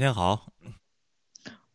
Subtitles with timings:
[0.00, 0.50] 天天好，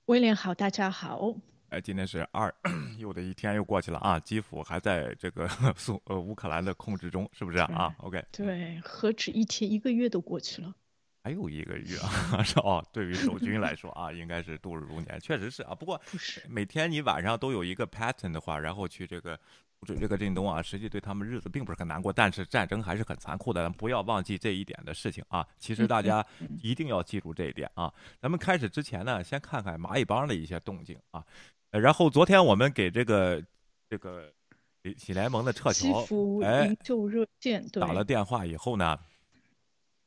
[0.05, 1.31] 威廉好，大家好。
[1.69, 2.51] 哎，今天是二，
[2.97, 4.19] 又的一天又过去了啊！
[4.19, 5.47] 基辅还在这个
[5.77, 10.73] 苏呃乌克兰的控制中，是不是啊？OK，对，何止一天，一个月都过去了，
[11.23, 12.41] 还有一个月啊！
[12.41, 15.75] 是哦，对于守军来说啊， 应该是度日如年，确实是啊。
[15.75, 19.39] 不过不是每天你晚上都有一个 pattern 的话，然后去这个。
[19.85, 25.45] 这个震东啊，实际对他们日子并不是很难过，但是战争还是很残酷的，不要忘记这一点的事情啊。
[25.59, 26.25] 其实大家
[26.63, 27.93] 一定要记住这一点啊。
[28.19, 31.23] 咱们开始之前呢，先看看蚂蚁帮的一些动静啊。
[31.69, 33.43] 然后昨天我们给这个
[33.89, 34.31] 这个
[34.97, 36.05] 喜联盟的撤侨
[36.43, 38.97] 哎救热线打了电话以后呢，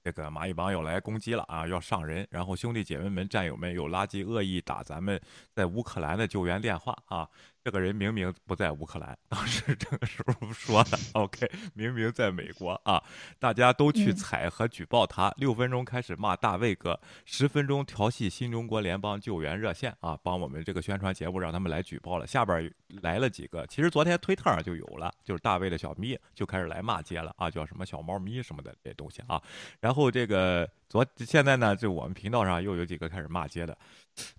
[0.02, 2.26] 这个蚂蚁帮又来攻击了啊，要上人。
[2.30, 5.20] 然后兄弟姐妹们、战友们有垃圾恶意打咱们
[5.52, 7.28] 在乌克兰的救援电话啊。
[7.68, 13.04] 这个人明明不在乌克兰，当时这个时候说的，OK，明明在美国啊，
[13.38, 15.30] 大家都去踩和举报他。
[15.36, 22.26] 六分钟开始骂大卫哥，十分钟调戏新中国联邦救援热线啊，帮我们这个宣传节目让他们来举报了。
[22.26, 29.38] 下边来了几个，其实昨天推特上就有了，就是大卫的小咪就开始来骂街了啊，叫什么小猫咪什么的这东西啊。
[29.78, 33.76] 然后这个昨现在呢，就我们频道上又有几个开始骂街的。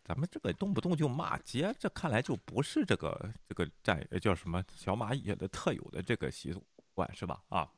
[0.03, 6.53] 咱们这个动不动就骂街，这看来就不是这个这个战叫什么小蚂蚁的特有的这个习
[6.93, 7.41] 惯是吧？
[7.49, 7.71] 啊，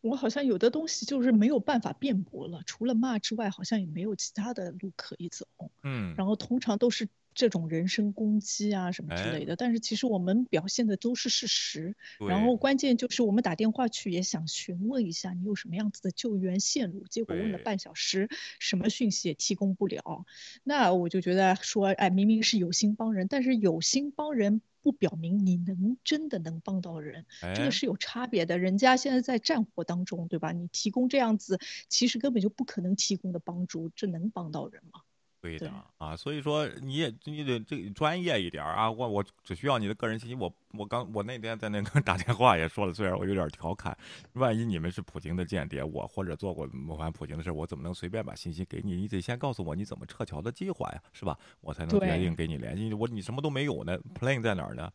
[0.00, 5.46] 我好像有的东西就是没有办法辩驳了，除了骂之外，好像也没有其他的路可以走。
[5.82, 7.08] 嗯，然后通常都是。
[7.36, 11.94] 这种人身攻击啊什么之类的，但是其实我们表现的都是事实。
[12.18, 20.24] 然后关键就是我们打电话去也想询问一下你有什么样子的救援线路，结果问了半小时，什么讯息也提供不了。
[20.64, 28.56] 那我就觉得说，哎，明明是有心帮人，但是有心帮人不表明你能真的能帮到人，这个是有差别的。
[28.56, 30.52] 人家现在在战火当中，对吧？
[30.52, 31.58] 你提供这样子，
[31.90, 35.02] 其实根本就不可能提供的帮助，这能帮到人吗？
[35.46, 40.34] 对的啊，所以说你也你得这专业一点啊，我我只需要你的个人信息。
[40.34, 43.96] 我我刚我那天在那个 打电话也说了，虽然我有点调侃，
[44.34, 48.96] 万一你们是普京的间谍，我或者做过谋反普京的事，我怎么能随便把信息给你？
[48.96, 51.38] 你得先告诉我你怎么撤侨的计划呀，是吧？
[51.60, 52.92] 我才能决定给你联系。
[52.92, 54.90] 我你什么都没有呢，plane 在哪儿呢？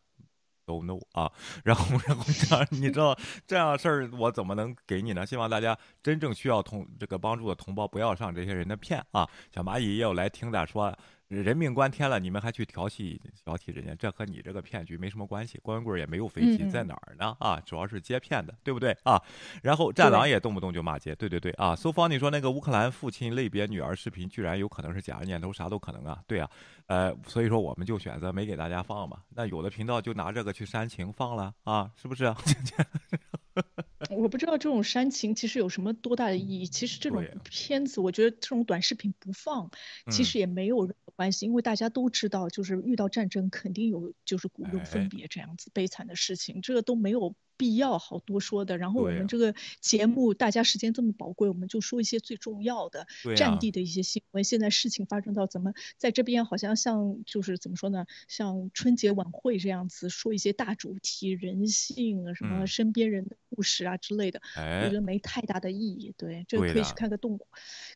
[0.72, 1.30] 都 no 啊，
[1.64, 3.16] 然后然后这样你知道
[3.46, 5.26] 这样的事儿我怎么能给你呢？
[5.26, 9.28] 希望大家真正需要同这个帮助的同胞不要上这些人的骗啊！
[9.54, 10.96] 小蚂蚁也有来听的说。
[11.40, 15.58] 人命关天了，你们还去调戏调戏人家，这和你这个骗局没什么关系。
[15.62, 17.34] 光棍也没有飞机，在哪儿呢？
[17.40, 19.20] 啊，主要是接骗的，对不对啊？
[19.62, 21.74] 然后战狼也动不动就骂街，对对对啊。
[21.74, 26.22] 苏芳，你说那个乌克兰父亲类别女儿视频，居然有可能是假的念头，啥都可能啊。
[26.26, 26.50] 对啊，
[26.86, 29.22] 呃，所以说我们就选择没给大家放嘛。
[29.30, 32.34] 那有的频道就拿这个去煽情放了啊，是不是？
[34.16, 36.66] 我不知道这种煽情其实有什么多大的意义。
[36.66, 39.70] 其实这种片子，我觉得这种短视频不放，
[40.10, 47.34] 其实也没有关系，因为大家都知道，就是遇到战争肯定有就是骨肉分别这样子悲惨的事情，这个都没有。
[47.62, 53.06] 必要好多说的，然后我们这个节目大家时间这么宝贵，我们就说一些最重要的
[53.36, 54.42] 战地的一些新闻。
[54.42, 58.04] 现在事情发生到怎么在这边，好像像就是怎么说呢？
[58.26, 66.12] 像春节晚会这样子说一些大主题，人性啊，什么身边人的故事啊之类的，我觉得没太大的意义。
[66.18, 67.38] 对，这个可以去看个动，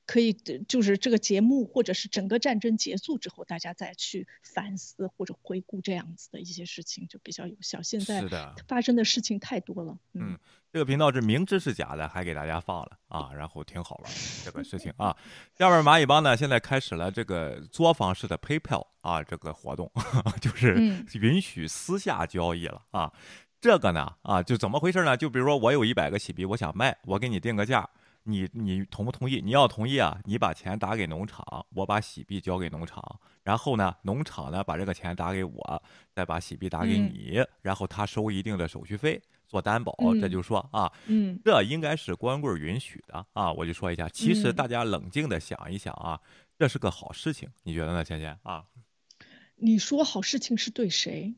[0.06, 0.32] 可以
[0.68, 7.82] 就是这个节目或者是整个战争结束之后，大家再去反思或者回顾这样子的一些事情就比较有效。
[7.82, 8.24] 现在
[8.68, 9.55] 发生的事情太。
[9.56, 10.38] 太多了，嗯，
[10.70, 14.04] 这个频道是明知是假的，还给大家放了啊，然后挺好了
[14.44, 15.16] 这个事情啊。
[15.56, 19.90] 下面蚂蚁帮呢，现在开始了这个作坊式的 PayPal 啊，这个活动
[20.42, 20.74] 就是
[21.14, 23.10] 允许私下交易了啊。
[23.58, 25.16] 这个呢啊，就怎么回事呢？
[25.16, 27.88] 就比如说我有一百个喜币，我想卖，我给你定个价，
[28.24, 29.40] 你你同不同意？
[29.40, 33.02] 你要同意啊，你把钱打给农场，我把喜币交给农场，
[33.42, 35.82] 然后呢，农场呢把这个钱打给我，
[36.12, 39.22] 再把喜币打给你，然后他收一定的手续费。
[39.46, 43.52] 做担保，这就说啊，嗯，这应该是光棍允许的啊。
[43.52, 46.20] 我就说一下，其实大家冷静的想一想啊，
[46.58, 48.64] 这是个好事情，你觉得呢，倩倩啊？
[49.56, 51.34] 你说好事情是对谁？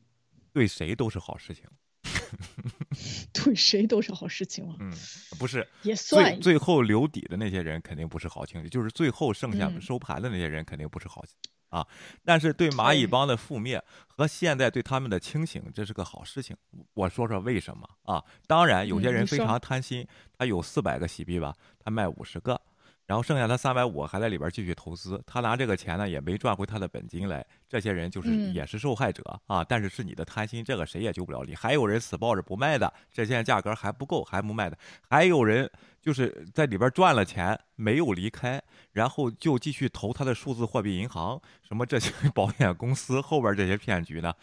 [0.51, 1.63] 对谁都是好事情。
[3.33, 4.75] 对谁都是好事情啊？
[4.79, 4.91] 嗯，
[5.37, 6.33] 不是，也算。
[6.33, 11.23] 最最后留底的那些人肯定不是好情绪，就是最后剩下收盘的那些人肯定不是好。
[11.69, 11.85] 啊，
[12.25, 16.55] 但是对蚂蚁帮的覆灭和现在对他们的清醒，这是个好事情。
[16.93, 18.23] 我说说为什么啊？
[18.47, 20.07] 当然，有些人非常贪心，
[20.37, 22.59] 他有四百个洗币吧，他卖五十个，
[23.05, 29.63] 然后剩下他三百五还在里边继续投资，他拿这个钱呢也没赚回他的本金来，这些人就是也是受害者啊。
[29.63, 31.55] 但是是你的贪心，这个谁也救不了你。
[31.55, 34.77] 还有人死抱着不卖的，这现在价格还不够，还不卖的。
[35.09, 35.69] 还有人
[36.01, 38.61] 就是在里边赚了钱没有离开，
[38.91, 44.33] 然后就继续投他的数字货币银行，什么这些 保险公司后边这些骗局呢？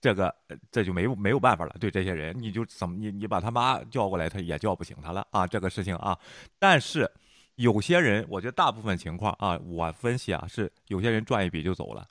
[0.00, 0.34] 这个
[0.70, 1.74] 这就没有没有办法了。
[1.80, 5.46] 对这些人，你就怎么你你把他妈叫过来，他也叫不醒他了啊。
[5.46, 6.18] 这个事情啊，
[6.58, 7.10] 但是。
[7.58, 12.06] 有些人，我觉得大部分情况啊，我分析啊，是有些人赚一笔就走了，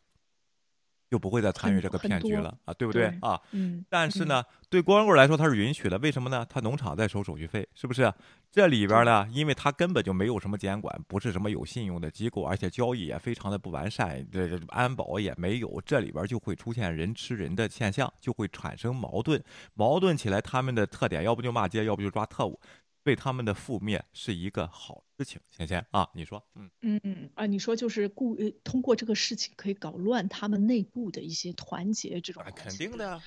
[1.09, 3.39] 就不会再参与这个骗局了啊，对不对啊？
[3.51, 3.85] 嗯。
[3.89, 6.45] 但是呢，对光棍来说，他是允许的，为什么呢？
[6.49, 8.13] 他农场在收手续费，是不是？
[8.49, 19.41] 这里边呢，因为他根本就没有什么监管，不是什么有信用的机构，而且交易也非常的不完善，这安保也没有，这里边就会出现人吃人的现象，就会产生矛盾，
[19.75, 22.59] 矛盾起来，他们的特点要不就骂街，要不就抓特务。
[23.07, 26.69] 对他们的负面是一个好事情，芊芊啊，你说，嗯。
[26.81, 33.21] 嗯嗯啊，你说就是故通过这个事情可以搞乱他们内部的一些团结这种，肯定的。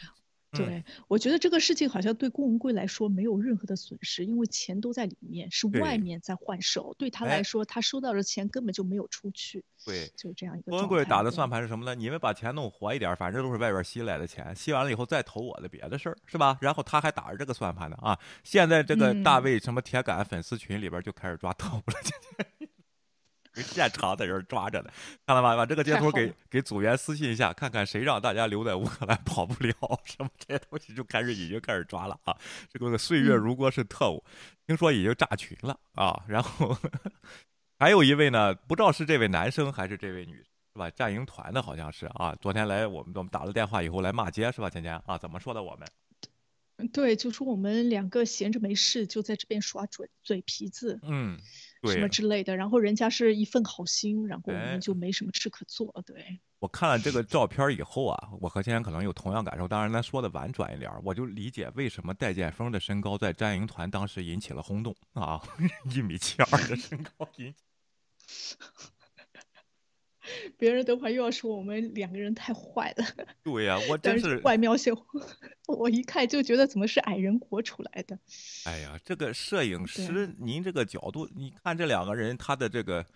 [0.53, 6.95] 对，我觉得这个事情好像对郭文贵来说没有任何的损失，因为钱都在里面，是外面在换手。
[6.99, 9.65] 对他来说，他收到的钱根本就没有出去。
[9.87, 10.73] 对，就这样一个。
[10.73, 11.95] 郭文贵打的算盘是什么呢？
[11.95, 16.59] 你们把钱弄活一点，反正都是外边吸来的钱，吸完了以后再投我的别的事儿，是吧？
[16.61, 18.19] 然后他还打着这个算盘呢啊！
[18.43, 22.60] 现在这个大卫什么铁杆粉丝群里边就开始抓 特务了。
[23.63, 24.91] 现场在这抓着呢，
[25.27, 25.57] 看了吧？
[25.57, 29.75] 把这个截图给给组员私信一下，看看谁让大家留在乌克兰跑不了，
[30.05, 32.37] 什么这些东西就开始已经开始抓了啊！
[32.73, 34.25] 这个岁月如歌是特务，
[34.67, 36.23] 听说已经炸群了啊！
[36.29, 36.77] 然后
[37.79, 40.91] 还有一位呢，不知道是这位男生还是这位女，是吧？
[40.91, 44.69] 战营团的好像是啊，昨天来我们我们打了电话以后来骂街是吧？
[44.69, 45.89] 芊芊啊，怎么说的我们？
[46.93, 51.39] 对，就说我们两个闲着没事就在这边耍嘴嘴皮子，嗯。
[51.85, 56.03] 什么之类的，然后人家是一份好心，然后我们就没什么事可做。
[56.07, 59.67] 对我看了这个照片以后啊，我和天天可能有同样感受。
[59.67, 65.41] 当然，咱说的婉转一点，我就理解为什么戴建峰的身高在战营团当时引起了轰动啊，
[65.95, 67.65] 一米七二的身高引起。
[70.57, 73.05] 别人等会又要说我们两个人太坏了。
[73.43, 75.03] 对呀，我真是外貌协会，
[75.67, 78.19] 我一看就觉得怎么是矮人国出来的。
[78.65, 83.07] 哎呀，这个摄影师，您这个角度，你看这两个人，他的这个。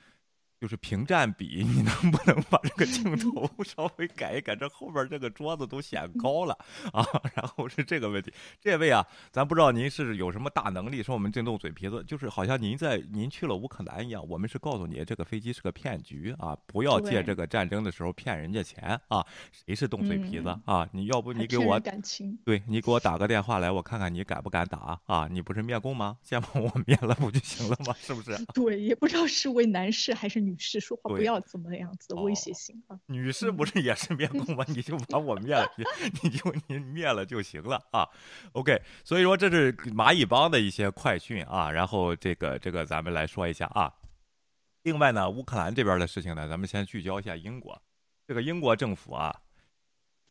[0.65, 4.57] 就是屏占比，你能不能把这个镜头 稍微改一改？
[4.57, 6.57] 这后边这个桌子都显高了
[6.91, 7.05] 啊！
[7.37, 19.23] 然后是这个问题，这位啊，咱不知道您是有什么大能力，说我们震动嘴皮子，就是好像您在您去了乌克兰一样，我们是告诉你这个飞机是个骗局啊，不要借这个战争的时候骗人家钱啊！
[19.53, 20.89] 谁是动嘴皮子啊？
[20.93, 25.29] 你要不你给我感情，对你给我打个电话来，我看看你敢不敢打啊？
[25.31, 26.17] 你不是灭共吗？
[26.23, 27.95] 先把我灭了不就行了吗？
[28.01, 28.43] 是不是？
[28.55, 30.54] 对，也不知道是位男士还是女。
[30.55, 32.97] 女士说话不要怎么样子威胁性啊！
[33.07, 34.65] 女士不是也是灭共吗？
[34.69, 35.85] 你就把我灭了， 你
[36.23, 38.09] 你就你灭了就行了啊
[38.53, 41.69] ！OK，所以说这是蚂蚁帮的一些快讯啊。
[41.73, 43.93] 然后这个这个咱们来说一下啊。
[44.85, 47.83] 另外呢，乌克兰这边的事情呢，咱们先聚焦一下英国。
[48.25, 49.41] 这个英国政府啊。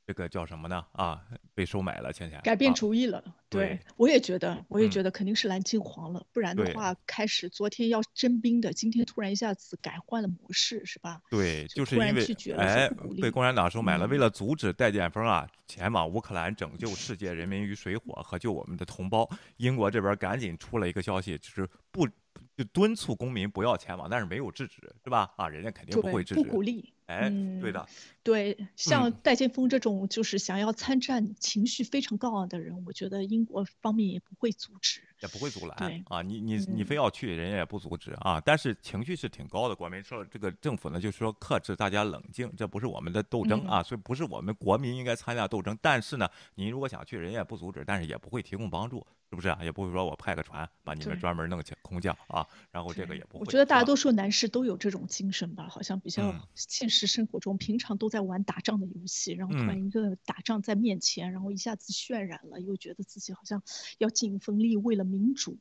[0.05, 0.85] 这个叫什么呢？
[0.91, 1.21] 啊，
[1.53, 3.23] 被收买了，倩倩改变主意了。
[3.49, 11.21] 对，我也觉得，我也觉得肯定是蓝金黄了，不然的话，开始昨天要征兵的，今天突然一下子改换了模式，是吧？
[11.29, 12.25] 对，就是因为
[12.57, 12.89] 哎，
[13.21, 14.07] 被共产党收买了。
[14.07, 22.07] 为了阻止戴建峰啊前往乌克兰拯救世界人民于水火和救我们的同胞，英国这边赶紧出了一个消息，就是不
[22.55, 25.31] 就敦促公民不要前往，但是没有制止，是吧？
[25.37, 26.91] 啊，人家肯定不会制止，不鼓励。
[27.05, 27.29] 哎，
[27.61, 27.85] 对的，
[28.23, 36.21] 对，像戴建峰这种就是想要参战、情绪非常高昂的人，我觉得英国方面也不会阻止，也不会阻拦啊。
[36.21, 38.41] 你你你非要去，人家也不阻止啊。
[38.45, 45.77] 但是情绪是挺高的，国民说这个政府呢，就是说克制大家冷静，这不是我们的斗争啊，所以不是我们国民应该参加斗争。
[45.81, 49.05] 但是呢，您如果想去，人家也不阻止，但是也不会提供帮助。
[49.29, 49.57] 是不是啊？
[49.63, 53.39] 也不会说我派个船把你们专门弄起空降啊，然后这个也不会。
[53.39, 63.63] 我觉得大多数男士都有这种精神吧，好像比较现实生活中，平常都在玩打仗的游戏，然后突然一个打仗在面前，然后一下子渲染了，又觉得自己好像
[63.97, 65.57] 要尽一份力为了民主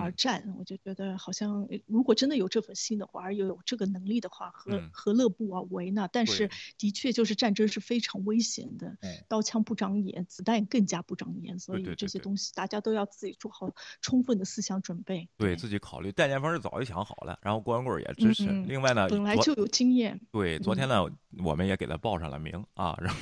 [0.00, 0.52] 而战。
[0.58, 6.08] 我就觉得好像如果真的有这份心的话，而又有这个能力的话，何何乐不为呢？
[6.12, 13.06] 但是的确就是战争是非常危险的，刀枪不长眼，子弹更加不长眼，所以这些东西大家都要。
[13.12, 16.10] 自己做好充分的思想准备，对自己考虑。
[16.10, 18.46] 戴建峰是早就想好了，然后郭文贵也支持。
[18.62, 20.18] 另外呢，本来就有经验。
[20.32, 21.04] 对，昨天呢，
[21.44, 22.96] 我们也给他报上了名啊。
[23.00, 23.18] 然后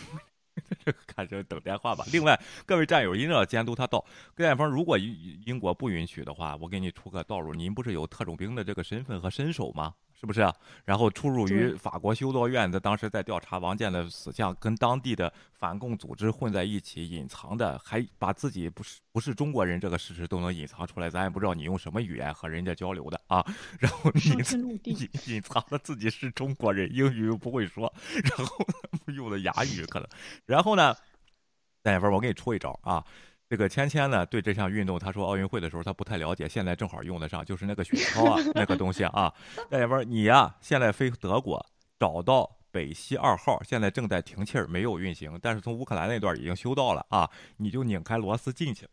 [1.07, 2.05] 看着等电话吧。
[2.13, 4.05] 另外，各位战友一定要监督他到。
[4.35, 7.55] 跟艳峰，如果英国不允许的话，我给你出个道路。
[7.55, 9.95] 您不是有特种兵的这个身份和身手吗？
[10.21, 10.47] 是不是？
[10.85, 23.43] 然后出入于法国修道院的，当时在调查王建的死相，跟当地的反共组织混在一起，隐藏的，还把自己不是不是中国人这个事实都能隐藏出来，咱也不知道你用什么语言和人家交流的啊。
[23.79, 24.39] 然后隐
[24.85, 27.91] 隐隐藏了自己是中国人，英语又不会说，
[28.23, 28.67] 然后
[29.17, 30.07] 用的哑语可能。
[30.45, 30.95] 然后呢，
[31.83, 33.03] 戴眼峰，我给你出一招啊。
[33.51, 39.35] 这个芊芊呢，对这项运动，他说奥运会的时候他不太了解，现在正好用得上，就是那个雪橇啊，那个东西啊。
[39.69, 41.67] 那要不然，你呀，现在飞德国，
[41.99, 48.87] 找到北溪二号，现在正在停气儿，没有运行，但是从乌克兰那段已经修到了啊，你就拧开螺丝进去。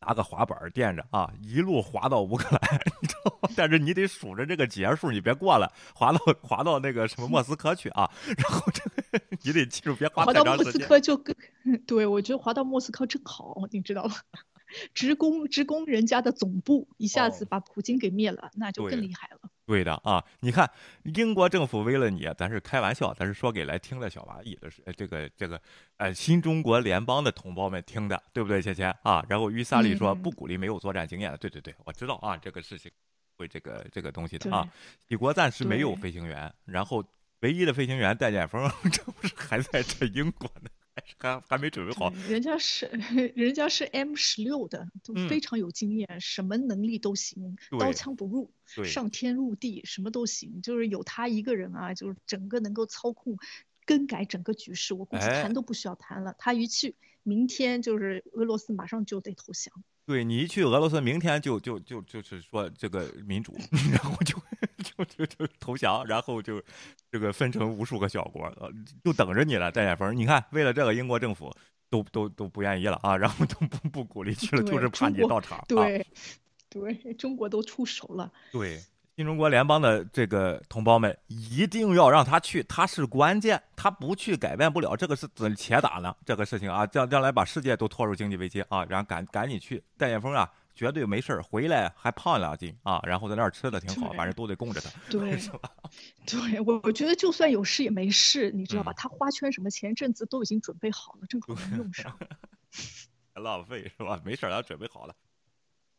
[0.00, 3.50] 拿个滑板垫着啊，一路滑到乌克兰， 你知道吗？
[3.56, 8.08] 但是你得数着这个节数，你别过了，滑到滑到那个什么莫斯科去啊。
[8.36, 10.44] 然后这个你得记住，别滑太长时间。
[10.44, 11.34] 滑到莫斯科就更，
[11.86, 14.14] 对我觉得滑到莫斯科正好，你知道吗？
[14.94, 19.40] 直攻直攻人家的总部，一下子把普京给灭了，那就更厉害了。
[19.66, 20.70] 对的啊，你看
[21.04, 25.60] 英国政府为了你，咱是开玩笑，咱是说给来听的小蚂蚁的是这个这个
[25.98, 29.24] 呃新中国联邦的同胞们听的，对不对，芊芊啊？
[29.28, 32.90] 然后于萨利说不鼓励没有作战经验的，对对对，我知道啊，这个事情
[33.36, 34.66] 会这个这个东西的啊。
[35.06, 37.04] 美国暂时没有飞行员，然后
[37.40, 40.70] 唯一的飞行员戴建峰， 这不是还在这英国呢？
[41.16, 42.86] 还还没准备好，人家是
[43.34, 48.50] 人家是 M 十六的，都非常有经验，什么能力都行，刀枪不入，
[48.84, 53.36] 上天入地什么都行，就是有他一个人啊，就是整个能够操控、
[53.86, 59.72] 更改整个局势，我估计谈都不需要谈了，他一去，明天就是俄罗斯马上就得投降。
[60.08, 63.54] 对你一去俄罗斯，明天就就就就是说这个民主，
[63.92, 64.34] 然后就
[64.78, 66.62] 就就就投降，然后就
[67.12, 68.72] 这个分成无数个小国，呃，
[69.04, 70.16] 就等着你了，戴建峰。
[70.16, 71.54] 你看，为了这个，英国政府
[71.90, 75.62] 都都都不愿意了啊，然后都不不鼓励去了，就是怕你到场。
[75.68, 76.06] 对，
[76.70, 78.32] 对，中国都出手了。
[78.50, 78.82] 对。
[79.18, 95.68] 新中国联邦的这个同胞们，一定要让他去，他是关键，他不去改变不了，这个是且打呢，这个事情啊，将将来把世界都拖入经济危机啊，然后赶赶紧去，戴艳峰啊，绝对没事儿回来还胖两斤啊，然后在那儿吃的挺好，反正都得供着他， 对，是吧？
[96.24, 98.92] 对我我觉得就算有事也没事，你知道吧？
[98.92, 102.16] 他花圈什么前阵子都已经准备好了，正好能用上，
[103.34, 104.20] 浪费是吧？
[104.24, 105.14] 没事儿他准备好了。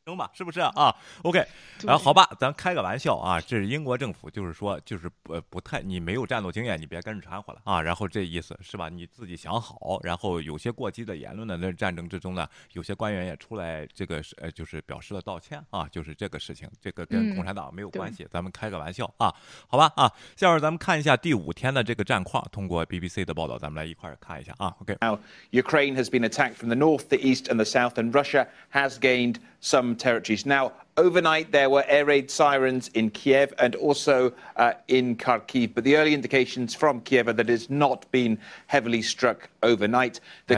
[0.09, 1.45] 行吧，是不是啊？OK，
[1.83, 3.39] 然后好吧，咱开个玩笑啊。
[3.39, 7.81] 这是英国政府，就是说，就是不不太，你没有战斗经验，你别跟着掺和了啊。
[7.81, 8.89] 然后这意思是吧？
[8.89, 9.99] 你自己想好。
[10.03, 15.87] 然后有些过激的言论呢，那战争之中呢，有些官员也出来这个是呃，就是表示了道歉啊。
[15.91, 19.31] 就是这个事情，这个跟共产党没有关系，咱们开个玩笑啊。
[19.67, 24.75] 好吧啊，下面咱们看一下第五天的这个战况，通过 BBC 的报道，咱们来一块儿看一下啊。
[24.79, 24.97] OK。
[25.01, 25.19] Now
[25.51, 28.97] Ukraine has been attacked from the north, the east, and the south, and Russia has
[28.97, 29.98] gained some.
[29.99, 30.45] Territories.
[30.45, 35.83] Now, overnight there were air raid sirens in Kiev and also uh, in Kharkiv, but
[35.83, 40.19] the early indications from Kiev are that it's not been heavily struck overnight.
[40.47, 40.55] The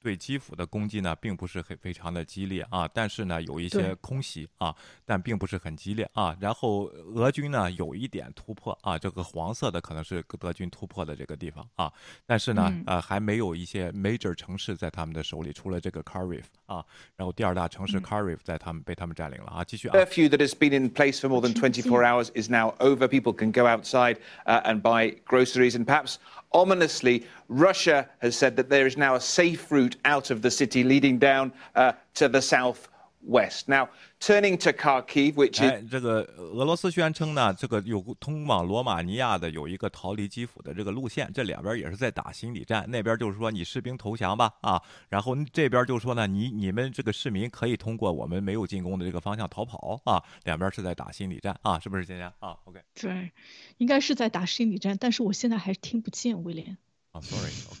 [0.00, 4.72] 对基辅的攻击呢，并不是很非常的激烈啊，但是呢，有一些空袭啊，
[5.04, 6.36] 但并不是很激烈啊。
[6.38, 11.92] 然后俄军呢，有一点突破啊，这个黄色的可能是德军突破的这个地方啊，
[12.24, 16.84] 但是呢，呃，还没有一些 major 城市在他们的手里，除了这个 Kharkiv 啊，
[17.16, 19.64] 然后第二大城市 Kharkiv 在他们被他们占领了啊。
[19.64, 19.96] 继续啊。
[19.96, 23.08] Curfew that has been in place for more than 24 hours is now over.
[23.08, 26.18] People can go outside and buy groceries and perhaps.
[26.52, 30.83] Ominously, Russia has said that there is now a safe route out of the city
[30.83, 32.87] leading down uh, to the south
[33.23, 33.67] west.
[33.67, 42.83] Now, turning to Kharkiv, which is 这个俄罗斯宣称呢，这个有通往罗马尼亚的有一个逃离基辅的这个路线，这两边也是在打心理战。
[42.89, 50.23] 那边就是说你士兵投降吧，啊，然后这边就说呢，你你们这个市民可以通过我们没有进攻的这个方向逃跑啊。
[50.45, 53.31] 两边是在打心理战啊，是不是，今天啊？OK，对，
[53.77, 56.75] 应该是在打心理战，但是我现在还是听不见威廉。
[57.11, 57.77] 啊，Sorry，啊，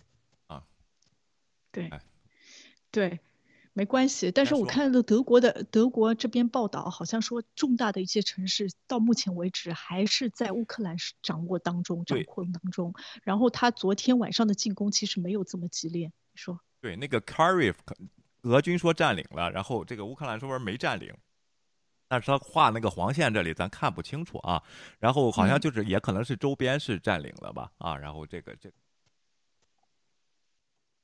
[1.71, 1.89] 对，
[2.91, 3.19] 对。
[3.73, 12.93] 没关系，但是我看到德国的德国这边报道，好像说重大的一些城市到目前为止还是在乌克兰掌握当中、掌控当中。
[13.23, 16.59] 然后他昨天晚上的进攻其实没有这么激烈，你说？
[16.81, 17.75] 对，那个 Kharkiv，
[18.41, 21.15] 俄军说占领了，然后这个乌克兰说没占领，
[22.09, 24.61] 但是他画那个黄线这里咱看不清楚啊。
[24.99, 27.71] 然后好像就是也可能是周边是占领了吧？
[27.77, 28.69] 啊，然后这个这。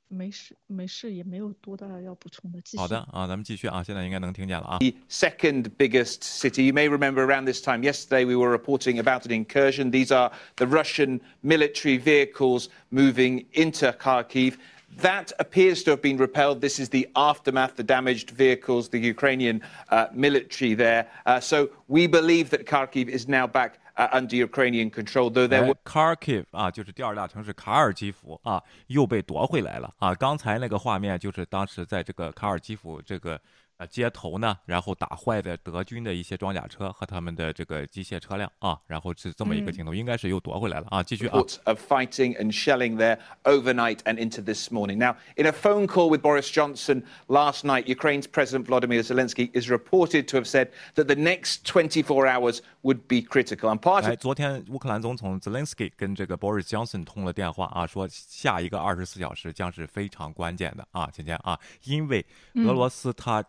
[0.09, 2.61] 没事，没事，也没有多大要补充的。
[2.77, 4.77] 好的啊，咱们继续啊，现在应该能听见了啊。
[4.79, 6.65] The second biggest city.
[6.65, 9.89] You may remember around this time yesterday we were reporting about an incursion.
[9.89, 14.57] These are the Russian military vehicles moving into Kharkiv.
[15.01, 16.61] That appears to have been repelled.
[16.61, 21.07] This is the aftermath, the damaged vehicles, the Ukrainian uh, military there.
[21.25, 25.66] Uh, so we believe that Kharkiv is now back uh, under Ukrainian control, though there
[25.66, 30.14] were Kharkiv 啊，就是第二大城市卡尔基夫啊，又被夺回来了啊。
[30.14, 33.40] 刚才那个画面就是当时在这个卡尔基夫这个。
[33.78, 41.00] 呃，街头呢，然后打坏的德军的一些装甲车和他们的这个机械车辆啊，然后是这么一个镜头，应该是又夺回来了啊。
[41.00, 41.38] 继续啊。
[41.64, 44.98] Of fighting and shelling there overnight and into this morning.
[44.98, 49.70] Now, in a phone call with Boris Johnson last night, Ukraine's President Vladimir Zelensky is
[49.70, 53.70] reported to have said that the next 24 hours would be critical.
[53.70, 62.26] And part of 昨天乌克兰总统 Zelensky 跟这个 Boris Johnson 通了电话啊，说下一个二十四小时将是非常关键的啊，今天啊，因为
[62.66, 63.44] 俄罗斯它。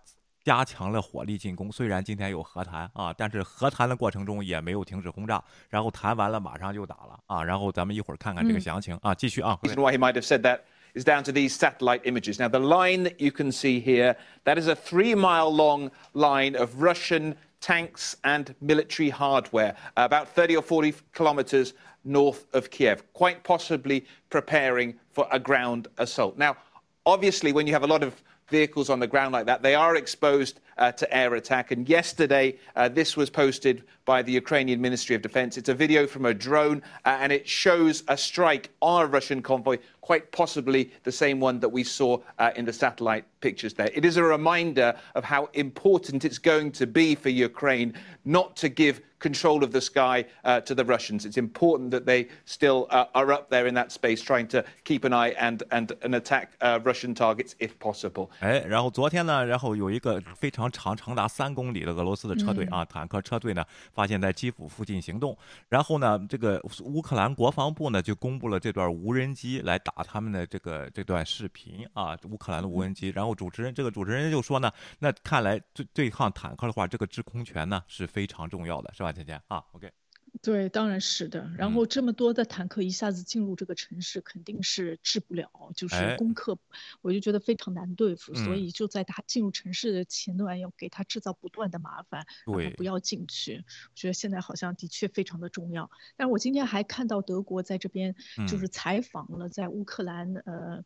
[0.49, 9.59] 加强了火力进攻，虽然今天有和谈啊，但是和谈的过程中也没有停止轰炸，然后谈完了马上就打了啊，然后咱们一会儿看看这个详情啊，继续啊。
[9.63, 10.61] reason why he might have said that
[10.95, 12.39] is down to these satellite images.
[12.39, 16.55] Now, the line that you can see here, that is a three mile long line
[16.57, 21.73] of Russian tanks and military hardware, about 30 or 40 kilometers
[22.05, 26.37] north of Kiev, quite possibly preparing for a ground assault.
[26.37, 26.57] Now,
[27.07, 29.96] obviously, when you have a lot of vehicles on the ground like that, they are
[29.96, 31.72] exposed uh, to air attack.
[31.72, 35.58] And yesterday, uh, this was posted by the Ukrainian Ministry of Defense.
[35.58, 39.42] It's a video from a drone, uh, and it shows a strike on a Russian
[39.42, 39.78] convoy,
[40.09, 43.91] quite possibly the same one that we saw uh, in the satellite pictures there.
[43.95, 47.95] It is a reminder of how important it's going to be for Ukraine
[48.25, 51.25] not to give control of the sky uh, to the Russians.
[51.25, 55.05] It's important that they still uh, are up there in that space, trying to keep
[55.05, 58.29] an eye and and, and attack uh, Russian targets if possible.
[58.41, 65.35] 哎，然后昨天呢，然后有一个非常长，长达三公里的俄罗斯的车队啊，坦克车队呢，发现在基辅附近行动。
[65.71, 73.10] 然后呢，这个乌克兰国防部呢就公布了这段无人机来打 他们的这个这段视频啊，乌克兰的无人机。
[73.10, 79.92] 然后主持人这个主持人就说呢，那看来对对抗坦克的话，这个制空权呢是非常重要的，是吧，姐姐啊？OK。
[80.42, 81.52] 对，当然是的。
[81.58, 86.58] 然后这么多的坦克一下子进入这个城市，肯定是治不了，就是攻克，
[87.02, 88.34] 我就觉得非常难对付。
[88.36, 93.58] 所以就在他进入城市的前段，要给他制造不断的麻烦，让他不要进去。
[93.58, 95.90] 我觉得现在好像的确非常的重要。
[96.16, 98.16] 但是我今天还看到德国在这边
[98.48, 100.84] 就是采访了在乌克兰呃，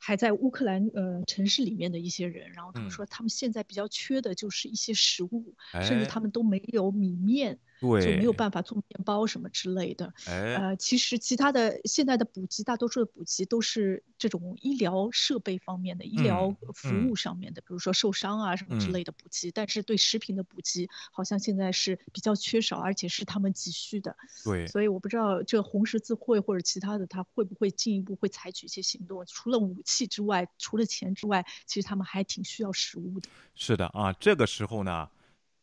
[0.00, 7.58] 还在乌克兰呃城市里面的一些人，然后他们说他们现在比较缺的就是一些食物，甚至他们都没有米面。
[8.00, 10.12] 就没有办法做面包什么之类的。
[10.26, 19.50] 呃，其实其他的现在的补给，大多数的补给都是这种医疗设备方面的、医疗服务上面的，比如说受伤啊什么之类的补给。
[19.50, 24.16] 但是对食品的补给，好像现在是比较缺少，而且是他们急需的。
[24.44, 29.24] 对，所以我不知道这红十字会或者其他的，他会不会进一步会采取一些行动？
[29.26, 33.28] 除了武器之外，除了钱之外，其实他们还挺需要食物的。
[33.54, 35.08] 是的啊，这个时候呢。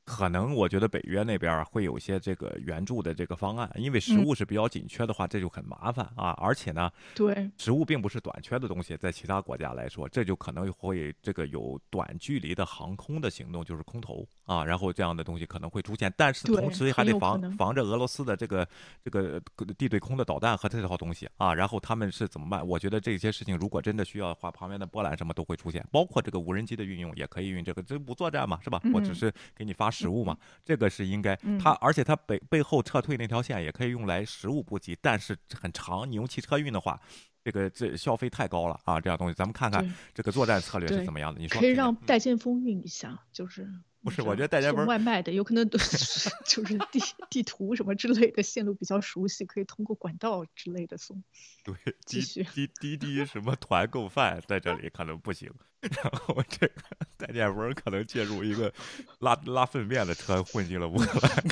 [0.04, 6.32] 可能我觉得北约那边会有些这个援助的这个方案，因为食物是比较紧缺的话，这就很麻烦啊。
[6.42, 16.12] 而且呢，对，食物并不是短缺的东西，在其他国家来说，这就可能会这个有短距离的航空的行动，就是空投啊，然后这样的东西可能会出现。
[16.18, 18.68] 但是同时还得防防着俄罗斯的这个
[19.04, 19.40] 这个
[19.78, 21.54] 地对空的导弹和这套东西啊。
[21.54, 22.68] 然后他们是怎么办？
[22.68, 28.82] 我觉得这些事情如果真的需要的话，旁边的波兰什么都会出现，包括这个无人机的运用也可以运这个，这不作战嘛，是吧？
[28.94, 29.91] 我只是给你发。
[29.92, 37.00] 食物嘛，这个是应该，它而且它背背后撤退那条线也可以用来食物补给，但是很长，你用汽车运的话，
[37.44, 41.40] 这个这消费太高了啊，这样东西，咱们看看这个作战策略是怎么样的？
[41.42, 43.68] 你说可以让戴建峰运一下，就是。
[44.04, 45.78] 不是，我觉得戴家峰外卖的有可能都
[46.46, 51.24] 就是地地图什么之类的线路比较熟悉，可以通过管道之类的送。
[51.64, 52.22] 对，滴
[52.54, 56.74] 滴滴滴什么团购饭在这里可能不行， 然后这个
[57.18, 58.74] 戴建文可能借助一个
[59.20, 61.46] 拉拉粪便的车混进了乌克兰，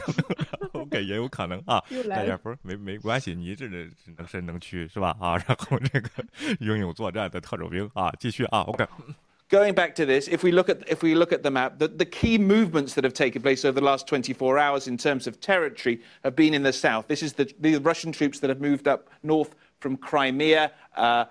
[0.74, 1.80] 我感觉也有可能啊。
[2.10, 5.16] 戴建文没没关系，你这只能伸能屈是吧？
[5.20, 6.10] 啊，然后这个
[6.60, 8.88] 英勇作战的特种兵啊，继续啊，OK。
[9.50, 12.06] Going back to this, if we look at if we look at the map, the, the
[12.06, 16.02] key movements that have taken place over the last 24 hours in terms of territory
[16.24, 17.08] have been in the south.
[17.08, 20.72] This is the, the Russian troops that have moved up north from Crimea.
[20.96, 21.26] Uh,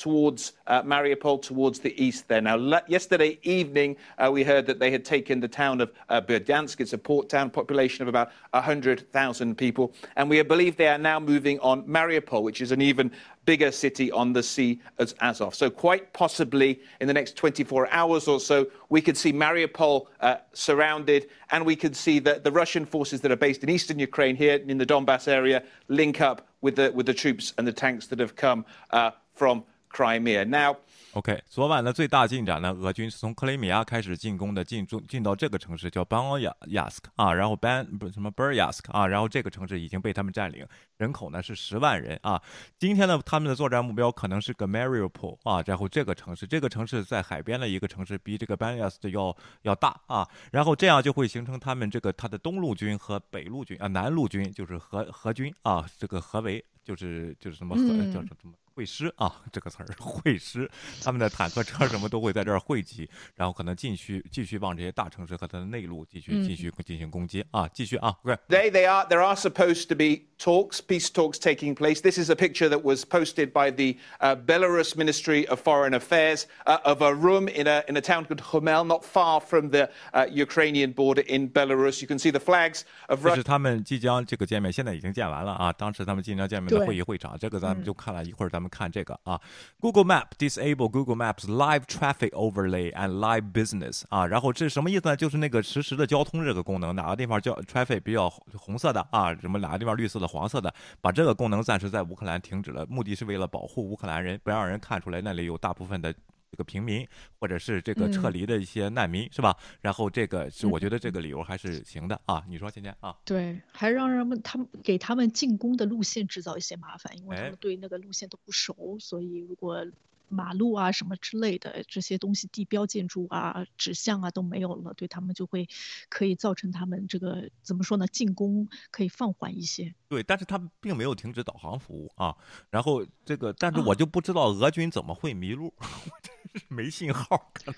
[0.00, 2.40] towards uh, Mariupol, towards the east there.
[2.40, 6.22] Now, le- yesterday evening, uh, we heard that they had taken the town of uh,
[6.22, 6.80] Berdansk.
[6.80, 9.92] It's a port town, population of about 100,000 people.
[10.16, 13.12] And we believe they are now moving on Mariupol, which is an even
[13.44, 15.54] bigger city on the sea as Azov.
[15.54, 20.36] So, quite possibly in the next 24 hours or so, we could see Mariupol uh,
[20.54, 24.34] surrounded, and we could see that the Russian forces that are based in eastern Ukraine
[24.36, 28.06] here in the Donbass area link up with the with the troops and the tanks
[28.06, 30.44] that have come uh, from Crimea.
[30.44, 30.76] Now,
[31.12, 40.64] OK，昨晚的最大进展呢，俄军是从克里米亚开始进攻的，进驻进到这个城市叫班奥亚亚斯克啊，然后班不什么 Boryask 啊，然后这个城市已经被他们占领，
[40.98, 42.40] 人口呢是十万人啊。
[42.78, 58.52] 今天呢，他们的作战目标可能是个 Mariupol 啊，然后这个城市，这个城市在海边的一个城市，比这个班亚斯的要要大啊，然后这样就会形成他们这个他的东路军和北路军啊，南路军就是合合军啊，这个合围就是就是什么合叫什么。
[58.80, 60.70] 会师啊，这个词儿会师，
[61.02, 68.16] 他们的坦克车什么都会在这儿汇集，然后可能继续继续往这些大城市和它的内陆继续继续进行攻击啊，继续啊。
[68.48, 72.00] Today they are there are supposed to be talks, peace talks taking place.
[72.00, 76.46] This is a picture that was posted by the uh, Belarus Ministry of Foreign Affairs
[76.64, 79.90] uh, of a room in a in a town called Homel, not far from the
[80.14, 82.00] uh, Ukrainian border in Belarus.
[82.00, 83.22] You can see the flags of.
[83.22, 85.70] 这是他们即将这个见面，现在已经见完了啊。
[85.70, 88.69] 当时他们即将见面的会议会场，这个咱们就看了一会儿，咱们。
[88.70, 89.40] 看这个啊
[89.80, 95.16] ，Google Map disable Google Maps live traffic overlay and live business 啊，然后这什么意思呢？
[95.16, 106.14] 就是那个实时的交通这个功能，哪个地方交 traffic 比较红色的啊，什么哪个地方绿色的、黄色的，把这个功能暂时在乌克兰停止了，目的是为了保护乌克兰人，不让人看出来那里有大部分的。
[106.50, 107.06] 这个平民
[107.38, 109.56] 或者是这个撤离的一些难民是吧？
[109.80, 112.44] 然后这个是我觉得这个理由还是行的啊。
[112.48, 113.16] 你说今天啊？
[113.24, 119.86] 对，还让人们他们给他们进攻的路线制造一些麻烦，因为他们对那个路线都不熟，所以如果。
[120.32, 125.68] 马路啊，什么之类的这些东西，地标建筑啊、指向啊都没有了，对他们就会
[126.08, 128.06] 可以造成他们这个怎么说呢？
[128.06, 129.92] 进攻可以放缓一些。
[130.08, 132.36] 对，但是他们并没有停止导航服务啊。
[132.70, 135.74] 然后这个，但是我就不知道俄军怎么会迷路，
[136.68, 137.74] 没信号可能。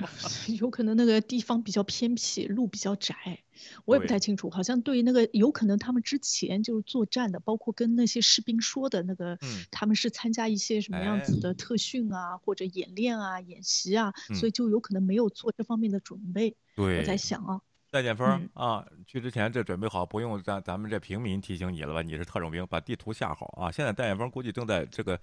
[0.58, 3.42] 有可能那个地方比较偏僻，路比较窄，
[3.84, 4.48] 我也不太清楚。
[4.48, 9.38] 好像对那个有可能他们之前就是作战的，包括跟那些士兵说的那个，
[9.70, 16.56] 他们是参加一些什么样子的特训啊，或者演练啊、演习啊，所以就有可能没有做这方面的准备。
[16.74, 22.02] 对，我在想啊，戴建峰啊，去之前这准备好，不用咱咱们这平民提醒你了吧？
[22.02, 23.70] 你是特种兵，把地图下好啊。
[23.70, 25.20] 现在戴建峰估计正在这个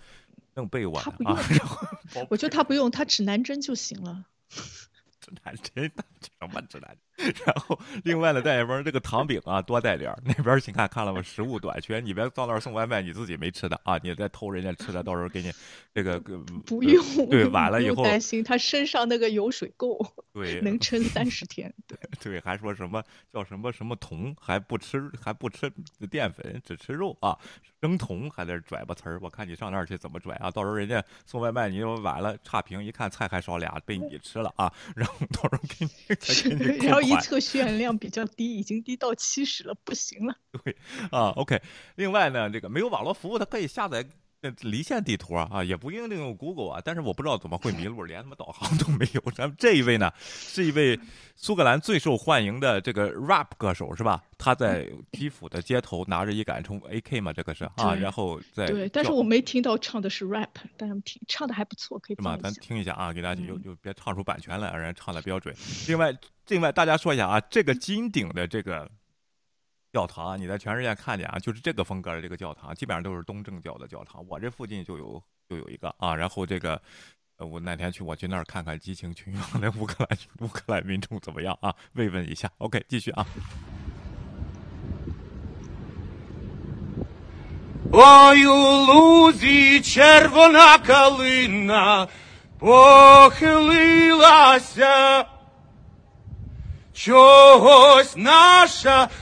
[0.54, 1.38] 正背我，他不用，
[2.30, 4.26] 我觉得他不用，他指南针就行了。
[4.50, 6.98] 指南针，什 么指南针？
[7.46, 10.20] 然后另外呢，带一份这个糖饼啊，多带点儿。
[10.24, 11.22] 那边请看看了吗？
[11.22, 15.52] 食物短缺，你别到那儿送外卖，你自己没吃的啊，你再偷人家吃的，到时候给你
[15.94, 16.20] 这个
[16.66, 17.04] 不用。
[17.30, 20.00] 对，晚了以后担心他身上那个油水够，
[20.32, 21.74] 对， 能撑三十天。
[21.88, 23.04] 对对，还说什么
[23.34, 25.72] 叫什么什么铜，还不吃还不吃
[26.12, 27.38] 淀粉，只吃肉啊。
[27.80, 30.50] 生铜还在拽吧词儿，我看你上那儿去怎么拽啊？
[30.50, 34.72] 到时候人家送外卖，你又晚了差评，一看菜还少俩，被你吃了啊！
[34.96, 40.36] 然后到时候给你，然后一测血氧量比较低，已经低到七十了，不行了。
[40.64, 40.76] 对
[41.12, 41.62] 啊，OK。
[41.96, 44.06] 另外呢，这个没有网络服务，它可以下载。
[44.62, 49.22] 离线地图啊，啊，也不一定用 Google 啊，但是我不知道怎么会迷路，连他妈导航都没有。
[49.32, 51.00] 咱们这一位呢，是一位
[51.36, 54.22] 苏格兰最受欢迎的这个 rap 歌手，是吧？
[54.38, 62.38] 他在基辅的街头拿着一杆冲 AK 嘛，这个是啊，然后在对，但是我没听到唱的是 rap，但是听唱的还不错，可以是吗？
[62.42, 65.54] 咱听一下啊，给大家就就别唱出版权来，让人唱的比较准。
[65.88, 66.16] 另外，
[66.48, 68.90] 另外大家说一下啊，这个金顶的这个。
[69.94, 74.24] 教堂，你在全世界看见啊，就是这个风格的这个教堂，基本上都是东正教的教堂。
[74.28, 76.82] 我这附近就有就有一个啊，然后这个，
[77.38, 81.74] 呃，我那天去我去那儿看看，激情群涌的乌克兰 乌克兰民众怎么样啊？
[81.94, 82.52] 慰问一下。
[82.58, 83.26] OK，继续啊。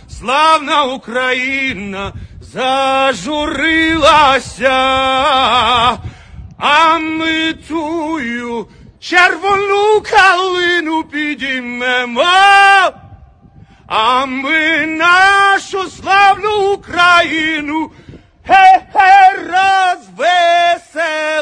[0.07, 3.57] Славна Україна зажурилася,
[6.57, 8.67] а ми тую
[8.99, 12.23] червону калину підіймемо,
[13.87, 17.91] а ми нашу славну Україну
[18.43, 19.33] ге-ге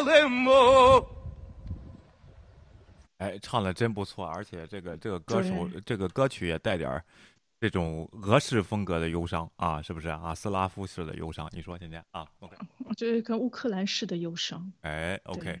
[0.04, 1.13] розвеселимо.
[3.24, 7.02] 哎，唱的真不错，而且这个这个歌手，这个歌曲也带点儿
[7.58, 10.34] 这种俄式风格的忧伤啊，是不是啊？
[10.34, 12.54] 斯拉夫式的忧伤，你说现在啊？OK，
[12.94, 14.72] 我觉得跟乌克兰式的忧伤。
[14.82, 15.58] 哎，OK。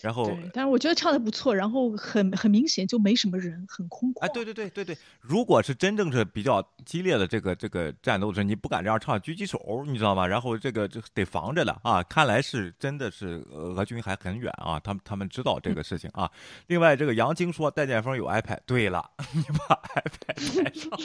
[0.00, 4.20] 然后，但是我觉得唱的不错，然后很很明显就没什么人，很空旷。
[4.20, 10.24] 哎，对对对对对，如果是真正是比较激烈的这个这个战斗时，你不敢这样唱，狙击手，你知道吗？
[10.24, 12.00] 然后这个这得防着的啊。
[12.04, 16.30] 看来是真的是俄军还很远啊，他们他们知道这个事情啊。
[16.68, 20.96] 另外，这个杨晶说戴建峰有 iPad，对了， 你把 iPad 带上。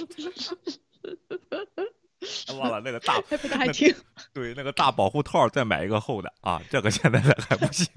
[2.60, 3.22] 忘了那个大，
[3.58, 3.94] 还 听
[4.34, 6.62] 对那个大保护套，再买一个厚的啊！
[6.70, 7.88] 这个现在还不行，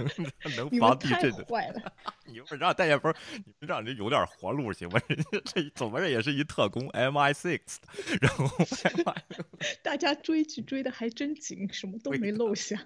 [0.57, 1.45] 能防地震的。
[1.45, 1.81] 坏了，
[2.27, 5.01] 你们让戴建峰，你们让人有点活路行吗？
[5.07, 7.61] 人家这怎么着也是一特工，MI6，
[8.21, 8.49] 然后
[9.83, 12.81] 大家追剧追的还真紧，什么都没漏下。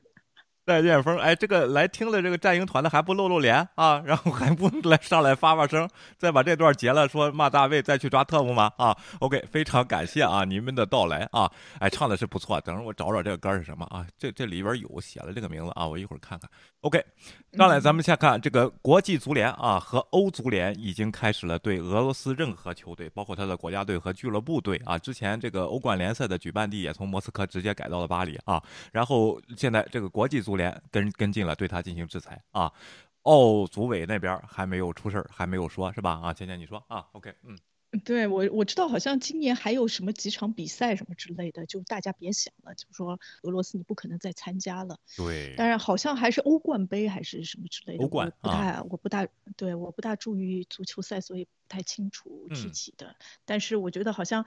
[0.70, 4.00] 戴剑锋，哎，这个来听了这个战鹰团的还不露露脸啊？
[4.06, 8.70] 然后还不 来上来发发声，再把这段截了，说骂大卫，再去抓特务吗？
[8.76, 14.06] 啊，OK，非常感谢啊，你们的到来啊，哎，唱的是不错，等着我找找这个歌是什么啊？
[14.16, 16.48] 这这里边有写了这个名字啊，我一会儿看看。
[16.82, 17.04] OK，
[17.54, 30.59] 上来咱们先看这个国际足联啊和欧足联已经开始了对俄罗斯任何球队，包括他的国家队和俱乐部队啊，之前这个欧冠联赛的举办地也从莫斯科直接改到了巴黎啊，然后现在这个国际足联。
[30.90, 32.72] 跟跟进了，对他进行制裁啊！
[33.22, 36.18] 奥组委那边还没有出事，还没有说是吧？
[36.22, 37.56] 啊，倩倩你说啊？OK，嗯。
[38.04, 44.98] 对我我知道，好像今年还有什么几场比赛什么之类的，就大家别想了，就说俄罗斯你不可能再参加了。
[45.16, 45.54] 对。
[45.56, 48.04] 当然好像还是欧冠杯还是什么之类的。
[48.04, 49.26] 欧冠不太，我不大
[49.56, 53.16] 对，我不大注意足球赛，所以不太清楚具体的。
[53.44, 54.46] 但是我觉得好像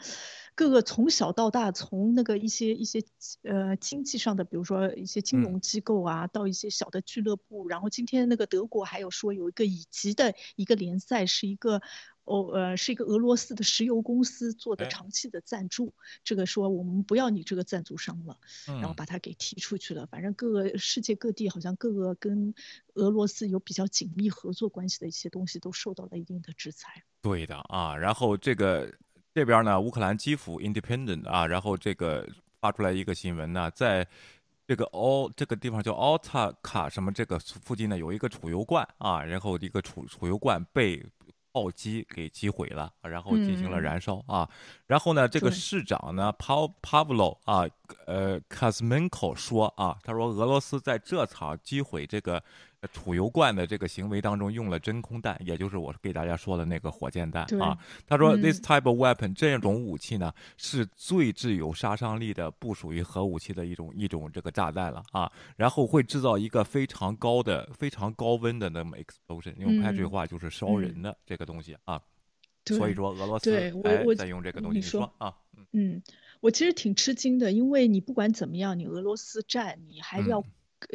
[0.55, 3.03] 各个从小到大，从那个一些一些
[3.41, 11.81] 呃经济上的，比如说一些金融机构啊，到一些小的俱乐部，然后今天那个德国还有说有一个乙级的一个联赛是一个。
[12.25, 20.05] 哦，呃，是一个俄罗斯的石油公司做的长期的赞助，这个说我们不要你这个赞助商了，然后把它给踢出去了。
[20.05, 22.53] 反正各个世界各地好像各个跟
[22.93, 27.03] 俄罗斯有比较紧密合作关系的一些东西都受到了一定的制裁。
[27.21, 28.89] 对的啊，然后这个
[29.33, 32.25] 这边呢，乌克兰基辅 Independent 啊，然后这个
[32.61, 34.07] 发出来一个新闻呢，在
[34.65, 41.05] 这个奥这个地方叫奥塔卡什么这个附近呢，有一个储油罐啊，然后一个储储油罐被。
[41.53, 44.49] 炮击给击毁了，然后进行了燃烧啊。
[44.87, 47.69] 然后呢，这个市长呢，Paul Pavlo 啊，
[48.07, 52.43] 呃，Kazmenko 说啊，他说俄罗斯在这场击毁这个。
[52.91, 57.77] 储油罐的这个行为当中用了真空弹，也就是我给大家说的那个火箭弹啊。
[58.05, 65.31] 他说，this type of weapon 这种武器呢是最具有杀伤力的，不属于核武器的一种一种这个炸弹了啊。
[65.55, 72.01] 然后会制造一个非常高的、非常高温的那么 explosion，用开水话就是烧人的这个东西啊。
[72.65, 73.71] 所以说俄罗斯哎
[74.17, 75.33] 在用这个东西说啊，
[75.71, 76.01] 嗯，
[76.39, 80.43] 我其实挺吃惊的，因为你不管怎么样，你俄罗斯战你还要。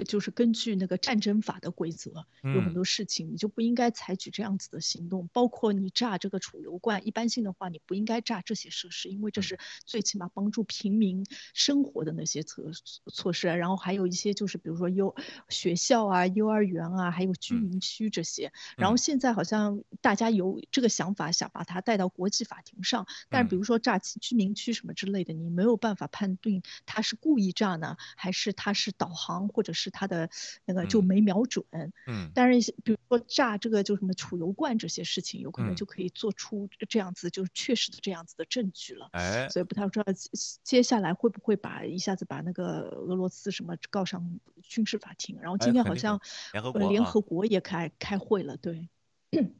[0.06, 7.06] 就是根据那个战争法的规则，有很多事情你就不应该采取这样子的行动，包括你炸这个储油罐。
[7.06, 11.24] 一般性的话，你不应该炸这些设施，因为这是最起码帮助平民
[11.54, 12.64] 生活的那些措
[13.12, 13.48] 措施。
[13.48, 15.14] 然后还有一些就是比如说幼
[15.48, 18.52] 学校啊、幼儿园啊，还有居民区这些。
[18.76, 23.06] 然后现在好像大家有这个想法，想把它带到国际法庭上。
[23.30, 29.72] 但是比如说炸居民区什么之类的，你没有办法判定他是故意炸呢，还是他是导航或者。
[29.78, 30.28] 是他的
[30.64, 31.64] 那个就没瞄准，
[32.06, 40.04] 嗯，但是比如说炸这个就什么储油罐这些事情，有可能就可以做出这样子就是确实的这样子的证据了，哎，所以不太知道
[40.62, 46.20] 接下来会不会把一下子把那个俄罗斯什么告上军事法庭，然后今天好像
[46.52, 48.88] 联合国联合国也开开会了，对。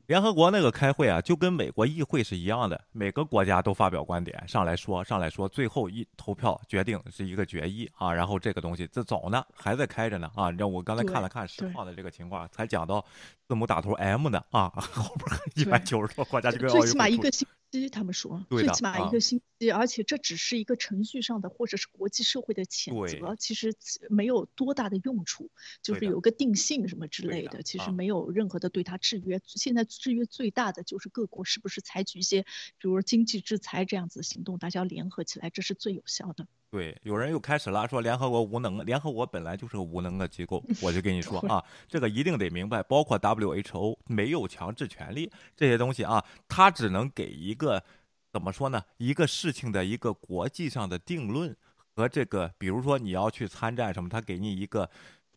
[0.09, 8.11] 联合国那个开会啊，就跟美国议会是一样的，每个国家都发表观点，上来说，上来说，最后一投票决定是一个决议啊。
[8.11, 10.51] 然后这个东西这早呢，还在开着呢啊。
[10.51, 13.05] 你知道我刚才看了看实况的这个情况，才讲到
[13.47, 23.75] 字母打头 M 的啊， 后边一百九十多国家就跟奥运最起码一个星期，他们说最起码一个星期，而且这只是一个程序上的或者是国际社会的谴责，其实
[24.09, 25.51] 没有多大的用处，
[25.83, 29.41] 就是有个定性什么之类的，其实没有任何的对他制约。
[29.45, 36.47] 现在制约最大的就是各国是不是采取一些，比如经济制裁这样子的行动，大家要联合起来，这是最有效的。
[36.71, 47.83] 对，有人又开始了，说联合国无能，联合国本来就是个无能的机构，我就跟你说 啊，这个一定得明白，包括 WHO 没有强制权利这些东西啊，它只能给一个
[48.31, 48.85] 怎么说呢？
[48.99, 51.57] 一个事情的一个国际上的定论
[51.97, 54.89] 和这个，比如说你要去参战什么，他给你一个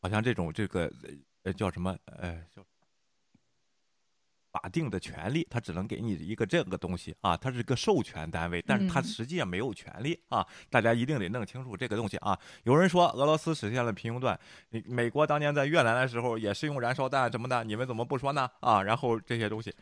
[0.02, 0.92] 好像这种这个
[1.44, 2.62] 呃叫什么呃叫。
[4.52, 12.38] 法定的权利，他只能给你一个这个东西啊，它是个授权单位，但是它实际上没有权利啊，大家一定得弄清楚这个东西啊。
[12.64, 14.38] 有人说俄罗斯实现了平庸段，
[14.86, 18.50] 美国当年在越南的时候也是用燃烧弹什么的，你们怎么不说呢？
[18.60, 19.74] 啊，然后这些东西，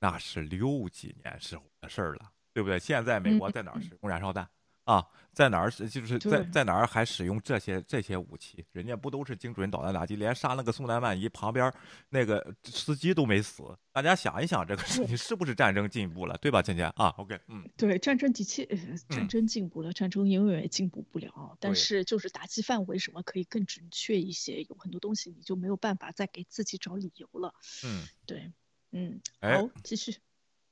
[0.00, 2.78] 那是六几年时候的事儿了，对不对？
[2.78, 4.46] 现在美国在哪儿使用燃烧弹？
[4.88, 8.64] 啊，在哪儿是就是在在哪儿还使用这些这些武器？
[8.72, 11.70] 人家不都是精准导弹打击，连杀那个宋丹万一旁边
[12.08, 13.62] 那个司机都没死。
[13.92, 18.64] 大家想一想，这个事情是不是战争进步了，对吧，倩倩啊？OK，嗯，对，战争的确
[19.10, 21.54] 战争进步了，战争永远也进步不了。
[21.60, 27.52] 但是就是打击范围什么可以更准确一些，有很多东西你就没有办法再给自己找理由了。
[27.84, 28.50] 嗯，对，
[28.92, 30.16] 嗯，好，继续。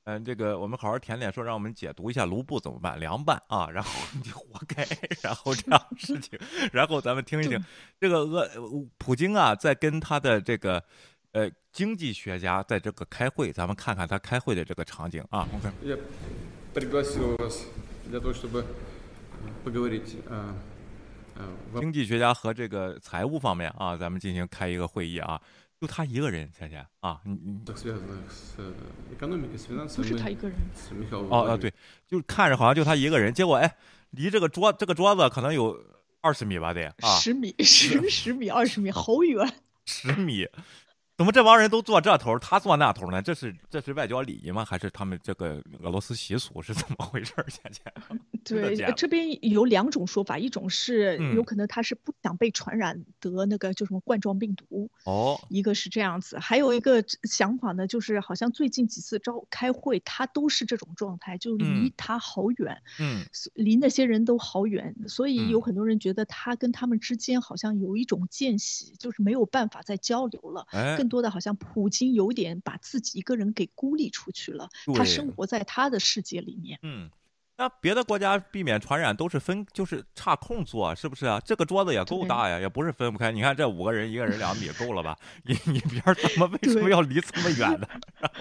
[0.07, 2.97] 嗯，这个我们好好舔舔说，让我们解读一下卢布怎么办？
[2.97, 3.91] 凉拌啊，然后
[4.23, 4.87] 你活该，
[5.21, 6.39] 然后这样事情，
[6.71, 7.61] 然后咱们听一听
[7.99, 8.49] 这个俄
[8.97, 10.81] 普京啊，在跟他的这个
[11.33, 15.45] 呃经济学家在这个开会，咱们看看他开会的这个场景啊。
[21.81, 25.41] 经济学家和这个财务方面啊，咱们进行开一个会议啊。
[25.79, 27.91] 就他一个人，倩倩啊，你你不是
[30.15, 30.57] 他一个人。
[31.11, 31.71] 哦哦，对，
[32.07, 33.77] 就看着好像就他一个人，结果哎，
[34.11, 35.79] 离这个桌这个桌子可能有
[36.21, 39.53] 二十米吧，得啊，十米十十米二十米，好远，
[39.85, 40.47] 十米。
[41.17, 43.19] 怎么这帮人都坐这头，他坐那头呢？
[43.19, 44.63] 这是这是外交礼仪吗？
[44.63, 47.33] 还是他们这个俄罗斯习俗是怎么回事？
[47.49, 47.91] 倩倩，
[48.43, 63.25] 对，这边有两种说法，一种是有可能他是不想被传染得那个就什么冠状病毒哦，一个是这样子，还有一个想法呢，就是好像最近几次召开会，他都是这种状态，就离他好远，嗯，
[63.55, 71.06] 离那些人都好远，所以有很多人觉得他跟他们之间好像有一种间隙，就是没有办法再交流了，哎。
[71.07, 76.79] 多的好像普京有点把自己一个人给孤立出去了，他生活在他的世界里面。
[76.81, 77.09] 嗯。
[77.57, 81.41] 那别的国家避免传染都是分，就是差空坐，是不是啊？
[81.43, 83.31] 这个桌子也够大呀，也不是分不开。
[83.31, 85.17] 你看这五个人，一个人两米 够了吧？
[85.43, 87.87] 你你边怎么为什么要离这么远呢？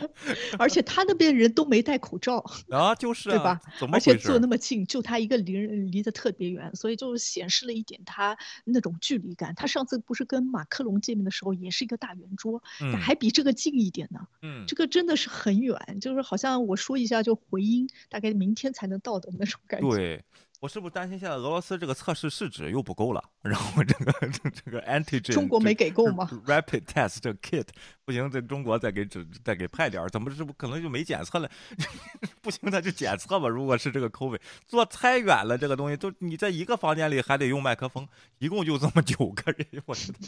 [0.60, 3.58] 而且他那边人都没戴口罩 啊，就是对吧？
[3.78, 9.54] 怎么而且坐那么近，就他一个离人离得特别远，所以就显示了一点他那种距离感。
[9.54, 12.62] 他上次不是跟马克龙见面的时候，也是一个大圆桌，
[13.00, 14.20] 还比这个近一点呢。
[14.42, 19.00] 嗯，这个真的是很远，就是好像我说一下就回音，大概明天才能。
[19.06, 20.24] 道德那种感觉。
[20.60, 23.22] 我是不是担心现在俄罗斯这个测试试纸又不够了？
[23.42, 24.12] 然后这个
[24.64, 26.28] 这个 antigen 中国没给够吗？
[26.46, 27.66] Rapid test 这个 kit
[28.04, 31.50] 不行，在中国再给纸再给派点儿，怎么是不可能就没检测了？
[32.40, 33.48] 不行，那就检测吧。
[33.48, 40.18] 如果是这个 COVID，做太远了，这个东西都你在一个房间里还得用麦克风，一共就这么九个人，我知道，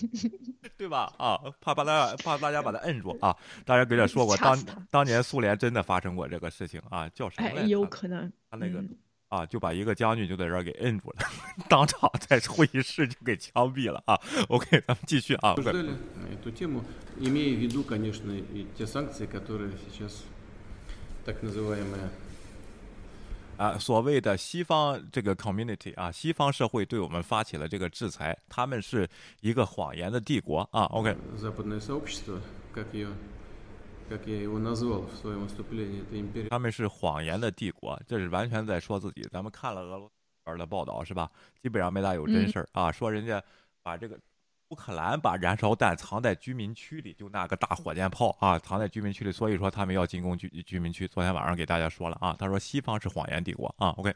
[0.76, 1.12] 对吧？
[1.16, 3.34] 啊，怕把大怕大家把他摁住啊！
[3.64, 4.58] 大家给他说过，当
[4.90, 7.68] 当年苏联真的发生过这个事情啊，叫什么来着？
[7.68, 8.84] 有可能他那个。
[9.28, 11.16] 啊，就把一个将军就在这儿给摁住了，
[11.68, 14.18] 当场在会议室就给枪毙了啊。
[14.48, 15.54] OK，咱们继续啊。
[23.58, 29.08] 啊，所谓的西方这个 community 啊，西方社会对我们发起了这个制裁，他们是
[29.40, 30.84] 一个谎言的帝国啊。
[30.84, 31.14] OK。
[36.49, 39.23] 他们是谎言的帝国，这是完全在说自己。
[39.31, 40.11] 咱们看了俄罗
[40.47, 41.31] 斯的报道是吧？
[41.61, 42.90] 基本上没大有真事儿啊。
[42.90, 43.42] 说人家
[43.83, 44.18] 把这个
[44.68, 51.07] 乌克兰把燃烧弹藏在居民区里，就那个大火箭炮啊，藏在居民区里，所以说他们要进攻居居民区。
[51.07, 53.90] 昨天晚上给大家说了啊，他说西方是谎言帝国啊。
[53.99, 54.14] OK。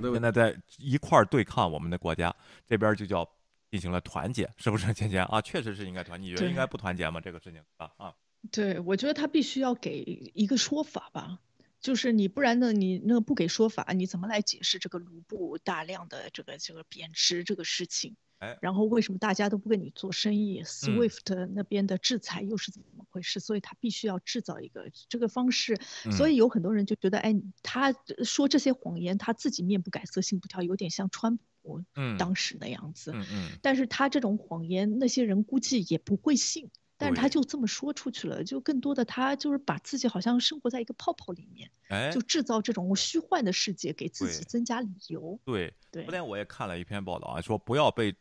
[0.00, 0.12] 对。
[0.12, 2.32] 现在在一块儿对抗我们的国家，
[2.66, 3.28] 这边就叫。
[3.70, 5.40] 进行了团结，是不是 芊芊啊？
[5.40, 7.20] 确实是应该团结，你觉得应该不团结吗？
[7.20, 8.14] 这个事情啊啊，
[8.50, 10.02] 对，我觉得他必须要给
[10.34, 11.38] 一个说法吧，
[11.80, 18.16] 就是你不然呢，你那不给说法，你怎么来解释这个卢布大量的这个这个贬值这个事情？
[18.40, 23.38] 哎，然后为什么大家都不跟你做生意？SWIFT 那边的制裁又是怎么回事？
[23.38, 25.78] 所以他必须要制造一个这个方式，
[26.10, 31.44] 所以有很多人就觉得，哎，他说这些谎言，他自己面不改色心不跳，有点像川普。
[31.62, 31.82] 我
[32.18, 45.38] 当时那样子，嗯嗯，但是他这种谎言，那些人估计也不会信，但是他就这么说出去了，就更多的他就是把自己好像生活在一个泡泡里面，哎，就制造这种虚幻的世界，给自己增加理由。
[45.44, 48.14] 对对，昨天我也看了一篇报道啊，说不要被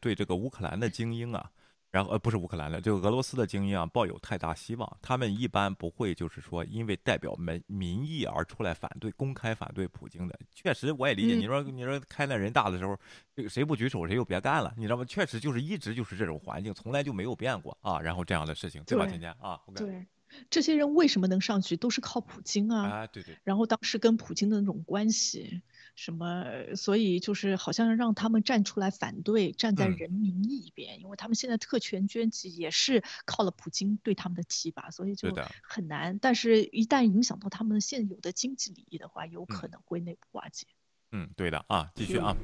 [0.00, 1.50] 对这个乌克兰的精英啊
[1.90, 10.38] 然后呃不是乌克兰的，就俄罗斯的精英啊抱有太大希望，他们一般不会就是说因为代表民民意而出来反对、公开反对普京的。
[10.54, 12.96] 确实我也理解，你说你说开那人大的时候，
[13.34, 15.04] 这个谁不举手谁就别干了，你知道吗？
[15.04, 18.00] 确实就是一直就是这种环境，从来就没有变过啊。
[18.00, 19.60] 然后这样的事情，对吧，今天啊？
[19.74, 20.06] 对。
[20.48, 22.88] 这些人为什么能上去，都是靠普京啊！
[22.88, 23.36] 啊，对对。
[23.42, 25.60] 然后当时跟普京的那种关系，
[25.96, 36.18] 什么，所以就是好像让他们站出来反对，站在人民一边，因为他们现在特权阶级也是靠了普京对他们的提拔，所以就很难。
[36.18, 40.66] 但是，一旦影响到他们现有的经济利益的话，有可能会内部瓦解。
[41.12, 42.36] 嗯，对的啊，继续啊。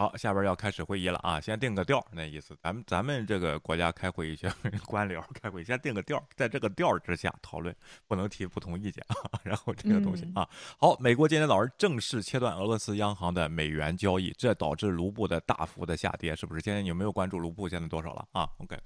[0.00, 1.38] 好，下边要开始会议了啊！
[1.38, 4.50] 先定个调，那意思，咱们咱们这个国家开会，一些
[4.86, 7.76] 官僚开会，先定个调，在这个调之下讨论，
[8.08, 9.14] 不能提不同意见啊。
[9.44, 10.48] 然后这个东西啊，
[10.78, 16.62] 好，美国今天早上正式切断俄罗斯央行的美元交易，这导致卢布的大幅的下跌，是不是？
[16.62, 18.78] 今天有没有关注卢布现在多少了啊？OK。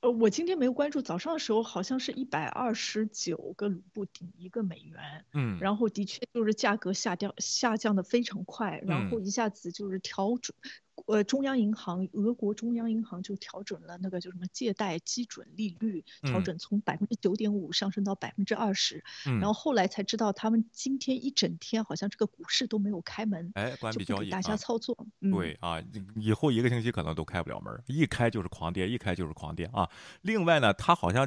[0.00, 10.54] 呃，我今天没有关注，早上的时候好像是一百二十九个卢布顶一个美元，嗯，然后的确就是价格下掉下降的非常快，然后一下子就是调整。
[11.06, 19.02] 呃，中央银行，俄国中央银行就调整了那个就什么借贷基准利率，调整从百分之九点五上升到百分之二十。
[19.24, 25.06] 然后后来才知道，他们今天一整天好像这个股市都没有开门，哎，关闭交易，大家操作。
[25.20, 25.82] 嗯对啊，
[26.16, 29.88] 以后一个星期可能都开不了门，一开就是狂跌，一开就是狂跌啊。
[30.22, 31.20] 另外呢，他好像。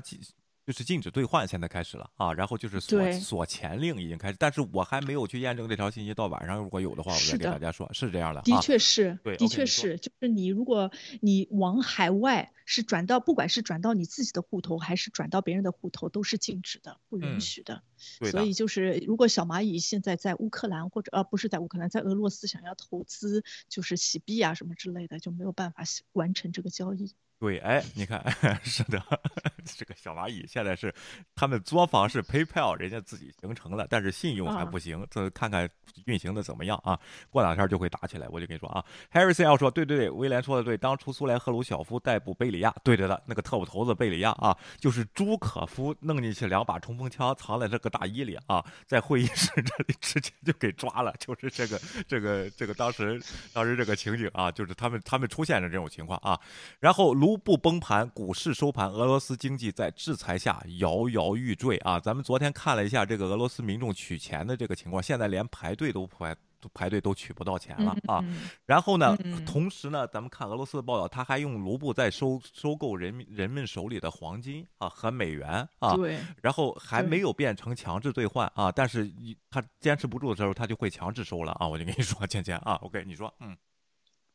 [0.66, 10.92] 就是禁止兑换，现在开始了啊，然后就是锁锁钱令已经开始，但是我还没有去验证这条信息，到晚上如果有的话，我再给大家说，是这样的，的确是，对，的确是，就是你如果
[11.22, 17.84] 你往海外是转到，不管是转到你自己的户头，还是转到别人的户头，都是禁止的，不允许的。
[18.32, 25.84] 所以就是如果小蚂蚁现在在乌克兰或者呃不是在乌克兰，在俄罗斯想要投资，就是洗币啊什么之类的，就没有办法
[26.14, 27.14] 完成这个交易。
[27.40, 28.24] 对，哎，你看，
[28.64, 29.04] 是的，
[29.78, 30.94] 这个小蚂蚁现在是
[31.36, 35.70] 他们作坊是 PayPal，人家自己形成了，但是信用还不行，这看看
[36.06, 36.98] 运行的怎么样啊？
[37.30, 38.86] 过两天就会打起来，我就跟你说啊。
[39.12, 53.22] Harrison 要说，对对对，威廉说的对，当初苏联赫鲁晓夫逮捕贝里亚，对对的，那个特务头子贝里亚啊，就是朱可夫弄进去两把冲锋枪，藏在这个大衣里啊，在会议室这里直接就给抓了， 就是这个这个这个当时
[53.54, 56.38] 当时这个情景啊，就是他们他们出现的这种情况啊，
[56.82, 57.14] 然后。
[57.14, 62.00] 卢布崩盘，股市收盘，俄罗斯经济在制裁下摇摇欲坠啊！
[62.00, 66.36] 咱们昨天看了一下这个俄罗斯民众取钱的这个情况，现在连排队都排
[66.74, 68.24] 排队都取不到钱了啊！
[68.66, 79.12] 然后呢，同时呢，咱们看俄罗斯的报道，他还用卢布在收收购人民人们手里的黄金啊和美元啊，对，然后还没有变成强制兑换啊，但是
[79.50, 81.68] 他坚持不住的时候，他就会强制收了啊！
[81.68, 83.56] 我就跟你说，倩倩啊，OK，你说，嗯。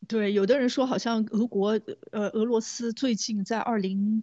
[0.07, 1.71] 对，有的人说好像俄国，
[2.13, 4.23] 呃，俄罗斯最近在二零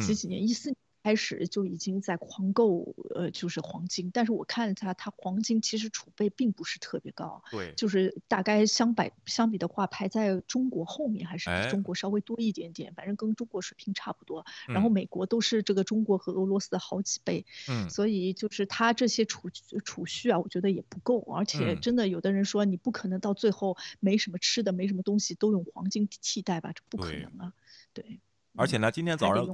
[0.00, 0.76] 几几年，一四年。
[1.02, 4.10] 开始就已经在狂购，呃，就是黄金。
[4.12, 14.44] 但是我看了它，它黄金其实储备并不是特别高，对，就是大概相比相比的话，排在中国后面，还是比中国稍微多一点点，反正跟中国水平差不多。
[14.66, 19.48] 然后美国都是这个中国和俄罗斯的好几倍，嗯，所以就是它这些储
[19.84, 21.20] 储蓄啊，我觉得也不够。
[21.32, 26.72] 而且真的有的人说，你不可能到最后没什么吃的，没什么东西都用黄金替代吧？
[26.72, 27.52] 这不可能啊，
[27.94, 28.20] 对。
[28.56, 29.46] 而且呢，今天早上，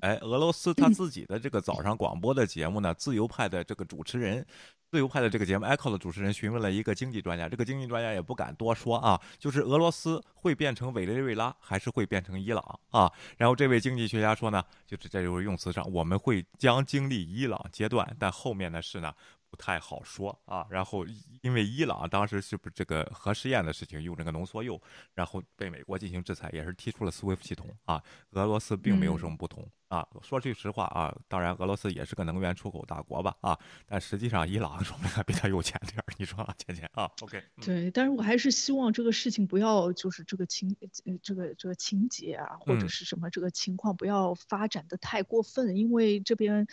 [0.00, 4.46] 哎，俄罗斯他自己的这个早上广播的节目呢，自由派的这个主持人，
[4.90, 13.12] 自由派的这个节目 Echo 的主持人询问了一个经济专家，这个经济专家也不敢多说啊，就是俄罗斯会变成委内瑞拉，还是会变成伊朗啊？
[13.36, 19.12] 然后这位经济学家说呢，就是这就是用词上，我们会将经历伊朗阶段，但后面的事呢？
[19.58, 21.04] 不太好说啊，然后
[21.42, 24.80] 因为伊朗当时是不是这个核试验的事情用这个浓缩铀，
[25.14, 28.00] 然后被美国进行制裁，也是提出了 SWIFT 系统啊。
[28.30, 30.06] 俄罗斯并没有什么不同啊。
[30.22, 36.04] 说句实话啊，当然俄罗斯也是个能源出口大国吧啊，但实际上伊朗说明还比他有钱点儿。
[36.16, 37.42] 你说啊，钱钱啊，OK。
[37.60, 46.64] 对，但是我还是希望这个事情不要就是这个情呃这个这个情节啊或者是什么这个情况不要发展的太过分，因为这边。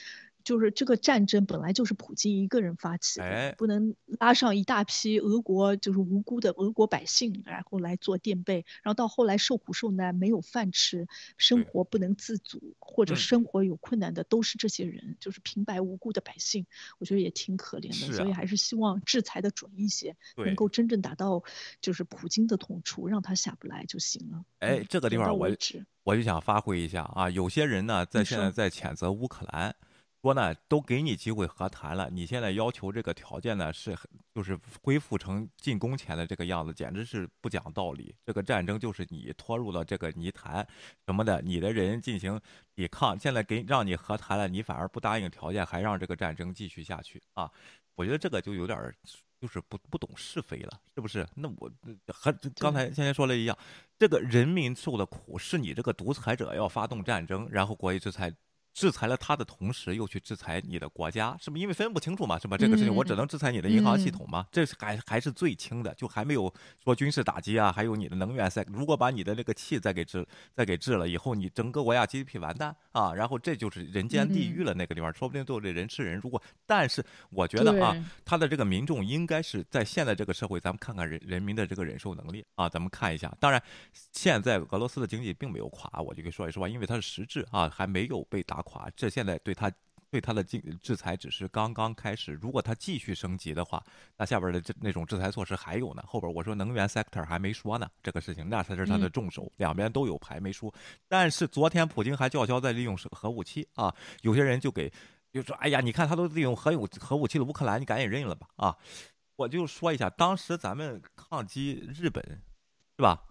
[0.45, 16.67] 就是这个战争本来就是普京一个人发起的，不能拉上一大批俄国就是无辜的俄国百姓，然后来做垫背，然后到后来受苦受难，没有饭吃，生活不能自主或者生活有困难的都是这些人，就是平白无故的百姓，
[16.99, 21.43] 我觉得也挺可怜的，所以还是希望制裁的准一些，能够真正达到
[21.81, 24.45] 就是普京的痛处，让他下不来就行了。
[24.59, 25.49] 哎，这个地方我
[26.03, 29.75] 我就想发挥一下啊，有些人呢在现在在谴责乌克兰。
[30.25, 33.95] 说呢，都给你机会和谈了，你现在要求这个条件呢是
[34.33, 38.15] 就是恢复成进攻前的这个样子，简直是不讲道理。
[38.25, 40.67] 这个战争就是你拖入了这个泥潭
[41.05, 42.41] 什么的，你的人进行
[42.73, 47.51] 抵抗，现在给让你和谈了，你反而不答应条件，还让这个战争继续下去啊！
[47.93, 48.91] 我觉得这个就有点
[49.39, 51.23] 就是不不懂是非了，是不是？
[51.35, 51.71] 那我
[52.07, 53.55] 和刚才先前说了一样，
[53.99, 58.33] 这个人民受的苦是你这个独裁者要发动战争，然后国际制裁。
[58.75, 61.55] 制裁了他的同时，又去制裁你的国家，是不？
[61.57, 62.57] 因为分不清楚嘛，是吧？
[62.57, 66.53] 这个事情我只能制裁你的银行系统嘛，这是还还是最轻的，就还没有
[66.83, 68.65] 说军事打击啊，还有你的能源赛。
[68.67, 74.73] 如果把你的那个气再给治，再给治了以后，你整个国家 GDP 完蛋啊，然后这就是人间地狱了。
[74.73, 76.19] 那个地方说不定都这人吃人。
[76.21, 77.95] 如果，但是我觉得啊，
[78.25, 83.33] 他的这个民众应该是在现在这个社会，咱们看看人人民的这个忍受能力啊，咱们看一下。
[83.39, 83.63] 当然，
[84.11, 88.64] 现在俄罗斯的经济并没有垮，我就跟说一说吧，因为它是实质啊，还没有被打。
[88.65, 89.71] 垮，这现在对他
[90.11, 92.33] 对他的禁制裁只是刚刚开始。
[92.33, 93.83] 如果他继续升级的话，
[94.17, 96.03] 那下边的这那种制裁措施还有呢。
[96.07, 100.73] 后边我说能源 sector 还没说呢，这个事情那才是他的重手，两边都有牌没输。
[101.07, 104.91] 但是昨天普京还叫嚣在利用核武器啊，有些人就给
[105.31, 108.77] 就说哎呀，你看他都利用核武核武器了，乌克兰你赶紧认了吧啊！
[109.35, 112.23] 我就说一下，当时咱们抗击日本
[112.97, 113.21] 是吧？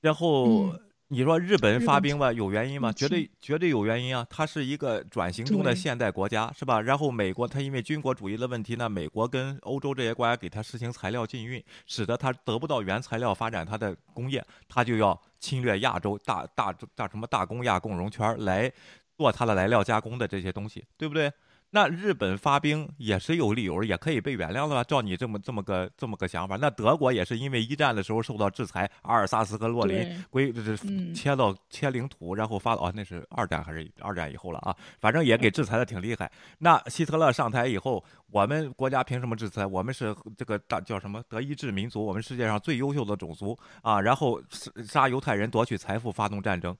[0.00, 0.74] 然后。
[1.10, 2.92] 你说日本发兵吧，有原因吗？
[2.92, 4.26] 绝对绝对有原因啊！
[4.28, 6.82] 它是一个转型中的现代国家，是吧？
[6.82, 18.70] 然后美国它因为军国主义的问题呢，美国跟欧洲这些国家给它实行材料禁运，使得它得不到原材料发展它的工业，它就要侵略亚洲大大大什么大工亚共荣圈来
[19.16, 21.32] 做它的来料加工的这些东西，对不对？
[21.70, 24.82] 那日本发兵也是有理由，也可以被原谅的吧？
[24.82, 30.76] 照你这么这么个这么个想法，那德国也是因为一战的时候受到制裁，阿尔萨斯和洛林归这这
[31.12, 34.74] 切到切领土，然后发哦，那是二战还是二战以后了啊？
[34.98, 36.30] 反正也给制裁的挺厉害。
[36.58, 39.66] 那希特勒上台以后，我们国家凭什么制裁？
[39.66, 44.00] 我们是这个大叫什么德意志民族，我们世界上最优秀的种族啊！
[44.00, 44.40] 然后
[44.86, 46.74] 杀犹太人夺取财富，发动战争。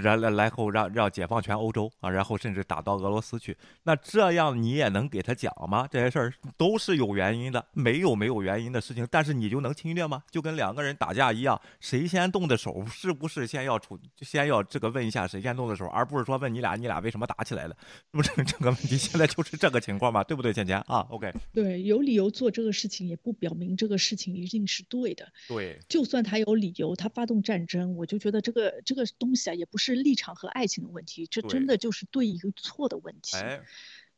[0.00, 5.88] 然来来后让让解放全欧洲啊，然后甚至打到俄罗斯去，那这样你也能给他讲吗？
[5.90, 10.22] 这些事儿都是有原因的，没有没有原因的事情，但是你就能侵略吗？
[10.30, 17.76] 就跟两个人打架一样，谁先动的手，是不是先要出，先要这个问一下谁先动的手，而不是说问你俩你俩为什么打起来了？
[18.10, 18.96] 是不是 这个问题？
[18.96, 25.26] 现在就是这个情况嘛，对不对，倩倩啊？OK，对，有理由做这个事情，也不表明这个事情一定是对的。
[25.48, 29.83] 对，就算他有理由，他发动战争，我就觉得这个这个东西啊，也不是。
[29.84, 33.36] 是立场和爱情的问题，这真的就是对与错的问题。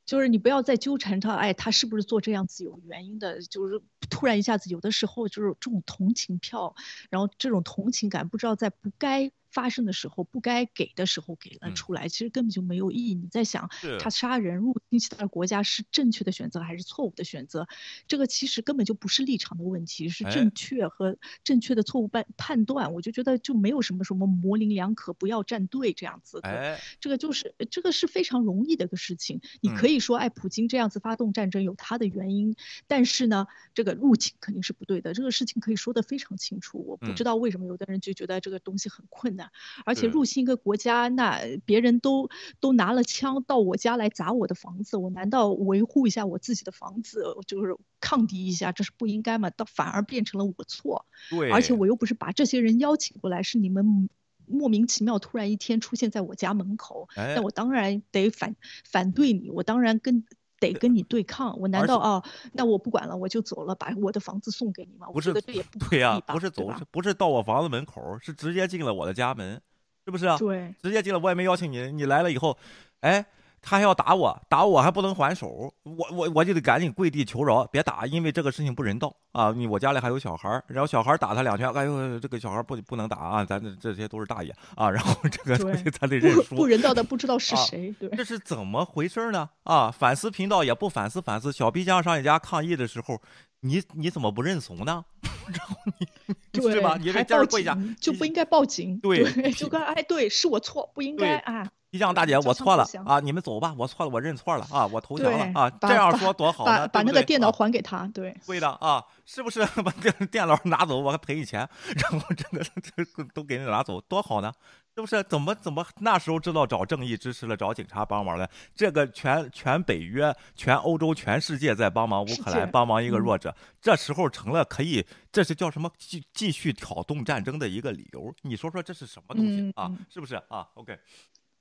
[0.05, 3.43] 就是你不要再纠缠他，哎，他是不是做这样子有原因的？
[3.43, 6.77] 就是突然一下子，有的时候就是这种同情票，
[7.11, 9.33] 然后这种同情感，不知道在不该。
[9.57, 13.15] 发生的时候不该给的时候给了出来，其实根本就没有意义。
[13.15, 17.67] 你在想他杀人入侵其他国家是正确的选择还是错误的选择？
[18.07, 22.93] 这个其实根本就不是立场的问题，是正确和正确的错误判判断。
[22.93, 26.39] 我就觉得就没有什么什么模棱两可，不要站队这样子。
[26.43, 29.41] 哎，这个就是这个是非常容易的一个事情。
[29.63, 32.55] 你可以说，哎，普京这样子发动战争有他的原因，
[32.87, 35.15] 但是呢，这个入侵肯定是不对的。
[35.15, 36.85] 这个事情可以说得非常清楚。
[36.87, 39.46] 我不知道为什么有的人就觉得这个东西很困难。
[39.85, 42.29] 而且入侵一个国家，那别人都
[42.61, 49.51] 都拿了枪到我家来砸我的房子，我难道维护一下我自己的房子，就是抗敌一下，这是不应该吗？
[49.51, 51.07] 倒反而变成了我错。
[51.31, 51.51] 对。
[51.51, 54.09] 而且我又不是把这些人邀请过来，是你们
[54.47, 60.25] 莫名其妙突然一天出现在我家门口，那我当然得反反对你，我当然跟。
[60.61, 62.23] 得跟你对抗，我难道啊？
[62.53, 65.07] 那我不管了，我就走了，把我的房子送给你吗？
[65.13, 69.61] 不是，这也不对呀，不是走，不是到我房子门口，是直接进了我的家门，
[70.05, 70.37] 是不是啊？
[70.39, 72.57] 对，直接进了，我也没邀请你，你来了以后，
[73.01, 73.27] 哎。
[73.69, 79.51] 他还要打我，打我还不能还手，我我我就得赶紧跪地求饶，别打，因为这个事情不人道啊！
[79.51, 83.45] 你我家里还有小孩儿然后小孩打他两拳，哎呦，这个小孩不不能打啊！
[83.45, 84.89] 咱这这些都是大爷啊！
[84.89, 86.55] 然后这个东西 咱得认输。
[86.55, 89.51] 不人道的不知道是谁，对，这是怎么回事呢？
[89.65, 93.21] 啊，反思频道也不反思反思，小皮匠上你家抗议的时候，
[93.67, 95.05] 你你怎么不认怂呢？
[95.47, 96.97] 然后你 对吧？
[96.99, 101.69] 你这家人跪下就不应该报警，对，就跟哎，对，是我错，不应该啊。
[101.91, 103.21] 皮匠大姐，我错了啊！
[103.21, 104.87] 你们走吧，我错了，我认错了啊！
[104.93, 105.71] 我投降了啊！
[105.81, 111.61] 这样说多好呢，把那个电脑还给他，对，对的啊，是不是把电电脑拿走，我还赔你钱，
[111.95, 114.53] 然后这个这都给你拿走，多好呢？
[114.97, 115.23] 是不是？
[115.25, 118.49] 怎么怎么那时候知道找正义支持了，找警察帮忙了？
[118.75, 125.93] 这个全全北约、全欧洲、全世界在帮忙乌克兰，帮忙一个弱者，这时候成了可以，这是叫什么？
[125.99, 128.35] 继继续挑动战争的一个理由？
[128.41, 129.95] 你说说这是什么东西啊？
[130.09, 130.99] 是不是啊？OK。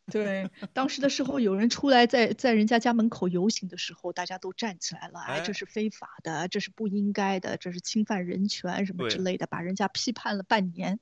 [0.09, 11.01] 对，当时的时候有人出来在在人家家门口游行的时候，大家都站起来了，哎，这是非法的，这是不应该的，这是侵犯人权什么之类的，把人家批判了半年。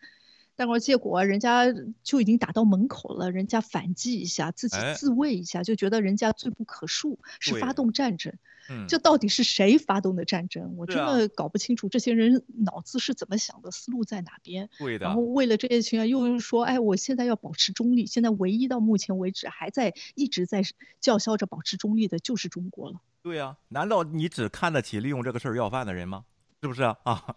[0.56, 1.66] 但是结果人家
[2.04, 8.34] 就已经打到门口了，人家反击一下，自己自卫一下，就觉得人家罪不可恕，是发动战争。
[8.70, 10.76] 嗯，这到底是谁发动的战争？
[10.78, 14.70] 我真的搞不清楚这些人脑子是怎么想的，思路在哪边？
[14.80, 15.06] 对的。
[15.06, 18.06] 然后为了这些情啊，又说，哎，我现在要保持中立。
[18.06, 20.62] 现在唯一到目前为止还在一直在
[21.02, 23.02] 叫嚣着保持中立的，就是中国了。
[23.22, 26.24] 对呀，难道你只看得起利用这个事儿要饭的人吗？
[26.62, 26.98] 是不是啊？
[27.04, 27.36] 啊，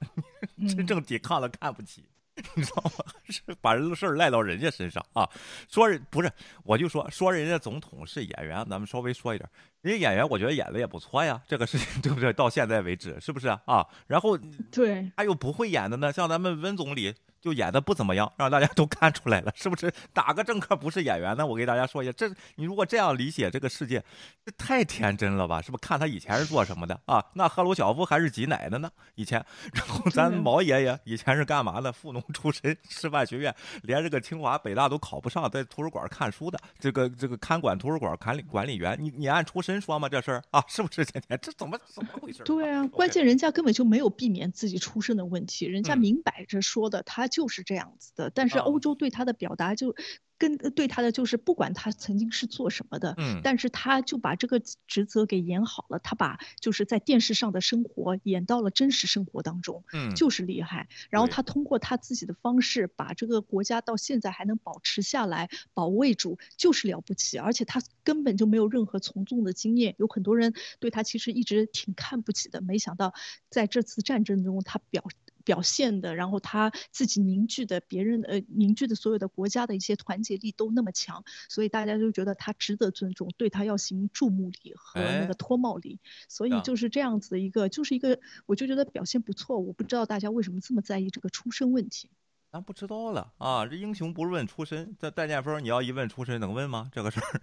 [0.76, 2.04] 真正抵抗了看不起。
[2.54, 3.04] 你知道吗？
[3.28, 5.28] 是把人的事儿赖到人家身上啊？
[5.68, 6.30] 说人不是，
[6.64, 9.48] 我就说说人家总统是演员，咱们稍微说一点，
[9.80, 12.32] 人家演员我觉得演的也不错呀，这个事情 对不对？
[12.32, 13.86] 到现在为止是不是啊？
[14.06, 14.36] 然后
[14.70, 17.14] 对，还有不会演的呢，像咱们温总理。
[17.46, 19.92] 就演的不怎么样，让大家都看出来了，是不是？
[20.14, 21.46] 哪个政客不是演员呢？
[21.46, 24.02] 我给大家说一下，这你如果这样理解这个世界，
[24.44, 25.62] 这太天真了吧？
[25.62, 25.80] 是不是？
[25.80, 27.24] 看他以前是做什么的啊？
[27.34, 28.90] 那赫鲁晓夫还是挤奶的呢？
[29.14, 31.92] 以前，然后咱毛爷爷以前是干嘛的？
[31.92, 40.08] 富农出身，师范学院连这个清华北大都考不上，在图书馆看书的，这个这个看管图书馆管理管理员，你你按出身说吗？
[40.08, 41.04] 这事儿啊，是不是？
[41.04, 42.42] 天天这怎么怎么回事？
[42.42, 47.28] 对啊，关键人家根本就没有避免自己出身的问题，人家明摆着说的，他。
[47.36, 49.94] 就是这样子的，但是欧洲对他的表达就。
[50.38, 60.88] 跟对他的就是不管他曾经是做什么的，嗯，但是他就把这个职责给演好了，他把就是在电视上的生活演到了真实生活当中，嗯，就是厉害。
[61.08, 67.38] 然后他通过他自己的方式把这个国家到现在还能保持下来、保卫住，就是了不起。
[67.38, 73.14] 而且他根本就没有任何从众的经验，有很多人对他其实一直挺看不起的，没想到
[73.48, 75.02] 在这次战争中他表。
[75.46, 89.58] 表现的，然后他自己凝聚的，别人呃凝聚的所有的国家的一些团结力都那么强，所以大家就觉得他值得尊重，对他要行注目礼和那个脱帽礼，所以就是这样子的一个，就是一个，我就觉得表现不错。
[89.60, 92.10] 我不知道大家为什么这么在意这个出身问题。
[92.56, 93.66] 咱不知道了啊！
[93.66, 96.90] 这英雄不问出身，这戴建峰，你要一问出身，能问吗？
[96.90, 97.40] 这个事儿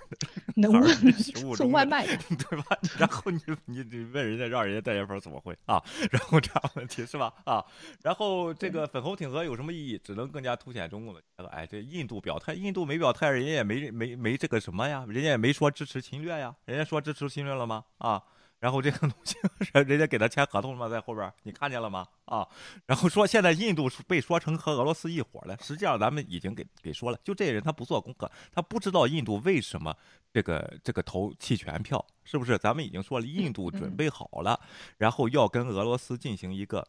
[0.56, 1.12] 能问？
[1.54, 2.06] 送外卖
[2.48, 2.78] 对吧？
[2.98, 5.84] 然后你你你问人家，让人家戴建峰怎么会啊？
[6.10, 7.30] 然后这样问题是吧？
[7.44, 7.62] 啊？
[8.02, 10.00] 然后这个粉红挺和有什么意义？
[10.02, 11.20] 只能更加凸显中共的。
[11.50, 15.04] 哎，这印度表态，印度没表态，人家也没没没这个什么呀？
[15.06, 16.56] 人家也没说支持侵略呀？
[16.64, 17.84] 人家说支持侵略了吗？
[17.98, 18.22] 啊？
[18.64, 19.36] 然后这个东西，
[19.86, 20.88] 人家给他签合同了吗？
[20.88, 22.08] 在后边你看见了吗？
[22.24, 22.48] 啊，
[22.86, 25.54] 然后说现在印度被说成和俄罗斯一伙了。
[25.60, 29.94] 实际上咱们已经给给说了，就这些人他不做功课，他不知道印度为什么
[30.32, 32.56] 这个这个投弃权票，是不是？
[32.56, 34.58] 咱们已经说了，印度准备好了，
[34.96, 36.88] 然后要跟俄罗斯进行一个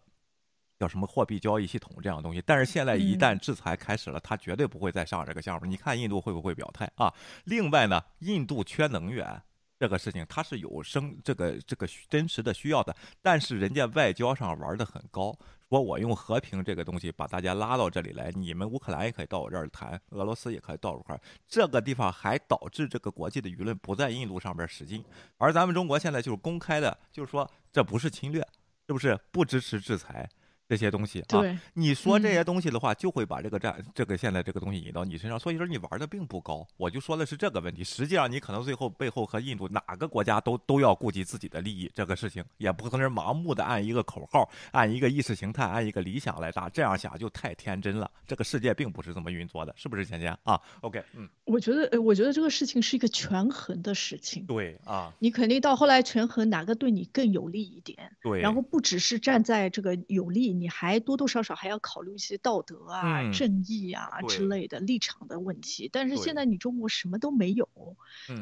[0.80, 2.42] 叫什么货币交易系统这样的东西。
[2.46, 5.66] 但是现在一旦制裁开始了，他绝对不会再上这个项目。
[5.66, 7.14] 你看印度会不会表态啊？
[7.44, 9.42] 另外呢，印度缺能源。
[9.86, 15.32] 这个事情它是有生这个这个真实的需要的，但是人家外交上玩的很高，
[15.70, 25.06] 说我用和平这个东西把大家拉到这里来，你们乌克兰也可以到我这儿谈，俄罗斯也可以到这块儿，这个地方还导致这个国际的舆论不在印度上边使劲，
[25.38, 28.42] 而咱们中国现在就是公开的，就是说这不是侵略，
[28.88, 30.28] 是不是不支持制裁？
[30.68, 31.42] 这些东西啊，
[31.74, 36.68] 你说这些东西的话，就会把这个战这个现在这个东西引到你身上，所以说你玩的并不高。
[36.76, 48.10] 我就说的是这个问题，实际上你可能最后背后和印度哪个国家都都要顾及自己的利益，这个事情也不可能是盲目的按一个口号、按一个意识形态、按一个理想来打，这样想就太天真了。
[48.26, 54.44] 这个世界并不是这么运作的，是不是钱钱啊？OK，嗯，我觉得，我觉得这个事情是一个权衡的事情。
[54.48, 58.12] 对啊，你肯定到后来权衡哪个对你更有利一点。
[58.24, 60.55] 对，然后不只是站在这个有利。
[60.60, 65.90] 你还多多少少还要考虑一些道德啊、正义啊之类的立场的问题。
[65.92, 67.68] 但是现在你中国什么都没有，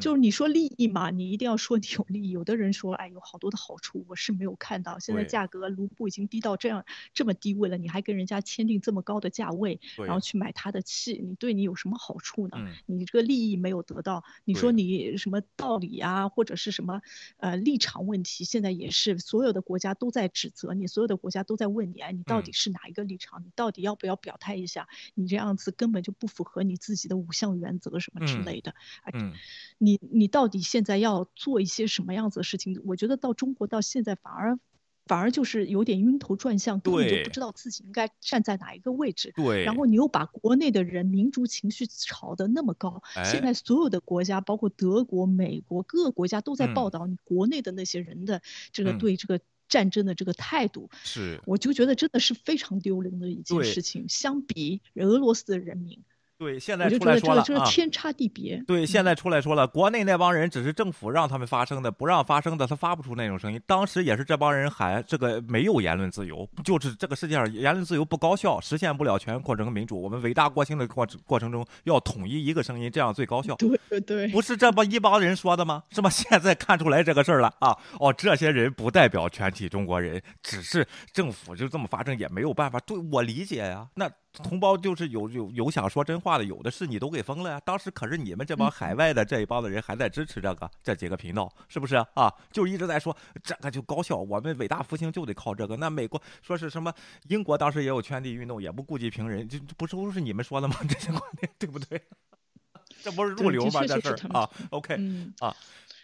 [0.00, 2.30] 就是你说利益嘛，你一定要说你有利益。
[2.30, 4.98] 有的人说，哎，有好多的好处，我是没有看到。
[4.98, 12.56] 现在价格卢布已经低到这样这么低位了，你还跟人家签订这么高的价位，然后去买他的气，你对你有什么好处呢？
[12.86, 17.02] 你这个利益没有得到，你说你什么道理啊，或者是什么
[17.36, 18.44] 呃立场问题？
[18.44, 22.00] 现在也是所有的国家都在指责你，所有的国家都在问你。
[22.04, 23.42] 哎，你到底是哪一个立场？
[23.42, 24.86] 你到底要不要表态一下？
[25.14, 28.74] 你这样子根本就不符合你自己的五项原则什么之类的。
[29.12, 29.32] 嗯，
[29.78, 32.80] 你你到底现在要做一些什么样子的事情？
[32.84, 34.58] 我觉得到中国到现在反而
[35.06, 39.32] 反而就是有点晕头转向，根本就不知道自己应该站在哪一个位置。
[39.34, 39.64] 对。
[39.64, 48.42] 然后你又把国内的人民族情绪炒得那么高，现在所有的国家，包括德国、美国各个国家都在报道你国内的那些人的
[48.72, 49.40] 这个对这个。
[49.68, 54.08] 战争的这个态度，是我就觉得真的是非常丢人的一件事情。
[54.08, 56.02] 相比俄罗斯的人民，
[56.44, 58.62] 对，现在出来说了啊这个天差地别。
[58.66, 63.60] 对，现在出来说了，国内那帮人只是政府让他们发声的，不让发声的，他发不出那种声音。
[63.66, 70.00] 当时也是这帮人喊这个没有言论自由，就是这个世界上言论自由不高效，实现不了全过程民主。
[70.00, 73.54] 我们伟大国情的过过程中要统一一个声音，这样最高效。
[73.56, 75.82] 对对对，不是这帮一帮人说的吗？
[75.90, 76.10] 是吧？
[76.12, 77.74] 现在看出来这个事儿了啊！
[77.98, 82.78] 哦，这些人不代表全体中国人，只是政府就这么发声也没有办法。
[82.80, 84.10] 对我理解呀，那。
[84.42, 87.60] 同胞就是有有有想说真话的，有的是你都给封了呀。
[87.60, 92.32] 当时可是你们这帮海外的这一帮的人还在支持这个这几个频道，是不是啊？
[92.50, 95.76] 就一直在说这个就高效，我们伟大复兴就得靠这个。
[95.76, 96.92] 那美国说是什么？
[97.28, 100.74] 英国当时也有圈地运动，也不顾及平人，就不是都是你们说的吗？
[100.88, 102.02] 这些观点对不对？
[103.02, 103.86] 这不是入流吗？
[103.86, 104.98] 这事儿啊，OK
[105.38, 105.54] 啊，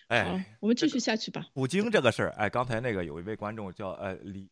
[0.07, 1.47] 哎，我们继续下去吧。
[1.55, 4.49] 普京这个事儿，哎，刚才那个有一位观众叫呃李。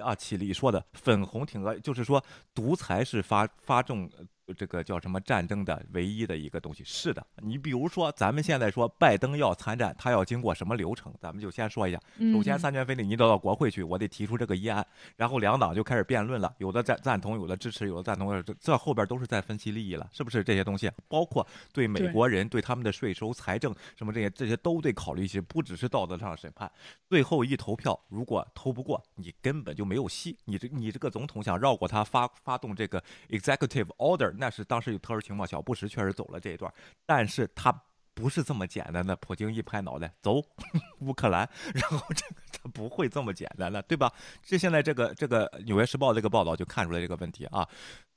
[0.00, 2.24] 啊，起立说的粉红挺恶，就是说
[2.54, 4.10] 独裁是发发动。
[4.56, 6.82] 这个叫什么战争的唯一的一个东西？
[6.84, 11.14] 是的，你比如说，咱们现在说拜登要参战，他要经过什么流程？
[11.20, 12.00] 咱们就先说一下。
[12.32, 14.84] 首先，三权分立，你得到国会去，我得提出这个议案，
[15.16, 20.90] 然后两党就开始辩论了，有的赞赞同，有的支持，有的赞同，这这后边都是在分析利益了，是不是这些东西？
[21.08, 26.70] 包括对美国人对他们的税收、财政什么这些，这些都得考虑一些，不只是道德上审判。
[27.08, 30.36] 最后一投票，如果投不过，你根本就没有戏。
[30.44, 34.31] 你这你这个总统想绕过他发发动这个 executive order。
[34.38, 36.72] 那是当时有特殊情况，小布什确实走了这一段，
[37.06, 37.72] 但是他
[38.14, 39.16] 不是这么简单的。
[39.16, 40.42] 普京一拍脑袋，走
[41.00, 44.12] 乌克兰， 然后这个他不会这么简单的，对吧？
[44.42, 47.68] 这现在这个这个《纽约时报》这个报道就看出来这个问题啊。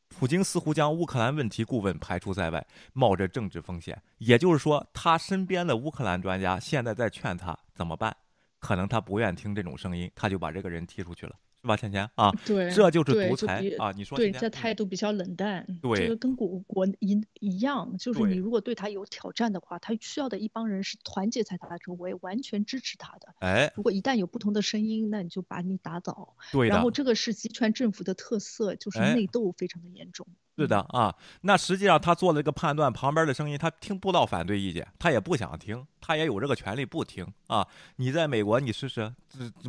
[0.09, 4.01] 普京似乎将乌克兰问题顾问排除在外，冒着政治风险。
[4.19, 8.15] 也就是说，他身边的乌克兰专家现在在劝他怎么办？
[8.59, 11.35] 可能他不愿听这种声音，他就把这个人踢出去了。
[11.65, 12.31] 是吧，倩倩啊？
[12.45, 13.91] 对，这就是独裁啊！
[13.91, 15.65] 你说对，这态度比较冷淡。
[15.81, 23.33] 对，这个跟国国一一样，就是你如果对他有挑战的话，他需要的一帮人是团结在他的周围，完全支持他的。
[23.39, 26.35] 哎，如果一旦有不同的声音，那你就把你打倒。
[26.51, 30.27] 对然后这个是集权政府的特色，就是内斗非常的严重。
[30.57, 37.67] 是的啊，那实际上他做了一个判断，旁边的声音他听不到反对意见，他也不想听，他也有这个权利不听啊。
[37.97, 39.13] 你在美国，你试试，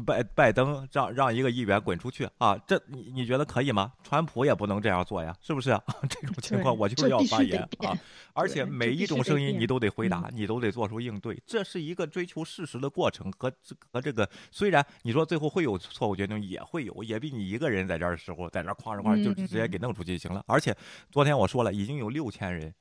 [0.06, 3.92] 拜拜登让让一个议员滚出去啊，这你你觉得可以吗？
[4.04, 5.72] 川普也不能这样做呀，是不是？
[5.72, 7.92] 啊 这种情况我就是要发言啊，
[8.32, 13.52] 而且每一种声音你都得回答，你都得做出应对，这是一个追求事实的过程和
[13.92, 14.28] 和这个。
[14.52, 20.75] 虽然你说最后会有错误决定，也会有，也比你一个人在这儿的时候在这哐着哐就直接给弄出去就行了，而且。
[21.10, 22.74] 昨天我说了，已经有六千人，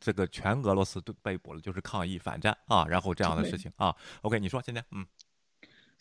[0.00, 3.94] 这个全俄罗斯都被捕了，就是抗议反战啊，然后这样的事情啊。
[4.22, 5.06] OK，你说，现在，嗯。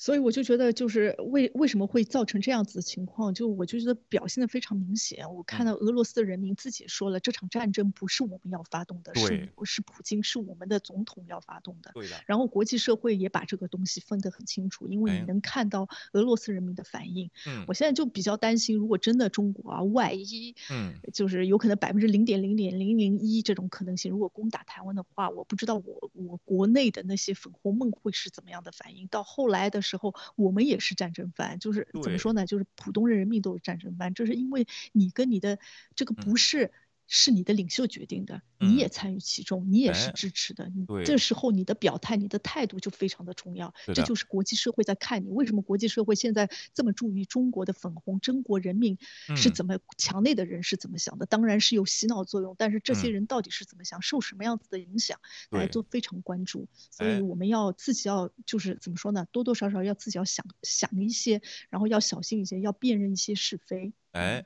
[0.01, 5.31] 所以我就觉得，就是为为什么会造成这样子的情况，就我就觉得表现的非常明显。
[5.31, 11.91] 我看到俄罗斯的人民自己说了，这场战争不是我们要发动的，是是普京，是我们的总统要发动的。
[11.93, 12.15] 对的。
[12.25, 17.29] 然后国际社会也把这个东西分得很清楚，因为你能看到俄罗斯人民的反应。
[17.45, 17.63] 嗯。
[17.67, 29.07] 我现在就比较担心，如果真的中国啊，万一，嗯，就是有可能百分之零点零点零零一这种可能性，如果攻打台湾的话，我不知道我我国内的那些粉红梦会是怎么样的反应。
[29.07, 30.81] 到后来的时候，我们也。
[30.81, 32.47] 是战争犯，就是怎么说呢？
[32.47, 35.59] 就是普通人民都是战争犯，这是因为你跟你的
[35.95, 36.71] 这个不是
[37.13, 40.71] 是你的领袖决定的，你也参与其中，你也是支持的。
[40.73, 43.73] 你这时候你的表态、你的态度就非常的重要。
[43.93, 45.27] 这就是国际社会在看你。
[45.29, 48.21] 为什么国际社会现在这么注意中国的粉红？
[48.21, 48.97] 中国人民
[49.35, 51.25] 是怎么墙内的人是怎么想的？
[51.25, 56.69] 当然是有洗脑作用，但是这些人到底是怎么想，受什么样子的影响，大家都非常关注。
[56.91, 59.27] 所以我们要自己要就是怎么说呢？
[59.33, 63.91] 多多少少要自己要想想一些，然后要小心一些，要辨认一些是非。
[64.13, 64.45] 哎。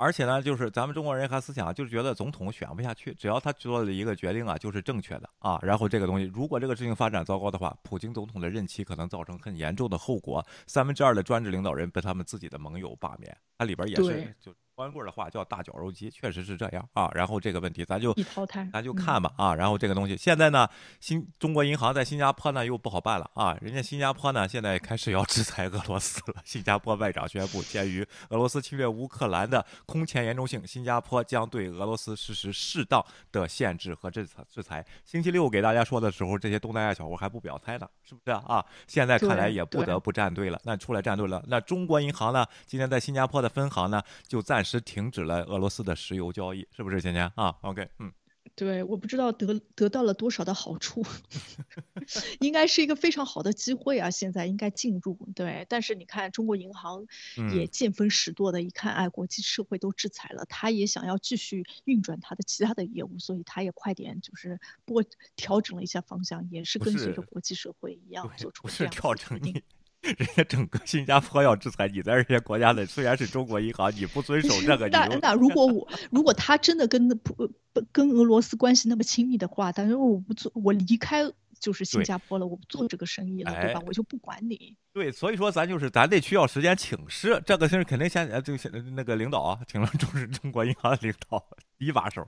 [0.00, 5.58] 而且呢，就是咱们中国人还思想，就是觉得总统选不下去，只要他做了一个决定啊，就是正确的啊。
[5.62, 14.54] 然后这个东西，如果这个事情发展糟糕的话，普京总统的任期可能造成很严重的后果，三分之二的专制领导人被他们自己的盟友罢免，它里边也是就。
[14.80, 17.10] 光棍的话叫大绞肉机，确实是这样啊。
[17.14, 18.14] 然后这个问题咱就
[18.72, 19.54] 咱就看吧啊。
[19.54, 20.66] 然后这个东西现在呢，
[21.00, 23.54] 新中国银行在新加坡呢又不好办了啊。
[23.60, 26.40] 人家新加坡呢现在开始要制裁俄罗斯了。
[26.46, 34.42] 新加坡外长宣布，鉴于俄罗斯侵略乌克兰的空前严重性，新加坡将对俄罗斯实施适当的限制和制裁。
[34.48, 34.82] 制裁。
[35.04, 38.64] 星期六给大家说的时候，这些东南亚小国还不表态呢，是不是啊？
[38.86, 40.58] 现在看来也不得不站队了。
[40.64, 42.46] 那出来站队了，那中国银行呢？
[42.66, 44.69] 今天在新加坡的分行呢就暂时。
[44.70, 48.12] 是停止了俄罗斯的石油交易，是不是，芊芊啊？OK，嗯，
[48.54, 51.04] 对，我不知道得得到了多少的好处，
[52.40, 54.10] 应该是一个非常好的机会啊！
[54.10, 57.06] 现在应该进入对，但是你看中国银行
[57.52, 65.02] 也见风使舵的，一看哎，国际社会都制裁了，他也想要继续运转他的其他的业务，所以他也快点就是拨
[65.36, 69.62] 调整了一下方向，也是跟随着国际社会一样做出调整你。
[70.02, 74.88] 人家整个新加坡要制裁你，在人家国家的虽然是中国银行，你不遵守这个。
[74.88, 77.50] 那那如果我如果他真的跟不
[77.92, 83.82] 跟俄罗斯关系那么亲密的话，但是我不做，我离开就是新加坡了，我不做这个生意了，对吧？
[83.86, 84.74] 我就不管你。
[84.92, 91.44] 对，所以说咱就是咱得需要时间请示，这个事肯定先呃这个那个领导啊，请了中是中国银行的领导
[91.78, 92.26] 一把手。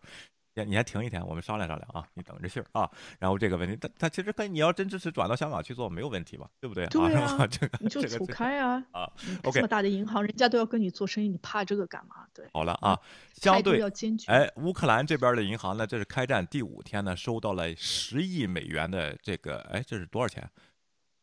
[0.54, 2.90] 先，你先停一天，我们商量商量啊，你等着信儿啊。
[3.18, 6.48] 然后这个问题，他他其实跟你要真支持转到香港去做没有问题吧？
[6.60, 6.86] 对不对？
[6.86, 9.10] 对啊， 这个你就走开啊啊。
[9.52, 12.26] 这么大的银行，人家都要跟你做生意，你怕这个干嘛？
[12.34, 12.46] 对。
[12.52, 12.98] 好了啊，
[13.34, 14.30] 相对要坚决。
[14.30, 20.48] 哎，乌克兰这边的银行呢，这是开战第五天呢，收到了十亿美元的这个，哎，这是多少钱？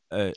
[0.09, 0.31] 呃，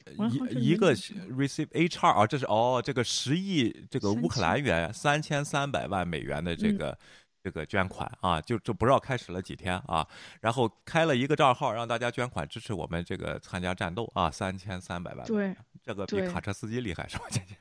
[0.53, 6.99] 一一个 receive HR 啊，这是哦，这个十亿这个乌克兰元三千三百万美元的这个。
[7.43, 10.07] 这个捐款啊，就就不知道开始了几天啊，
[10.41, 17.57] 然后开了一个账号让大家捐款支持我们这个参加战斗啊，三千三百万，对，这个比卡车司机厉害是吧，姐姐？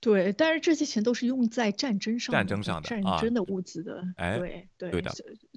[0.00, 4.38] 对，但是这些钱都是用在战争上，战争上的战争的物资的，哎，
[4.76, 5.10] 对对的，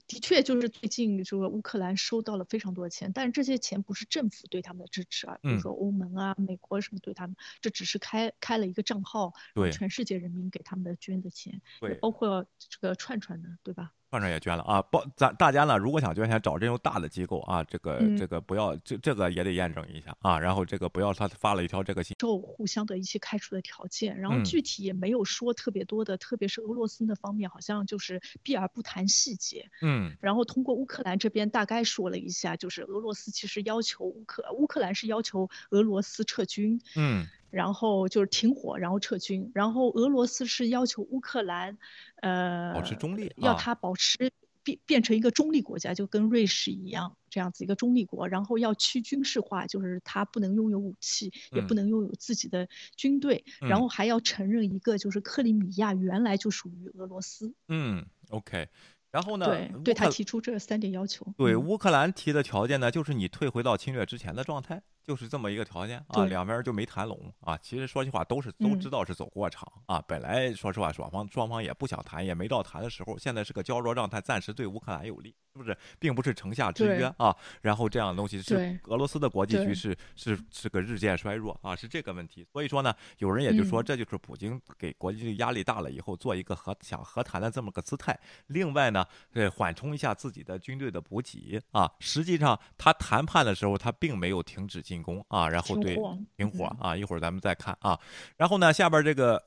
[0.07, 13.93] 的确就是最近这个乌克兰收到了非常多的钱，但是这些钱不是政府对他们的支持啊，比如说欧盟啊、美国什么对他们，这只是开开了一个账号，对，全世界人民给他们的捐的钱，对，包括这个串串的，对吧？
[14.09, 14.81] 串串也捐了啊！
[14.83, 20.39] 包咱大家呢，如果想捐钱，找这种大的机构啊，这个这个不要这这个也得验证一下啊。
[20.39, 29.69] 然后这个不要他发了一条这个信，受互相的一些开出的条件，然后具体也没有说特别多的，特别是俄罗斯那方面好像就是避而不谈细节。
[29.81, 36.79] 嗯，然后通过乌克兰这边大概说了一下，就是俄罗斯其实要求乌克乌克兰是要求俄罗斯撤军。
[36.95, 37.27] 嗯。
[37.49, 39.51] 然后就是停火，然后撤军。
[39.53, 41.77] 然后俄罗斯是要求乌克兰，
[42.21, 44.31] 呃，保持中立，要他保持
[44.63, 48.27] 变变成一个中立国家，就跟瑞士一样这样子一个中立国。
[48.27, 53.45] 然后要去军事化，就是他不能拥有武器，也不能拥有自己的军队。
[53.59, 57.53] 然后还要承认一个，就是克里米亚原来就属于俄罗斯。
[57.69, 58.67] 嗯，OK。
[59.09, 59.45] 然后呢？
[59.45, 61.25] 对，对他提出这三点要求。
[61.37, 64.83] 对乌克兰提的条件呢，就是你退回到侵略之前的状态。
[65.07, 67.57] 就是这么一个条件啊，两边就没谈拢啊。
[67.59, 70.03] 其实说句话，都是都知道是走过场啊。
[70.05, 73.17] 本来说实话，双方双方也不想谈，也没到谈的时候。
[73.17, 75.77] 现在是个胶着状态，暂时对乌克兰有利，是不是？
[75.97, 77.33] 并不是城下之约啊。
[77.61, 82.45] 然后这样的东西是俄罗斯的国际局势是是个日渐衰弱啊，是这个问题。
[82.51, 88.19] 所以说呢，有人也就说，这就是普京给国际压力大了以后，做一个和想和谈的这么个姿态。
[88.47, 91.89] 另外呢，呃，缓冲一下自己的军队的补给啊。
[92.01, 94.96] 实际上他谈判的时候，他并没有停止进。
[94.96, 95.98] 进攻啊，然后对
[96.36, 97.98] 停火啊，一会儿咱们再看啊。
[98.36, 99.42] 然后呢，下边这个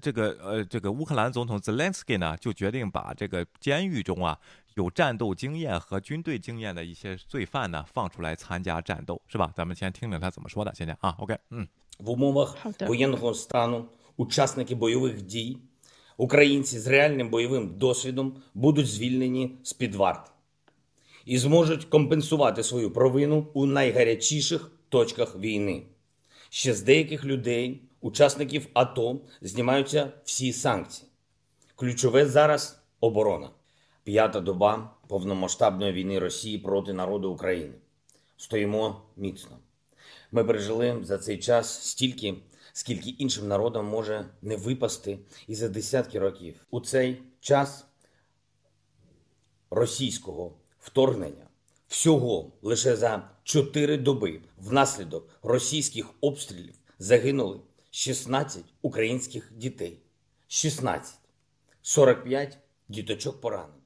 [0.00, 4.38] 这个呃，这个乌克兰总统 Zelensky 呢，就决定把这个监狱中啊
[4.76, 9.52] 有战斗经验和军队经验的一些罪犯呢放出来参加战斗，是吧？
[9.56, 10.72] 咱们先听听他怎么说的。
[10.74, 11.66] 现在啊，OK，嗯。
[11.98, 15.58] В умовах воєнного стану учасники бойових дій,
[16.16, 20.30] українці з реальним бойовим досвідом будуть звільнені з під варти
[21.24, 25.83] і зможуть компенсувати свою провину у найгарячіших точках війни.
[26.49, 31.09] Ще з деяких людей, учасників АТО, знімаються всі санкції.
[31.75, 33.49] Ключове зараз оборона.
[34.03, 37.73] П'ята доба повномасштабної війни Росії проти народу України.
[38.37, 39.57] Стоїмо міцно.
[40.31, 42.35] Ми пережили за цей час стільки,
[42.73, 46.65] скільки іншим народам може не випасти і за десятки років.
[46.71, 47.85] У цей час
[49.69, 51.44] російського вторгнення
[51.95, 57.59] Всього лише за чотири доби внаслідок російських обстрілів загинули
[57.91, 59.99] 16 українських дітей.
[60.47, 61.15] 16.
[61.81, 63.81] 45 діточок поранені.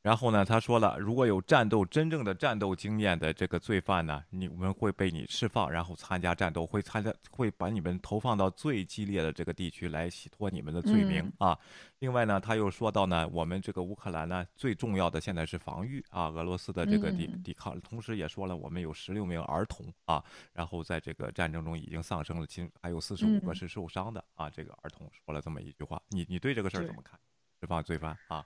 [0.00, 11.58] 然后呢，他说了，如果有战斗真正的战斗经验的这个罪犯呢，你们会被你释放，然后参加战斗，会参加，会把你们投放到最激烈的这个地区来洗脱你们的罪名啊。
[11.98, 17.78] 另外呢，他又说到呢，我们这个乌克兰呢，最重要的现在是防御啊，俄罗斯的这个抵抵抗。
[17.80, 24.48] 同时也说了，我们有十六名儿童啊，然后在这个战争中已经丧生了，其还有四十五个是受伤的啊。
[24.48, 27.18] 这个儿童说了这么一句话，你你对这个事儿怎么看？
[27.60, 28.44] 释放罪犯啊？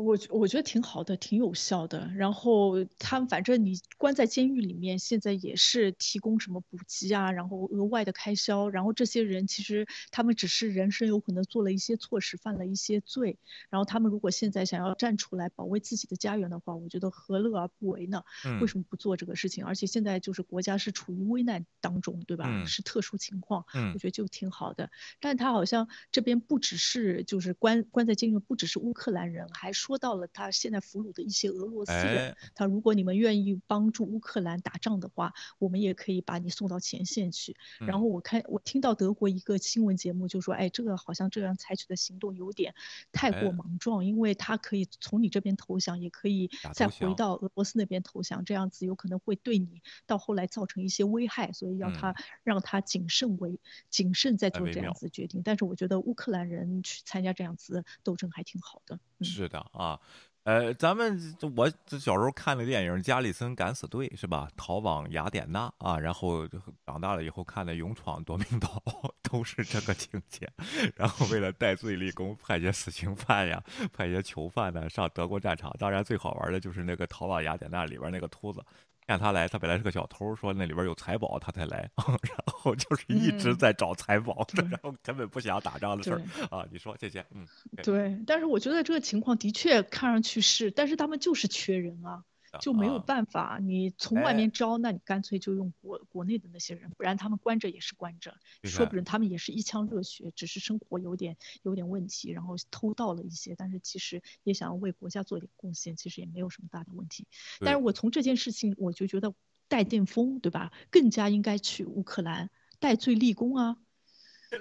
[0.00, 2.10] 我我觉得挺好的，挺有效的。
[2.16, 8.70] 然后他们反正你关在监狱里面，现在也是提供什么补给啊，然后额外的开销。
[8.70, 13.38] 然后这些人其实他们只是人生有可能做了一些错事，犯了一些罪。
[13.68, 18.24] 然后他们如果现在想要站出来保卫自己的家园的话，我觉得何乐而不为呢？
[18.62, 19.66] 为什么不做这个事情？
[19.66, 22.64] 而且现在就是国家是处于危难当中，对吧？
[22.64, 24.90] 是特殊情况，我觉得就挺好的。
[25.20, 29.89] 但他好像这边不只是就是关关在监狱，不只是乌克兰人，还说。
[29.90, 37.56] 说到了他现在俘虏的一些俄罗斯人，他如果你们愿意帮助乌克兰打仗的话，我们也可以把你送到前线去。
[37.80, 42.72] 然后我看我听到德国一个新闻节目就说，哎，这个好像这样采取的行动有点
[43.10, 52.14] 太过莽撞，因为他可以从你这边投降，也可以再回到俄罗斯那边投降，这样子有可能会对你到后来造成一些危害，所以要他
[52.44, 55.42] 让他谨慎为谨慎再做这样子决定。
[55.44, 59.00] 但是我觉得乌克兰人去参加这样子斗争还挺好的。
[59.22, 59.58] 是的。
[59.72, 59.98] 啊，
[60.44, 61.20] 呃，咱们
[61.56, 64.48] 我小时候看的电影《加里森敢死队》是吧？
[64.56, 66.48] 逃往雅典娜啊，然后
[66.86, 68.82] 长大了以后看的《勇闯夺命岛》
[69.22, 70.50] 都是这个情节。
[70.96, 73.62] 然后为了戴罪立功，派些死刑犯呀，
[73.92, 75.70] 派些囚犯呢上德国战场。
[75.78, 78.64] 当然最好玩的就是那个逃往雅典娜里边那个秃子。
[79.10, 86.64] 看他来，他本来是个小偷，说那里边有财宝，他才来， 然后就是一直在找财宝，然后根本不想打仗的事儿啊。
[86.70, 87.44] 你说这些，嗯，
[87.82, 88.16] 对。
[88.24, 92.22] 但是我觉得这个情况的确看上去是，但是他们就是缺人啊。
[92.58, 98.34] 就没有办法，你从外面招，那你干脆就用国国内的那些人，不然他们关着也是关着，
[98.64, 107.28] 说不准他们也是一腔热血，只是生活有点有点问题，然后偷盗了一些，但是其实也想要为国家做点贡献，其实也没有什么大的问题。
[107.60, 109.32] 但是我从这件事情，我就觉得
[109.68, 113.76] 戴建锋对吧，更加应该去乌克兰戴罪立功啊，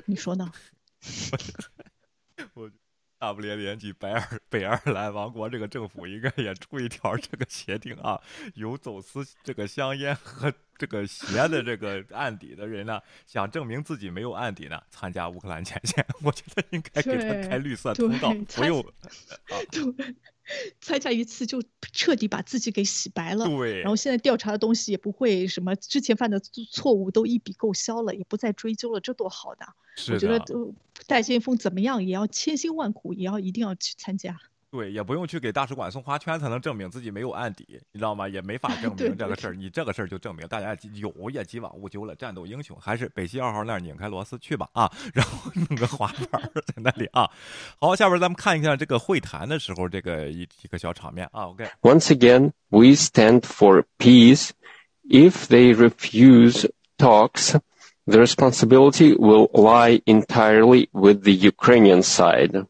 [0.06, 0.52] 你说呢？
[2.54, 2.72] 我。
[3.20, 8.20] 大不列颠及白尔北爱尔兰王国这个政府应该也出一条这个协定啊，
[8.55, 18.82] 有走私这个香烟和这个鞋的这个案底的人呢，想证明自己没有案底呢，参加乌克兰前线，我觉得应该给他开绿色通道，不用。
[19.70, 20.15] 对，
[20.82, 21.62] 参加一次就
[21.93, 23.45] 彻底把自己给洗白了。
[23.45, 23.82] 对。
[23.82, 26.39] 然后现在调查的东西也不会什么之前犯的
[26.72, 29.66] 错误都一笔勾销了，也不再追究了，这多好的。
[30.14, 30.74] 我觉得都
[31.08, 34.38] 戴先锋怎么样也要千辛万苦也要一定要去参加。
[34.72, 38.30] 对，也不用去给大使馆送花圈才能证明自己没有案底，你知道吗？
[38.30, 39.55] 也没法 证明这个事儿。
[39.55, 44.91] 你这个事儿就证明大家有也既往勿咎了，战斗英雄还是北溪二号那儿拧开螺丝去吧啊！
[45.13, 47.28] 然后弄个滑板在那里啊。
[47.80, 51.47] 好，下边咱们看一下这个会谈的时候这个一一个小场面啊。
[51.47, 51.67] OK。
[51.82, 54.51] Once again, we stand for peace.
[55.09, 57.59] If they refuse talks.
[58.05, 62.65] The responsibility will lie entirely with the Ukrainian side.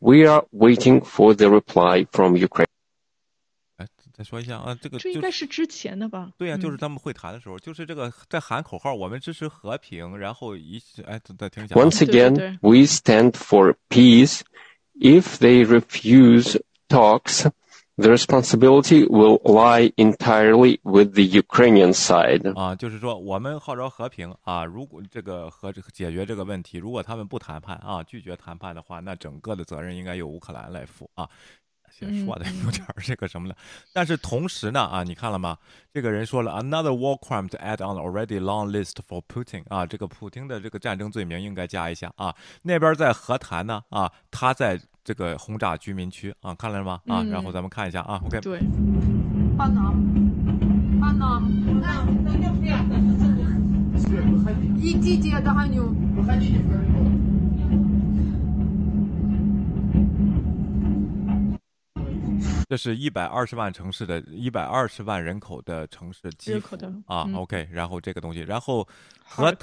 [0.00, 2.66] We are waiting for the reply from Ukraine.
[3.76, 6.30] 哎，再说一下啊，这个这应该是之前的吧？
[6.38, 11.74] 对呀、啊，就是他们会谈的时候，就是这个在喊口号，我们支持和平，然后一哎，再听一下。
[11.74, 14.40] Once again, we stand for peace.
[14.98, 16.58] If they refuse
[16.88, 17.50] talks,
[18.01, 22.51] the responsibility will lie entirely with the Ukrainian side.
[22.55, 31.29] 啊，就是说我们号召和平啊，如果这个和这个解决这个问题，如果他们不谈判啊，拒绝谈判的话，那整个的责任应该由乌克兰来负啊。
[31.93, 33.55] 先说的有点这个什么了，
[33.91, 35.57] 但是同时呢啊，你看了吗？
[35.93, 42.33] 这个人说了，another war crime to add on already long list for Putin 啊，这个普京的这个战争罪名应该加一下啊。
[42.61, 47.01] 那边在和谈呢啊，他在这个轰炸居民区啊，看了吗？
[47.07, 48.39] 啊，然后咱们看一下啊，OK。
[48.41, 48.59] 对。
[62.69, 68.87] 这是一百二十万城市的一百二十万人口的城市基辅啊、，OK，然后这个东西，然后
[69.25, 69.53] 和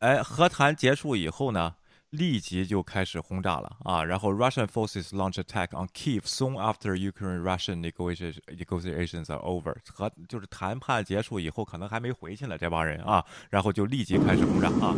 [0.00, 1.72] 哎和谈结束以后呢，
[2.10, 14.96] 立即就开始轰炸了啊，然后 Russian forces launch attack on Kiev soon after Ukraine-Russian negotiations negotiations are over，和就是谈判结束以后，可能还没回去呢，这帮人啊，然后就立即开始轰炸啊。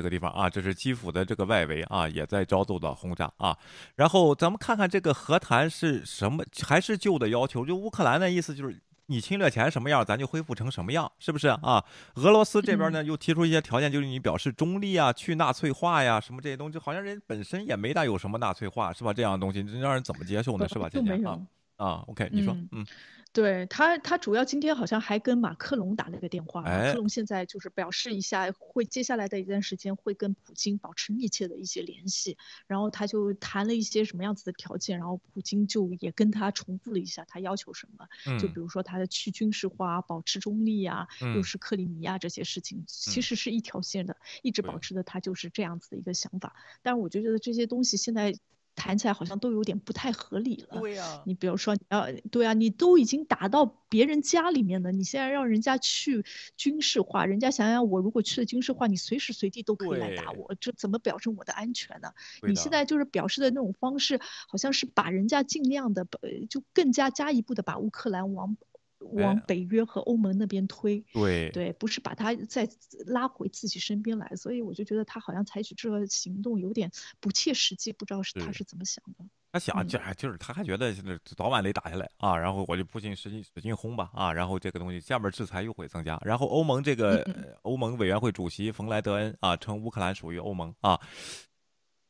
[0.00, 3.54] 这个地方啊，这是基辅的这个外围啊，也在遭受到轰炸啊。
[3.96, 7.66] 然后咱们看看这个和谈是什么，还是旧的要求？
[7.66, 11.84] 就乌克兰的意思就是你侵略前什么样，咱就恢复成什么样，是不是啊？
[12.14, 19.12] 俄罗斯这边呢又提出一些条件，就是你表示中立啊，去纳粹化呀，什么这些东西，好像人本身也没大有什么纳粹化，是吧？
[19.12, 20.66] 这样的东西，这让人怎么接受呢？
[20.66, 20.88] 是吧？
[20.88, 21.38] 今天啊。
[21.76, 22.86] 啊，OK，你说，嗯。
[23.32, 26.62] 对他，他主要今天好像还跟马克龙打了个电话。
[26.62, 32.36] 马克龙现在就是表示一下，会接下来的一段时间会跟普京保持密切的一些联系。
[32.66, 38.08] 然后他就谈了一些什么样子的条件，然后普京就也跟他重复了一下他要求什么。
[38.40, 41.06] 就比如说他的去军事化、保持中立啊，
[41.36, 46.56] 又是克里米亚这些事情，其实是一条线的，一直保持的他就是这样子的一个想法。
[46.82, 48.34] 但是我就觉得这些东西现在。
[48.80, 50.80] 谈起来好像都有点不太合理了。
[50.80, 56.24] 对呀，你比如说，呃，对啊，你都已经打到别人家里面了，你现在让人家去
[56.56, 62.08] 军事化，人家想想，我如果去了军事化，你随时随地都可以来打我，这怎么保证我的安全呢？
[62.48, 64.18] 你现在就是表示的那种方式，
[64.48, 66.06] 好像是把人家尽量的，
[66.48, 68.56] 就更加加一步的把乌克兰往。
[69.00, 72.68] 往北约和欧盟那边推，对对，不是把他再
[73.06, 79.24] 拉回自己身边来，所以我就觉得他好像采取这个行动有点不切实际，不知道是他是怎么想的。
[79.52, 80.94] 他想就就是他还觉得
[81.36, 87.26] 早晚得打下来啊，然后我就不禁使劲使劲轰吧啊，然后这个东西下面制裁又会增加，然后欧盟这个
[87.62, 91.00] 欧盟委员会主席冯莱德恩啊称乌克兰属于欧盟啊，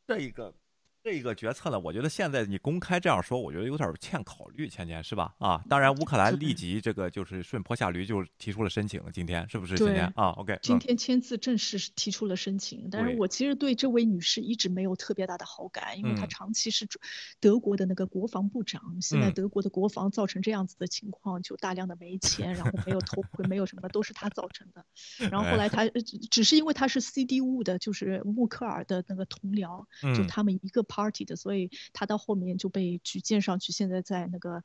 [0.06, 0.52] 这一个。
[1.12, 5.34] 这个决策呢，我觉得现在你公开这样说，我觉得有点欠考虑，芊芊是吧？
[5.38, 9.02] 啊，当然乌克兰立即这个就是顺坡下驴，就提出了申请。
[9.12, 9.76] 今天是不是？
[9.76, 10.56] 今天啊，OK。
[10.62, 16.86] 今天签字正式提出了申请，但是我其实对这位女士一直没有特别大的好感，因为她长期是
[17.40, 24.84] 德国的那个国防部长，现在德国的国防造成这样子的情况，就大量的没钱，然后没有头盔，没有什么，都是她造成的。
[25.28, 25.88] 然后后来她
[26.30, 29.84] 只是因为她是 CDU 的，就是默克尔的那个同僚，
[30.16, 30.84] 就他们一个。
[31.00, 34.62] Party 的，所以他到后面就被举荐上去，现在在那个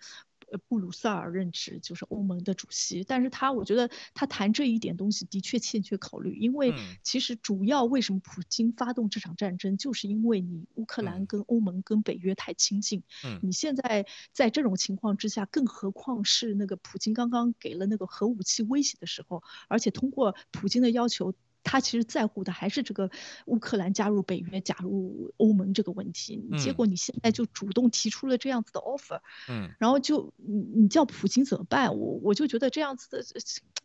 [0.68, 3.06] 布鲁塞尔任职，就是欧盟的主席。
[3.06, 6.74] 但是他我觉得他谈这一点东西的确欠缺考虑，因为
[7.04, 13.02] 其实主要为什么普京发动这场战争，就是因为你乌克兰跟欧盟跟北约太亲近。
[13.24, 21.34] 嗯，你现在在这种情况之下，更何况是那个普京刚刚给了那个核武器威胁的时候，而且通过普京的要求。
[21.66, 23.10] 他其实在乎的还是这个
[23.48, 26.42] 乌克兰加入北约、加入欧盟这个问题。
[26.58, 31.98] 结果你现在就主动提出了这样子的 offer，嗯，然后就你你叫普京怎么办？
[31.98, 33.26] 我我就觉得这样子的，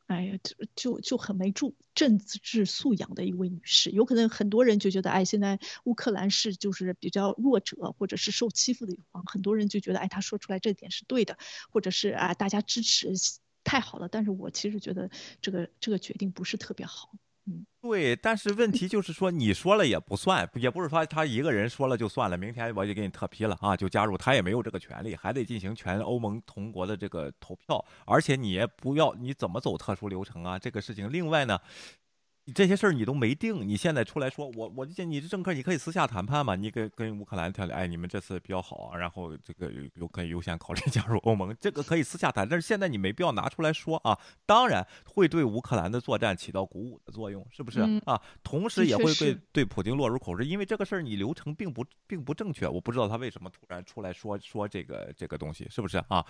[0.07, 3.91] 哎呀，就就就很没住政治素养的一位女士。
[3.91, 11.39] 有可能很多人就觉得，哎，现在乌克兰是就是比较弱者或者是受欺负的一方，很多人就觉得，哎，他说出来这点是对的，
[11.71, 13.15] 或者是啊，大家支持
[13.65, 14.09] 太好了。
[14.09, 15.11] 但是我其实觉得
[15.41, 17.11] 这个这个决定不是特别好。
[17.83, 30.59] 对，但是问题就是说，你说了也不算，也不是说他一个人说了就算了，明天我就给你特批了啊，就加入，他也没有这个权利，还得进行全欧盟同国的这个投票，而且你也不要，你怎么走特殊流程啊？
[30.59, 31.59] 这个事情，另外呢？
[32.55, 36.55] 这些事儿你都没定，你现在出来说，我我见你这政客，你可以私下谈判嘛？
[36.55, 42.49] 你跟跟乌克兰谈，哎，你们这次比较好，然后这个有可以优先考虑 加入欧盟，这个可以私下谈。
[42.49, 48.21] 但是现在你没必要拿出来说啊，当然会对乌克兰的作战起到鼓舞的作用，是不是啊？
[48.43, 56.25] 同时也会对对普京落入口实，因为这个事儿你流程并不并不正确，我不知道他为什么突然出来说说这个这个东西，是不是啊？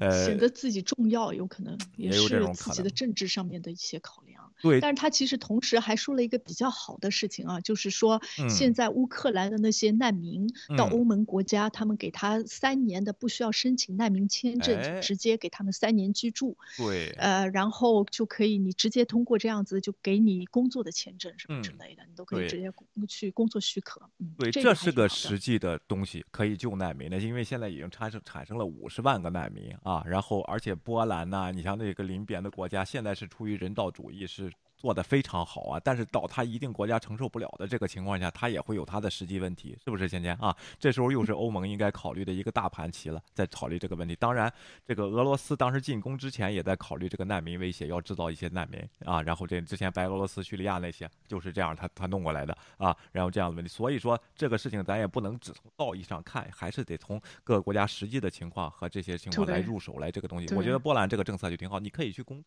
[0.00, 4.47] 呃，显得自己重要，有可能也是自己的政治上面的一些考量。
[4.60, 16.56] 对，但是他其实同时还说了一个比较好的事情啊，就是说现在乌克兰的那些难民到欧盟国家，他们给他三年的不需要申请难民签证，直接给他们三年居住。
[16.76, 22.72] 对，呃，然后就可以你直接通过这样子就给你工作的签证什么之类的，你都可以直接
[23.06, 24.00] 去工作许可。
[24.36, 34.47] 对，这是个实际的东西，可以救难民的，因为现在已经产生产生了五十万个难民啊，然后而且波兰呐，你像那个邻边的国家，现在是出于人道主义是。
[34.78, 40.08] 做的非常好啊，但是到他一定国家承受不了的这个情况下，他也会有他的实际问题，是不是？
[40.08, 44.14] 芊芊啊，这时候又是欧盟应该考虑的一个大盘棋了，在考虑这个问题。
[44.16, 44.50] 当然，
[44.86, 49.20] 这个俄罗斯当时进攻之前也在考虑这个难民威胁，要制造一些难民啊。
[49.20, 52.96] 然后这之前白俄罗斯、叙利亚那些就是这样，他他弄过来的啊。
[53.10, 60.54] 然后这样的问题，所以说这个事情咱也不能只从道义上看，还是得从各个国家实际的情况和这些情况来入手来这个东西。
[60.54, 62.42] 我觉得波兰这个政策就挺好，你可以去攻，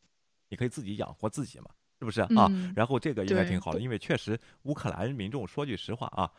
[0.49, 1.65] 你可以自己养活自己嘛。
[2.01, 2.49] 是不是啊？
[2.75, 6.31] 然后这个应该挺好的，因为确实乌克兰民众说句实话啊，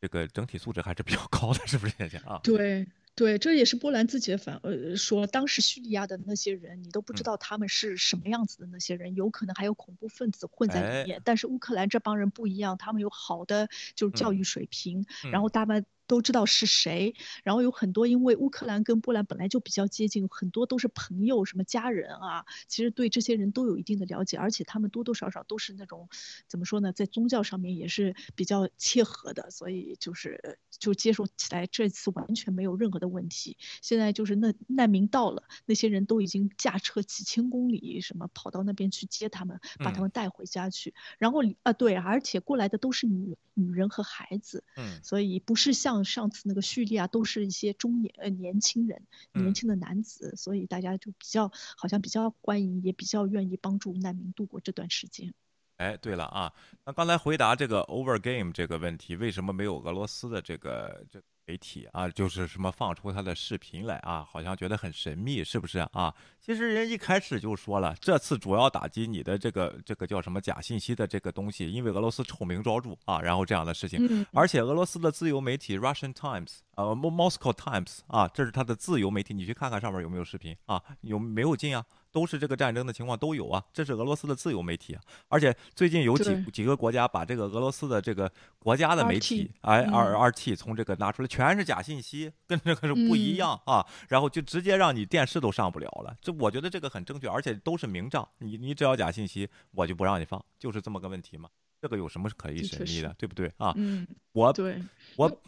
[0.00, 2.40] 这个整体素质还是比较高的，是不是先生啊？
[2.42, 11.20] 对对，这也是波兰自己的反呃说，当时叙利亚的那些人，你都不知道他们是什么样子的那些人，有可能还有恐怖分子混在里面。
[11.22, 15.84] 但是乌克兰这帮人不一样，他们有好的就是教育水平，然后大半。
[16.10, 26.08] 都知道是谁，然后有很多因为乌克兰跟波兰本来就比较接近，很多都是朋友什么家人啊，其实对这些人都有一定的了解，而且他们多多少少都是那种
[26.48, 33.56] 怎么说呢，在宗教上面也是比较切合的，所以就是就接受起来这次完全没有任何的问题。
[33.80, 45.99] 现在就是那难民到了，那些人都已经驾车几千公里什么跑到那边去接他们，把他们带回家去，然后啊对，而且过来的都是女女人和孩子，嗯，所以不是像。
[46.04, 49.02] 上次那个叙利亚都是一些中年呃年轻人，
[49.32, 55.32] 年轻的男子，所以大家就比较好像比较欢迎，也比较愿意帮助难民度过这段时间。
[55.76, 56.52] 哎，对了啊，
[56.84, 61.22] 那刚才回答这个 over game 这个问题，为什么没有俄罗斯的这个这？
[61.50, 66.14] 媒体啊，就是什么放出他的视频来啊，好像觉得很神秘，是不是啊？
[66.40, 80.80] 其实人一开始就说了，这次主要打击你的这个这个叫什么假信息的这个东西，因为俄罗斯臭名昭著啊，然后这样的事情，而且俄罗斯的自由媒体 Russian Times 呃 Moscow Times 啊，这是他的自由媒体，你去看看上面有没有视频啊？
[81.00, 81.84] 有没有进啊？
[82.12, 96.16] 都是这个战争的情况都有啊，这是俄罗斯的自由媒体啊，而且最近有几几个国家把这个俄罗斯的这个国家的媒体哎 R R T 从这个拿出来，全是假信息，跟这个是不一样啊，然后就直接让你电视都上不了了。
[96.20, 101.48] 这我觉得这个很正确，而且都是明账，你你只要假信息，我就不让你放，就是这么个问题嘛。
[101.80, 103.72] 这个有什么可以神秘的，对不对啊？
[103.76, 104.82] 嗯，我对
[105.16, 105.40] 我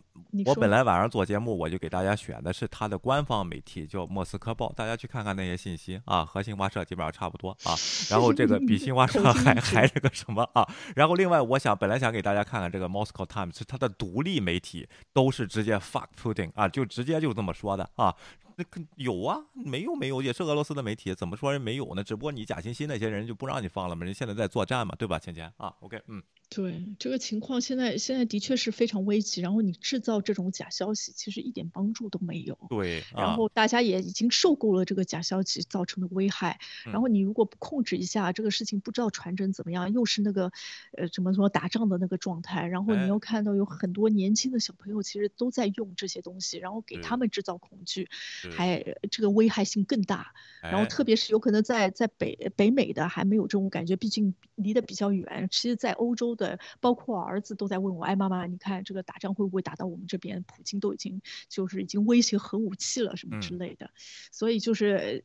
[0.46, 7.76] 我本来晚上做节目，我就给大家选的是他的官方媒体，叫《莫斯科报》，大家去看看那些信息啊，和新华社基本上差不多啊。
[8.10, 10.66] 然后这个比新华社 还还是个什么啊？
[10.96, 18.14] 然后另外，我想本来想给大家看看这个《Moscow Times》，是它的独立媒体，都是直接 fuck Putin 啊，就直接就这么说的啊。
[18.56, 18.64] 那
[18.96, 22.02] 有啊，没有没有，也是俄罗斯的媒体，怎么说人没有呢？
[22.02, 25.18] 只不过你假惺惺那些人就不让你放了嘛，人现在在作战嘛，对吧？
[25.18, 26.22] 芊芊啊，OK，嗯。
[26.54, 29.40] 对这个情况，现在现在的确是非常危急。
[29.40, 32.58] 然后你制造这种假消息，其实一点帮助都没有。
[32.68, 36.58] 对，然后大家也已经受够了这个假消息造成的危害。
[36.84, 40.52] 然后你如果不控制一下这个事情，不知道传真怎么样，又是那个，
[40.96, 42.66] 呃，怎么说打仗的那个状态。
[42.66, 48.10] 然后你又看到有很多年轻的小朋友其实都在用这些东西，然后给他们制造恐惧，
[48.50, 50.34] 还这个危害性更大。
[50.60, 55.48] 然后特别是有可能在在北北美的还没有这种感觉，毕竟离得比较远。
[55.50, 56.41] 其实，在欧洲的。
[56.42, 60.42] 对，包括我儿子都在问我，哎，妈妈，你看这个打仗会不会打到我们这边？
[60.42, 63.88] 普京都已经就是已经威胁核武器了什么之类的，
[64.32, 65.22] 所以就是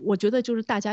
[0.00, 0.92] 我觉得就是大家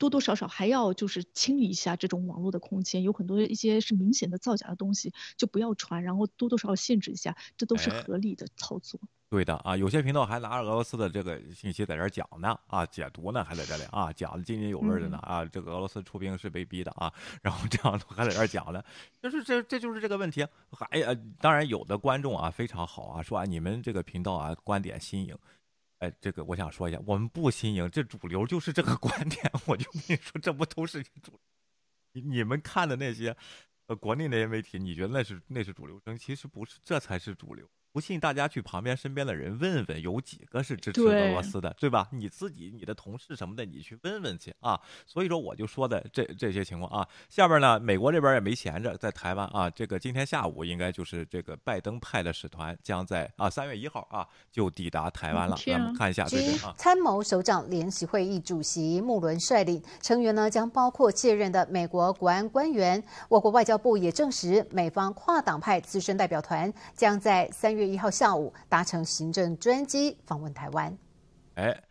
[0.00, 8.98] 多多少少还要就是清理一下这种网络的空间，有很多一些是明显的造假的东西就不要传，然后多多少少限制一下，这都是合理的操作。
[9.28, 17.12] 对的啊，有些频道还拿着俄罗斯的这个信息在这讲呢啊，解读呢还在这里啊，讲的津津有味的呢啊，这个俄罗斯出兵是被逼的啊，
[17.42, 18.82] 然后这样还在这讲呢，
[19.22, 20.44] 就是这这就是这个问题。
[20.70, 25.36] 还呃，当然有的观众啊非常好啊，说啊你们这个频道啊观点新颖，
[26.00, 31.38] 哎，这个我想说一下，我们不新颖，这主流就是这个观点， 我就跟你说，这不都是主，
[32.12, 33.36] 你你们看的那些
[33.86, 37.68] 呃国内那些媒体，你觉得那是那是主流声，其实不是，这才是主流。
[37.92, 42.06] 不信，大家去旁边身边的人问问，有几个是支持俄罗斯的，对吧？
[42.12, 44.80] 你自己、你的同事什么的，你去问问去啊。
[45.04, 47.08] 所以说，我就说的这这些情况啊。
[47.28, 55.56] 下边呢，美国这边也没闲着，在台湾啊，这个今天下午应该就是这个拜登派的使团将在啊三月一号啊就抵达台湾了。
[55.66, 56.72] 咱们看一下，对啊。
[56.78, 63.02] 参谋首长联席会议主席穆伦率领成员呢，将包括卸任的美国国安官员。
[63.28, 67.79] 我国外交部也证实，美方跨党派资深代表团将在三月。
[67.80, 70.96] 月一号下午搭乘行政专机访问台湾。
[71.54, 71.82] 哎，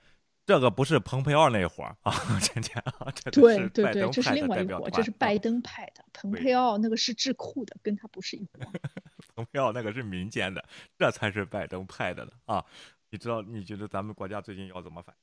[0.46, 2.14] 这个不是蓬佩奥那伙儿啊，
[3.34, 6.06] 对对对，这是另外一伙，这是拜登派的。
[6.14, 8.72] 蓬佩奥那个是智库的，跟他不是一伙。
[9.36, 10.64] 蓬佩奥那个是民间的，
[10.98, 12.64] 这才是拜登派的了啊！
[13.10, 13.42] 你知道？
[13.42, 15.16] 你觉得咱们国家最近要怎么反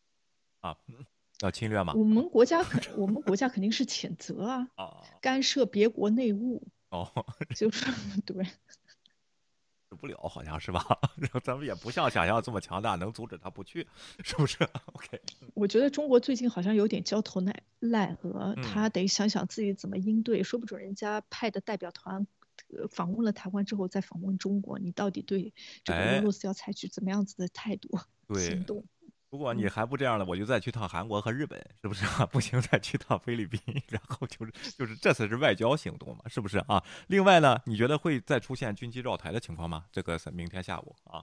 [0.61, 0.77] 啊？
[1.43, 1.93] 要侵略吗？
[1.95, 4.69] 我们国家肯， 我们国家肯定是谴责啊！
[4.75, 7.09] 啊，干涉别国内务哦，
[7.55, 7.87] 就是
[8.23, 8.45] 对。
[9.95, 10.85] 不了，好像是吧？
[11.45, 13.87] 咱们也不像想象这么强大，能阻止他不去，
[14.25, 15.21] 是不是？OK。
[15.55, 20.43] 我觉得中国最近好像有点焦头烂烂额，他得想想自己怎么应对。
[20.43, 22.27] 说不准人家派的代表团
[22.91, 25.53] 访问了台湾之后再访问中国，你到底对
[25.85, 27.99] 这个俄罗斯要采取怎么样子的态度
[28.35, 28.85] 行动？
[29.37, 32.25] 如果你还不这样了，我就再去趟韩国和日本，是不是啊？
[32.25, 36.83] 不行，再去趟菲律宾，然后就是就是这才是外交行动嘛，是不是啊？
[37.09, 39.85] 另外呢，你觉得会再出现军机绕台的情况吗？
[39.93, 41.23] 这个明天下午啊？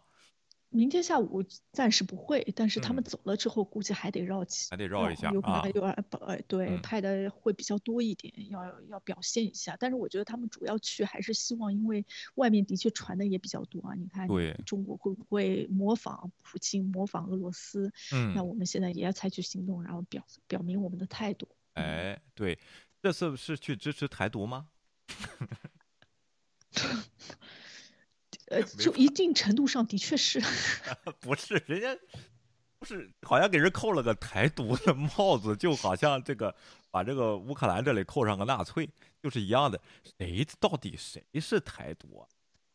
[0.74, 9.78] 明天下午暂时不会，但是他们走了之后，估计还得绕起，还得绕一下有可能啊有点呃，对，嗯派的会比较多一点，要要表现一下。
[9.80, 12.06] 但是我觉得他们主要去还是希望，因为
[12.36, 13.94] 外面的确传的也比较多啊。
[13.96, 17.92] 你看，对中国会不会模仿普京、模仿俄罗斯？
[18.12, 21.48] 嗯那我们现在也要采取行动，然后表表明我们的态度。
[21.74, 22.58] 哎，对，
[23.02, 24.70] 这次是去支持台独吗？
[28.48, 30.42] 呃，就一定程度上的确是。
[31.20, 31.96] 不是，人家
[32.80, 36.54] 不是，好像给人扣了个台独的帽子，就好像这个
[36.92, 38.90] 把这个乌克兰这里扣上个纳粹，
[39.22, 39.80] 就是一样的。
[40.18, 42.28] 谁到底谁是台独啊？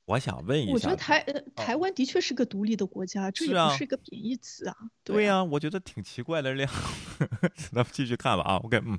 [0.06, 0.72] 我想问一下。
[0.72, 4.74] 我觉得台呃台湾的确是个独立的国家，这也不是一个贬义词啊。
[5.04, 6.70] 对呀、呀、我觉得挺奇怪的量。
[7.70, 8.98] 咱们继续看吧啊，OK，嗯，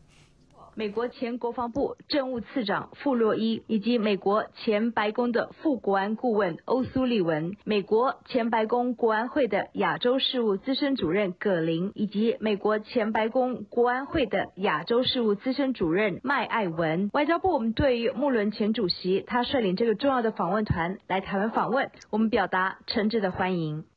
[0.75, 17.09] 美国前国防部政务次长傅洛伊，以及美国前白宫的副国安顾问欧苏利文，美国前白宫国安会的亚洲事务资深主任葛林，以及美国前白宫国安会的亚洲事务资深主任麦爱文。
[17.13, 23.88] 外交部我们对于穆伦前主席他率领这个重要的访问团来台湾访问，我们表达诚挚的欢迎。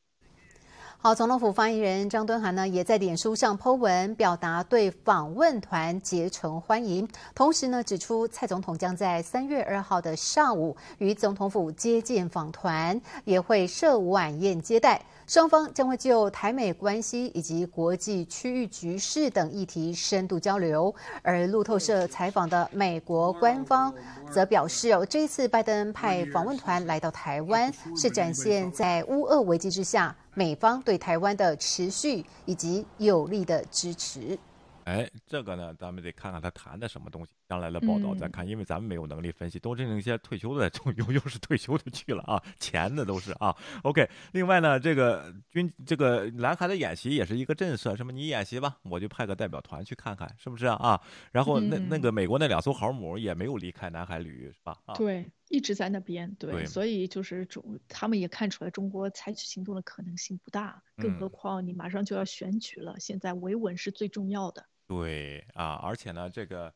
[1.05, 7.09] 好，总统府发言人张敦涵呢，也在脸书上 Po 文，表达对访问团竭诚欢迎。
[7.35, 15.03] 同时呢，指出蔡总统将在三月二号的上午与总统府接见访团，也会设晚宴接待。
[15.27, 20.95] 双方将会就台美关系以及国际区域局势等议题深度交流。
[21.23, 23.93] 而路透社采访的美国官方
[24.31, 34.39] 则表示，哦，这一次拜登派访问团来到台湾，是展现在乌俄危机之下，美方对台湾的持续以及有力的支持。
[34.85, 43.55] 哎，这个呢，咱们得看看他谈的什么东西，将来的报道再嗯看，因为咱们没有能力分析，都是那些退休的， 又又是退休的去了啊，钱的都是啊。
[43.83, 50.77] OK，另外呢，这个军这个南海的演习也是一个震慑，什么你演习吧，我就派个代表团去看看，是不是啊？
[50.77, 51.01] 啊，
[51.31, 54.77] 然后那那嗯个美国那两艘航母也没有离开南海领域，是吧？
[54.87, 64.67] 啊，对，一直在那边，对，对所以就是中，他们也看出来中国采取行动的可能性不大，更何嗯况你马上就要选举了，现在维稳是最重要的。
[64.87, 66.73] 对啊，而且呢，这个，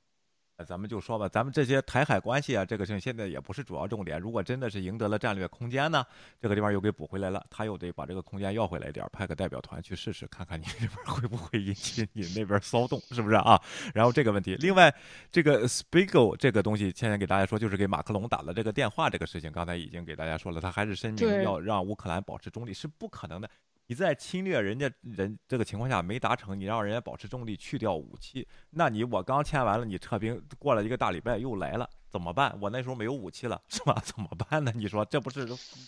[0.56, 4.18] 呃咱们就说吧，咱们这些台海关系啊，这个事情现在也不是主要重点。
[4.18, 6.02] 如果真的是赢得了战略空间呢，
[6.40, 13.60] 这个地方又给补回来了，他又得把这个空间要回来一点儿，派个代表团去试试，看看你那边会不会引起你那边骚动，是不是啊？
[13.92, 14.94] 然后这个问题，另外
[15.30, 23.50] 这个 Spiegel 这个东西，现在给大家说，就是给马克龙打了这个电话，这个事情刚才已经给大家说了，他还是声明要让乌克兰保持中立，是不可能的。
[23.88, 32.56] 你在侵略人家人这个情况下没达成，你让人家保持中立，去掉武器，那你我刚签完了，你撤兵，过了一个大礼拜又来了，怎么办？
[32.62, 34.02] 我那时候没有武器了， 是吧？
[34.06, 34.72] 怎么办呢？
[34.74, 35.46] 你说这不是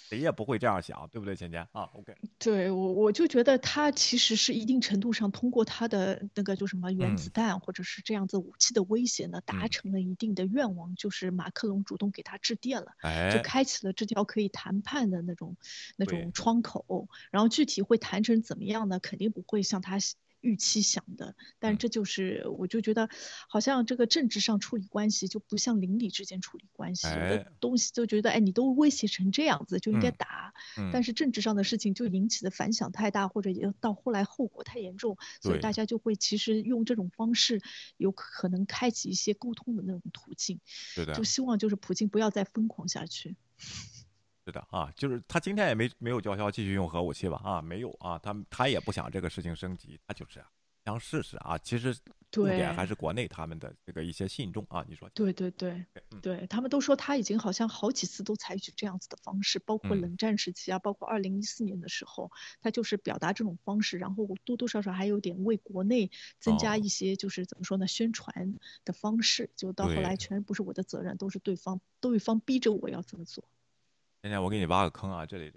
[0.09, 12.92] 谁也不会这样想，对不对，芊芊啊？OK，对我，我就觉得他其实是一定程度上通过他的那个就什么原子嗯弹或者是这样子武器的威胁呢，达嗯成了一定的愿望，就是马克龙主动给他致电了。
[13.02, 15.56] 就哎，开启了这条可以谈判的那种
[15.96, 19.00] 那种窗口，然后具体会谈成怎么样呢？
[19.00, 21.78] 肯定不会像他想预期想的，但嗯。
[21.78, 23.09] 这就是我就觉得，
[23.48, 30.90] 好像这个政治上处理关系就不像邻里之间处理关系，的东西就觉得哎你都威胁成这样子就应该嗯打，嗯。
[30.93, 37.60] 但是政治上的事情就引起的反响太大，或者也到后来后果太严重，所以大家就会其实用这种方式
[37.97, 41.15] 有可能开启一些沟通的那种途径，是的。
[41.15, 43.36] 就，希望就是普京不要再疯狂下去。
[44.48, 47.38] 是的啊，就是他今天也没没有叫嚣继续用核武器吧？
[47.44, 50.42] 啊，没有啊，他他也不想这个事情升级，他就是
[50.86, 51.58] 想试试啊。
[51.58, 51.94] 其实
[52.30, 66.10] 重点还是国内他们的这个一些信众啊，你说对对对嗯对，他们都说他已经好像好几次都采取这样子的方式，包括嗯冷战时期啊，包括二零一四年的时候，他就是表达这种方式，然后多多少少还有点为国内
[66.40, 68.54] 增加哦一些就是怎么说呢，宣传
[68.86, 73.44] 的方式，就到后来全不是我的责任，都是对方对方逼着我要这么做。
[74.22, 75.52] 芊芊，我给你挖个坑啊，这里。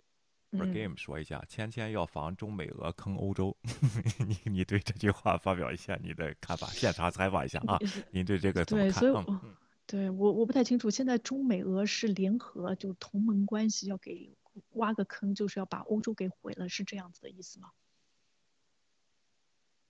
[0.51, 3.55] For 嗯 Game 说一下，芊芊要防中美俄坑欧洲，
[4.27, 7.79] 你你对这句话发表一下你的看法，现场采访一下啊，
[8.11, 8.99] 您对这个怎么对，看？
[8.99, 9.55] 所以我嗯嗯
[9.87, 14.35] 对我我不太清楚，现在中美俄是联合，就同盟关系，要给
[14.71, 17.69] 挖个坑，就是要把欧洲给毁了，是这样子的意思吗？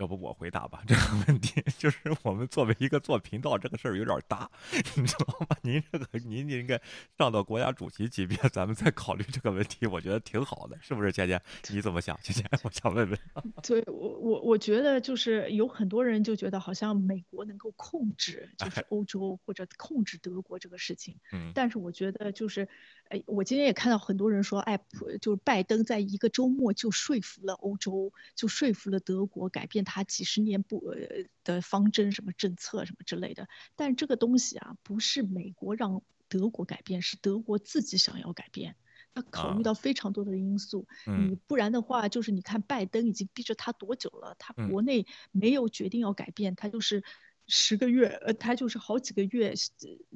[0.02, 4.50] 要不我回答吧，这个问题就是我们作为一个做频道，这个事儿有点大，
[4.96, 5.56] 你知道吗？
[5.62, 6.82] 您这个您应该
[7.20, 11.40] 上到国家主席级别，咱们再考虑这个问题，我觉得挺好的，是不是，芊芊？
[11.70, 12.18] 你怎么想？
[12.24, 13.20] 芊芊，我想问问。
[13.62, 22.68] 对我我我觉得就是有很多人就觉得好像美国能够控制就是欧洲或者控制德国这个事情，嗯但是我觉得就是
[23.12, 24.80] 哎，我今天也看到很多人说，哎，
[25.20, 33.50] 就是拜登在一个周末就说服了欧洲，就说服了德国改变他几十年不呃的方针、什么政策什么之类的。
[33.76, 38.78] 但这个东西啊，不是美国让德国改变，是德国自己想要改变。
[39.14, 40.88] 他考虑到非常多的因素，
[41.28, 44.38] 你不然的话，就是你看拜登已经逼着他多久了？
[44.40, 47.04] 他国内没有决定要改变，他就是。
[47.48, 49.54] 十个月，呃，他就是好几个月，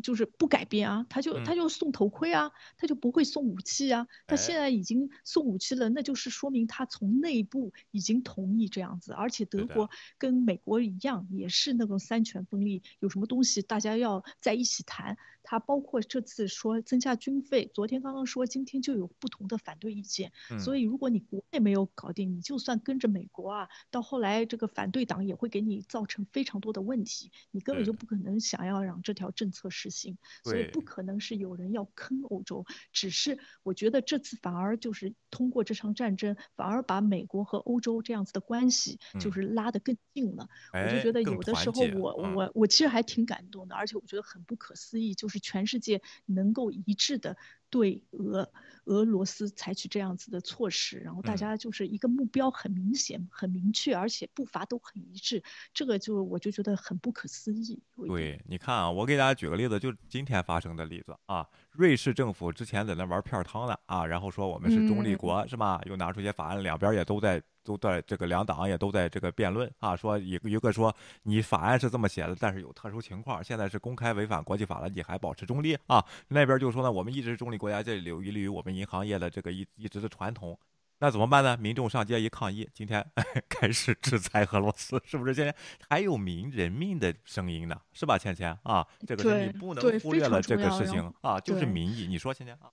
[0.02, 4.08] 就是不改变啊，他就他就送头盔啊，他就不会送武器啊。
[4.26, 9.12] 他现在已经送武器了，那就是说明他从内部已经同意这样子。
[9.12, 15.18] 而且德国跟美国一样，也是那种三权分立，有什么东西大家要在一起谈。
[15.46, 20.34] 他包括这次说增加军费，昨天刚刚说，今天就有不同的反对意见。
[20.60, 27.32] 所以如果你国内没有搞定，你就算跟着美国啊，到后来这个反对党也会给你造成非常多的问题。
[27.52, 32.66] 你根本就不可能想要让这条政策实行，所以不可能是有人要坑欧洲。
[32.92, 40.50] 只是我觉得这次反而就是通过这场战争，反而把美国和欧洲这样子的关系就是拉得更近了。
[40.74, 47.38] 我就觉得有的时候我我我其实还挺感动的，而且我觉得很不可思议，就是全世界能够一致的。
[47.70, 48.50] 对俄
[48.86, 55.44] 俄罗斯采取这样子的措施，然后大家就是一个目标很明显、很明确，而且步伐都很一致，
[55.74, 57.82] 这个就我就觉得很不可思议。
[58.08, 65.82] 对，你看啊，我给大家举个例子，就今天发生的例子啊，瑞士政府之前在那玩片汤呢啊，然后说我们是中立国是吧？
[65.86, 67.42] 又拿出些法案，两边也都在。
[67.66, 76.06] 都在这个两党也都在这个辩论啊，说一个一个说你法案是这么写的，但是有特殊情况，现在是公开违反国际法了，你还保持中立啊？
[76.28, 80.57] 那边就说呢，我们一直是中立国家，这有利于我们银行业的这个一一直的传统，
[80.99, 81.57] 那怎么办呢？
[81.57, 83.06] 民众上街一抗议，今天
[83.49, 85.34] 开始制裁俄罗斯，是不是？
[85.34, 85.56] 现在
[85.90, 88.18] 还有民人民的声音呢，是吧？
[88.18, 92.69] 倩倩啊，这个是你不能忽略了这个事情啊，就是民意，你说倩倩啊？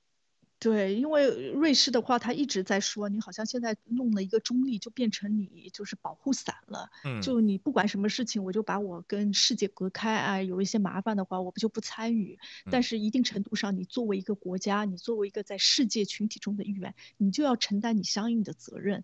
[0.62, 6.88] 对，因为瑞士的话，他一直在说，你好像现在弄了一个中立，就变成你就是保护伞了。
[7.04, 12.38] 嗯，就你不管什么事情，我就把我跟世界隔开啊，有一些麻烦的话，我不就不参与。
[12.70, 19.02] 但是一定程度上，你作为一个国家，你作为一个在世界群体中的一员，你就要承担你相应的责任。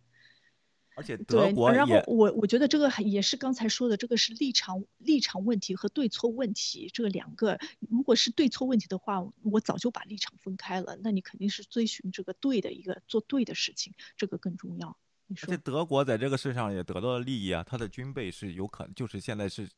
[0.98, 7.56] 而且德国然后我我觉得这个也是刚才说的，这个是立场立场问题和对错问题，这个两个
[7.88, 10.98] 如果是对错问题的话，我早就把立场分开了。
[11.04, 14.98] 那你肯定是追寻这个对的一个做对的事情，这个更重要。
[15.30, 19.68] 而且德国在这个事上也得到了利益啊，它的军备是有可能就是现在是。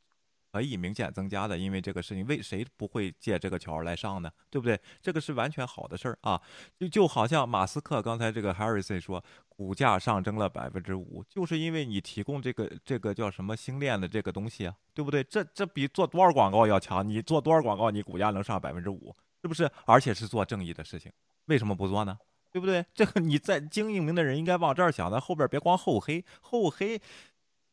[0.53, 4.31] 可以明显增加的，因为这个事情，为谁不会借这个桥来上呢？
[4.51, 4.79] 对不对？
[5.01, 6.41] 这个是完全好的事儿啊！
[6.77, 15.23] 就就好像马斯克刚才这个 Harrison 说，股价上升了百分之五，就是因为你提供这个这个叫什么星链的这个东西啊，对不对？
[15.25, 19.71] 这这比做多少广告要强，你做多少广告，你股价能上百分之五，是不是？
[19.87, 21.13] 而且是做正义的事情，
[21.47, 22.19] 为什么不做呢？
[22.53, 22.85] 对不对？
[22.93, 27.01] 这个你在经营的人应该往这儿想，咱后边别光厚黑，厚黑。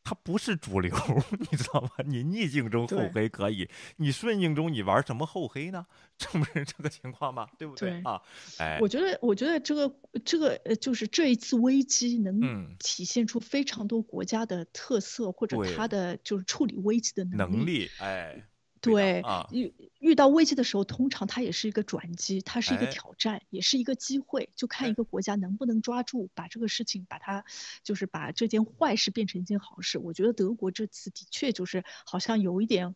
[0.08, 0.96] 它不是主流，
[1.52, 1.90] 你知道吗？
[2.06, 5.86] 你逆境中厚黑可以，你顺境中你玩什么厚黑呢？
[6.18, 7.46] 这不是这个情况吗？
[7.58, 8.22] 对不对啊？
[8.58, 9.94] 哎，我觉得，我觉得这个
[10.24, 12.40] 这个呃，就是这一次危机能
[12.80, 17.90] 体现出非常多国家的特色，或者它的就是处理危机的能力。
[18.00, 18.46] 哎。
[18.82, 27.44] 对，遇遇到危机的时候，通常它也是一个转机，它是一个挑战，也是一个机会，就看一个国家能不能抓住，把这个事情把它，
[27.84, 29.98] 就是把这件坏事变成一件好事。
[29.98, 32.96] 我觉得德国这次的确就是好像有一点。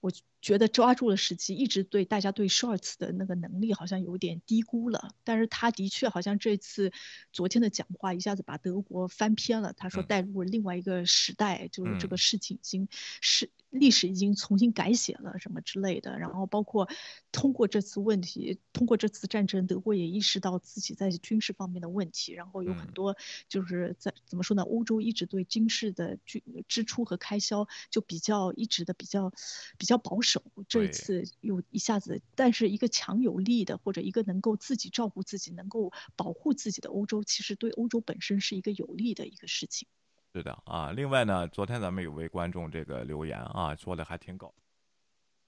[0.00, 5.14] 我觉得抓住了时机，一直对大家对 Shorts 的那个能力好像有点低估了。
[5.24, 6.92] 但是他的确好像这次
[7.32, 9.72] 昨天的讲话一下子把德国翻篇了。
[9.72, 12.88] 他说带入了另外一个时代，就是这个事情已经
[13.20, 16.18] 是历史已经重新改写了什么之类的。
[16.18, 16.88] 然后包括
[17.32, 22.32] 通过这次问题，通过这次战争，德国也意识到自己在军事方面的问题。
[22.32, 23.16] 然后有很多
[23.48, 24.62] 就是在怎么说呢？
[24.62, 29.32] 欧洲一直对军事的军支出和开销就比较一直的比较。
[29.76, 30.27] 比较保守，
[30.68, 39.88] 这一次又一下子，但是一个强有力的，或者一个能够自己照顾自己、能够保护自己的欧洲，其实对欧洲本身是一个有利的一个事情。
[40.34, 44.52] 是的啊，另外呢，昨天咱们有位观众这个留言啊，说的还挺高。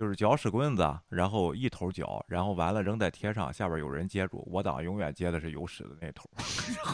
[0.01, 4.43] 就是搅屎棍子，然后一头搅，然后完了扔在贴上，下边有人接住。
[4.51, 6.27] 我党永远接的是有屎的那头。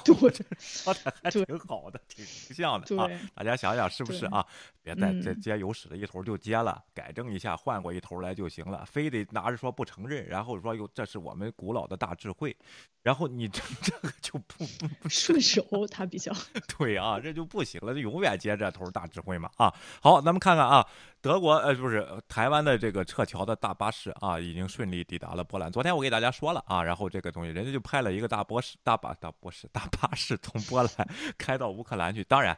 [0.04, 0.14] 对，
[0.58, 3.08] 说的还挺好的，挺像的啊。
[3.32, 4.44] 大家想想是不是啊？
[4.82, 8.84] 别再再接有屎的一头就接了，改正一下，换过一头来就行了。
[8.84, 12.56] 非得拿着说不承认，然后说哟，这是我们古老的大智慧。
[13.04, 16.32] 然后你这 这个就不不不顺手，他比较
[16.76, 19.72] 对啊，这就不行了，就永远接这头大智慧嘛啊。
[20.02, 20.84] 好，咱们看看啊。
[21.26, 25.72] 德国呃不是台湾的这个撤侨的大巴士啊，已经顺利抵达了波兰。
[25.72, 32.22] 昨天我给大家说了啊，然后这个东西人家就派了一个大巴士、大巴、大巴士、大巴士从波兰开到乌克兰去。
[32.22, 32.56] 当然，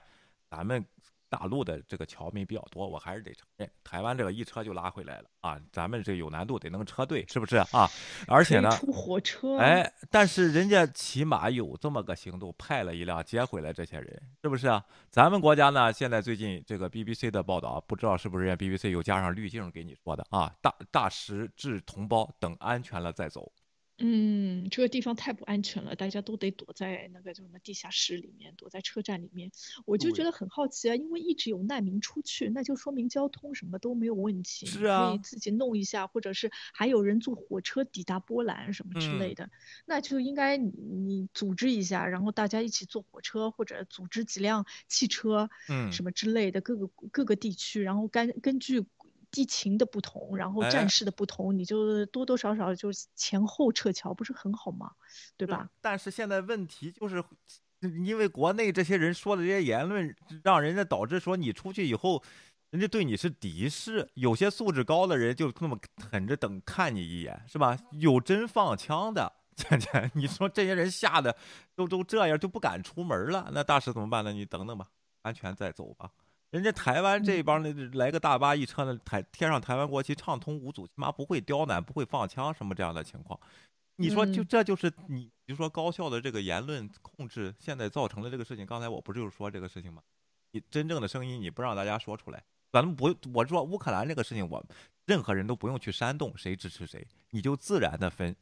[0.50, 0.84] 咱们。
[1.28, 5.60] 大陆的这个侨民比较多，我还是得承认，台湾这个一车就拉回来了啊。
[5.70, 7.88] 咱们这有难度，得弄车队，是不是啊？
[8.26, 14.84] 而且呢，出火车，哎，但是人家起码有这么个行动，派了一辆接回来这些人，是不是啊？
[15.10, 20.54] 咱们国家呢，现在最近这个 BBC 的报道，不知道是不是人家 BBC 又加上滤镜给你说的啊？
[20.60, 23.50] 大大使致同胞等安全了再走。
[23.98, 29.50] 嗯，这个地方太不安全了，大家都得躲在那个叫什么地下室里面，躲在车站里面。
[29.86, 39.50] 我就觉得很好奇啊，因为一直有难民出去，那就说明交通什么都没有问题，是啊，可以自己弄一下，或者是还有人坐火车抵达波兰什么之类的，
[39.84, 48.86] 那就应该你你组织一下，然后大家一起坐火车，或者组织几辆汽车，嗯，什么之类的，各个各个地区，然后根根据。
[49.30, 54.92] 地情的不同，然后战事的不同，你就多多少少就前后撤侨，不是很好吗？
[55.36, 55.68] 对吧？
[55.80, 57.22] 但是现在问题就是，
[58.04, 62.22] 因为国内这些人说的这些言论，让人家导致说你出去以后，
[62.70, 64.08] 人家对你是敌视。
[64.14, 65.78] 有些素质高的人就那么
[66.10, 67.78] 狠着等看你一眼，是吧？
[67.92, 71.36] 有真放枪的， 倩倩，你说这些人吓得
[71.74, 73.50] 都都这样，就不敢出门了。
[73.52, 74.32] 那大使怎么办呢？
[74.32, 74.88] 你等等吧，
[75.22, 76.10] 安全再走吧。
[76.50, 83.38] 人家台湾这帮的来个大巴一车的，台贴上台湾国旗，畅通无阻，起码不会刁难，不会放枪什么这样的情况。
[83.96, 88.64] 你说就这就是你，比如说高校的这个言论控制，现在造成的这个事情。
[88.64, 90.00] 刚才我不就是说这个事情吗？
[90.52, 92.42] 你真正的声音你不让大家说出来，
[92.72, 94.64] 咱们不，我说乌克兰这个事情，我
[95.04, 98.34] 任何人都不用去煽动谁支持谁，你就自然的分。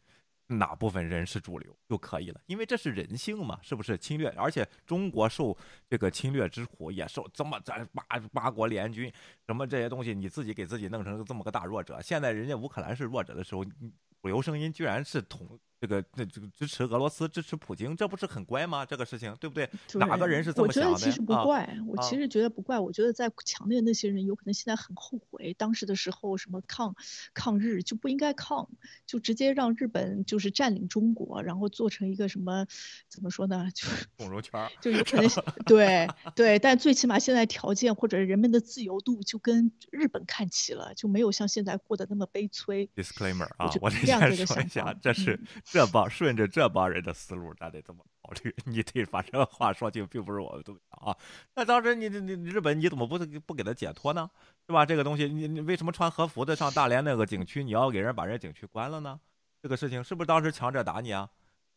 [0.48, 4.28] 哪部分人是主流就可以了，因为这是人性嘛，是不是侵略？
[4.30, 5.56] 而且中国受
[5.88, 9.12] 这个侵略之苦，也受这么咱八八国联军
[9.46, 12.00] 什么这些东西，你自己给自己弄成这么个大弱者。
[12.00, 15.58] 现在人家乌克兰是弱者的时候，主流声音居然是统。
[15.78, 18.84] 这个这这个支持俄罗斯支持普京，这不是很乖吗？
[18.86, 19.68] 这个事情对不对？
[19.94, 20.90] 哪个人是这么想的？
[20.90, 22.78] 我觉得其实不怪，我其实觉得不怪。
[22.78, 26.94] 我觉得在强烈的那些人，有可能现在很后悔，当时的时候什么抗
[27.34, 28.68] 抗日就不应该抗，
[29.06, 32.66] 就直接让日本就是占领中国，然后做成一个什么
[33.08, 33.68] 怎么说呢？
[33.74, 33.86] 就
[34.16, 35.28] 共荣圈，就有可能
[35.66, 36.58] 对对。
[36.58, 42.88] 但最起码现在条件或者人们的自由度就跟日本看齐了，就没有像现在过得那么悲催。
[42.96, 45.38] Disclaimer 啊，我这样说一下，这是。
[45.68, 48.54] 这帮顺着这帮人的思路，咱得这么考虑。
[48.64, 51.16] 你得把这个话说清，并不是我们这么想啊。
[51.54, 54.30] 那当时你你你日本你怎么不不给他解脱呢？
[54.66, 54.86] 是吧？
[54.86, 59.18] 这个东西你你为什么穿和服的上大连那个景区，你要给人把人景区关了呢？
[59.60, 61.28] 这个事情是不是当时强者打你啊？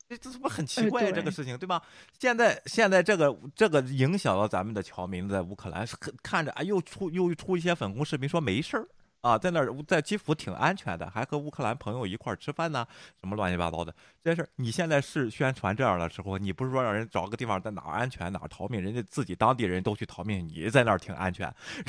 [0.07, 1.81] 这这是不很奇怪这个事情对吧？
[2.19, 5.87] 现在现在这个这个影响到咱们的侨民在乌克兰，
[6.21, 8.87] 看着啊又出又出一些粉红视频说没事儿。
[9.21, 12.87] 啊，在那儿在基辅挺安全的，还和乌克兰朋友一块儿吃饭呢，
[13.19, 13.93] 什么乱七八糟的
[14.23, 14.49] 这些事儿。
[14.55, 21.53] 你现在是宣传这样的时候，你不是说让人找个地方在哪儿安全哪儿逃命，人家自己当地人都去逃命，你在那儿挺安全，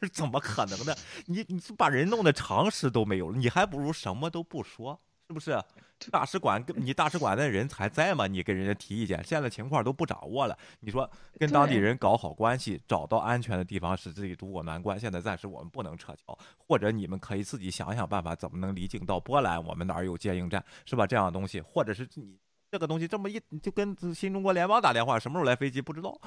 [0.00, 0.94] 这怎么可能呢？
[1.26, 5.00] 你你把人弄得常识都没有了，你还不如什么都不说。
[5.40, 8.26] 是不是大使馆跟你大使馆的人还在吗？
[8.26, 10.58] 你给人家提意见，现在情况都不掌握了。
[10.80, 14.98] 你说跟当地人搞好关系，找到安全的地方，使自己渡过难关。
[14.98, 19.62] 现在暂时我们不能撤侨，或者你们可以自己想想办法，怎么能离境到波兰？
[19.64, 21.06] 我们哪儿有接应站，是吧？
[21.06, 22.36] 这样的东西，或者是你。
[22.72, 26.18] 这个东西这么一就跟新中国联邦打电话，什么时候来飞机不知道。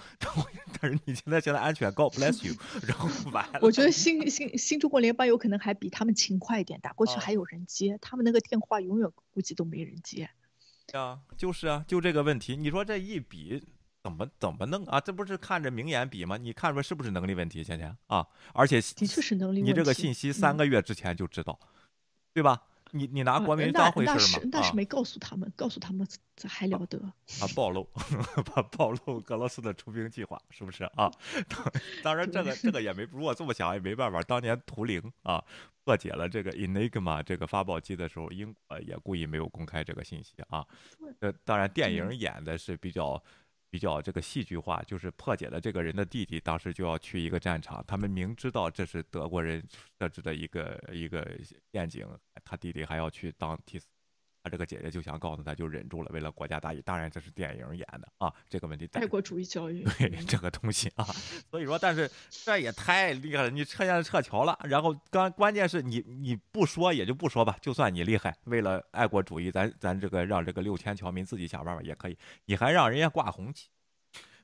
[0.80, 2.54] 但是你现在现在安全，God bless you，
[2.88, 3.60] 然后完了。
[3.64, 10.30] 我觉得新新新中国联邦有可能还比他们勤快一点，打过去还有人接，他们那个电话永远估计都没人接。
[10.94, 13.66] 啊，就是啊，就这个问题，你说这一比
[14.04, 15.02] 怎么怎么弄啊？
[15.02, 16.38] 这不是看着明眼比吗？
[16.38, 17.64] 你看出来是不是能力问题？
[17.64, 19.72] 倩倩啊，而且的确是能力问题。
[19.72, 21.60] 你这个信息三个月之前就知道，
[22.36, 22.62] 对吧？
[22.96, 24.50] 你你拿国民当回事吗？
[24.52, 26.98] 那是没告诉他们，告诉他们这还了得？
[27.42, 27.84] 啊，暴露，
[28.46, 31.12] 怕暴露俄罗斯的出兵计划，是不是啊？
[32.02, 34.22] 当然，这个这个也没，如果这么想也没办法。
[34.24, 35.44] 当年图灵啊
[35.84, 40.66] 破解了这个 Enigma 这个发报机的时候，英国也故意没有公开这个信息啊。
[41.20, 43.22] 呃，当然电影演的是比较。
[43.76, 49.62] 比较这个戏剧化，就是破解了这个人的弟弟，当时就要去一个战场，他们明知道这是德国人
[50.00, 51.38] 设置的一个一个
[51.74, 52.08] 陷阱，
[52.46, 53.95] 他弟弟还要去当替死。
[54.46, 56.80] 他这个姐姐就想告诉他，就忍住了，为了国家大义。
[56.84, 58.88] 当然这是电影演的啊，这个问题。
[58.94, 59.84] 爱国主义教育。
[59.98, 61.04] 对这个东西啊，
[61.50, 72.16] 所以说，但是这也太厉害了，你撤现在撤侨了，然后关关键是你你不说也就不说吧，就算你厉害，为了爱国主义，咱咱这个让这个六千侨民自己想办法也可以，
[72.46, 73.70] 你还让人家挂红旗。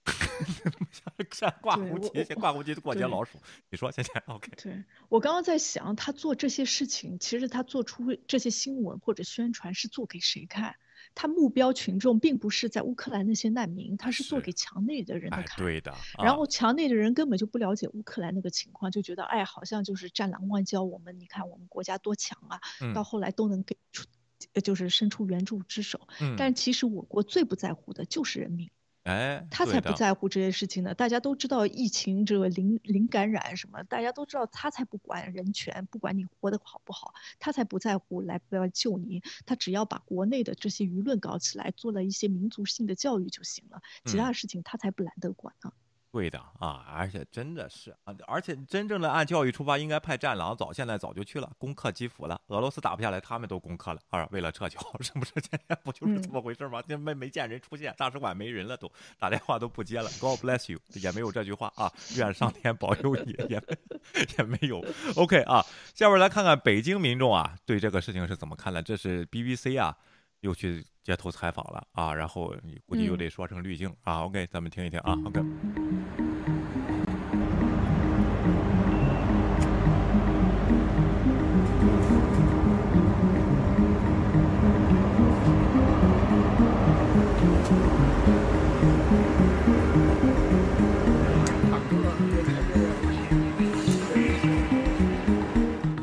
[1.32, 3.38] 像挂红旗，先挂红旗过街老鼠。
[3.70, 4.52] 你说现在 OK？
[4.58, 10.76] 对我刚刚在想，他做这些事情，其实他做出这些新闻或者宣传是做给谁看？
[11.14, 15.58] 他目标群众并不是在乌克兰那些难民，他是做给墙内的人的看。
[15.58, 15.94] 对的。
[16.18, 22.60] 然后墙内的人根本就不了解乌克兰那个情况，就觉得哎，好像就是战狼外交，我们你看我们国家多强啊，
[22.96, 24.06] 到后来都能给出，
[24.64, 26.08] 就是伸出援助之手。
[26.20, 26.36] 嗯。
[26.38, 28.72] 但其实我国最不在乎的就是人民。
[29.04, 30.94] 哎，他才不在乎这些事情呢。
[30.94, 39.24] 大家都知道疫情这个零零感染什么，大家都知道他才不管人权，不管你活得好不好，他才不在乎来不要救你。
[39.46, 45.74] 他只要把国内的这些舆论搞起来，做了一些民族性的教育就行了，其他的事情他才不懒得管呢。
[46.12, 52.40] 对的啊，而且真的是啊，而且真正的按教育出发，应该派战狼早现在早就去了攻克基辅了。
[52.48, 55.32] 俄罗斯打不下来，他们都攻克了，啊，为了撤侨， 是不是？
[55.36, 56.84] 现在不就是这么回事吗？
[56.86, 60.10] 没没见人出现，大使馆没人了，都打电话都不接了。
[60.20, 63.62] God bless you，也没有这句话啊，愿上天保佑你，也
[64.38, 64.84] 也没有。
[65.16, 65.66] OK 啊，
[65.96, 68.82] 下边来看看北京民众啊对这个事情是怎么看的。
[68.82, 69.98] 这是 BBC 啊。
[70.42, 72.54] 又去街头采访了啊，然后
[72.86, 74.24] 估计又得说成滤镜啊。
[74.26, 75.16] OK，咱们听一听啊。
[75.26, 75.40] OK。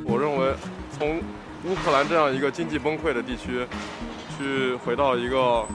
[0.05, 0.55] 我认为，
[0.93, 1.19] 从
[1.65, 3.67] 乌克兰这样一个经济崩溃的地区。
[4.39, 5.67] 去回到一个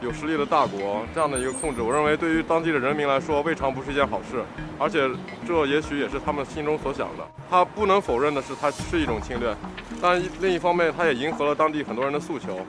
[0.00, 4.42] 有实力的大国，这样的一个控制，我认为对于当地的人民来说，未尝不是一件好事。
[4.78, 5.10] 而且，
[5.46, 7.28] 这也许也是他们心中所想的。
[7.50, 9.54] 他不能否认的是，它是一种侵略，
[10.00, 12.64] 但另一方面，他也迎合了当地很多人的诉求。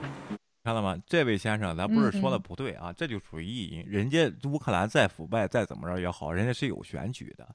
[0.64, 0.96] 看到吗？
[1.06, 3.84] 这位先生，咱不是说的不对啊，这就属于意淫。
[3.88, 7.48] 人家乌克兰再腐败，再怎么着也好，人家是有选举的。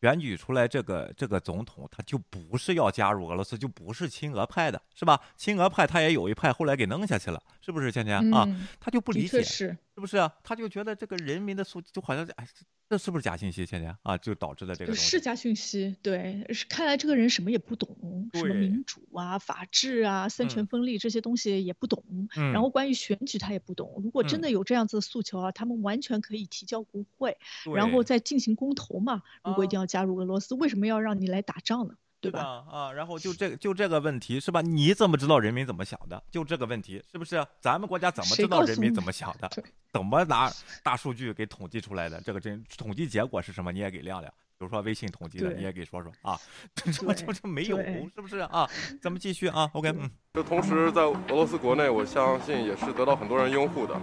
[0.00, 5.20] 选举出来这个这个总统，他就不是要加入俄罗斯，就不是亲俄派的，是吧？
[5.36, 7.90] 亲俄派他也有一派，后来给弄下去了，是不是？
[7.90, 8.46] 倩倩啊，
[8.78, 10.32] 他就不理解，是是不是啊？
[10.42, 12.46] 他就觉得这个人民的素就好像哎。
[12.88, 13.66] 这是不是假信息？
[13.66, 22.02] 现在啊，就导致了这个是假信息，对，是看来这个人什么也不懂，什么民主啊、法治啊、三权分立这些东西也不懂。
[22.36, 22.50] 嗯。
[22.52, 24.00] 然后关于选举他也不懂。
[24.02, 27.36] 如果真的有这样子的诉求啊，他们完全可以提交国会，
[27.74, 29.22] 然后再进行公投嘛。
[29.44, 31.94] 如果一定要加入俄罗斯，为什么要让你来打仗呢？
[32.20, 32.64] 对吧？
[32.70, 34.60] 啊，然后就这个就这个问题是吧？
[34.60, 36.22] 你怎么知道人民怎么想的？
[36.30, 37.46] 就这个问题是不是？
[37.60, 39.48] 咱们国家怎么知道人民怎么想的？
[39.92, 40.50] 怎么拿
[40.82, 42.20] 大数据给统计出来的？
[42.20, 43.70] 这个真统计结果是什么？
[43.70, 44.32] 你也给亮亮。
[44.58, 46.36] 比如说微信统计的，你也给说说啊。
[46.74, 47.76] 这这这没有，
[48.12, 48.68] 是不是啊？
[49.00, 49.70] 咱们继续啊。
[49.72, 50.10] OK，嗯。
[50.32, 53.94] 这同时在俄罗斯国内，我相信也是得到很多人拥护的。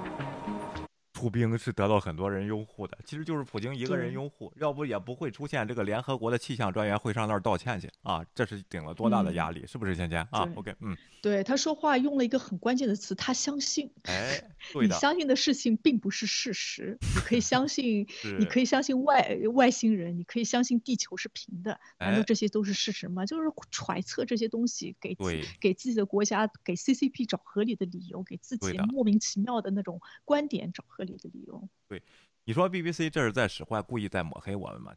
[1.15, 14.43] 出兵是得到很多人拥护的，其实就是普京一个人拥护，要不也不会出现这个联合国的气象专员会上那儿道歉去啊，这是顶了多大的压力，是不是芊芊啊？OK，嗯，对，他说话用了一个很关键的词，他相信，哎，
[14.81, 18.05] 你相信的事情并不是事实，你可以相信，
[18.37, 23.25] 你可以相信外外星人，你可以相信地球是平的，难道这些都是事实吗？
[23.25, 25.15] 就是揣测这些东西，给
[25.61, 31.05] 给自己的国家给 CCP 找合理的理由，给自己莫名其妙的那种观点找合。
[31.17, 32.01] 的理由对，
[32.43, 34.95] 你说 BBC 这是在使坏，故意在抹黑我们吗？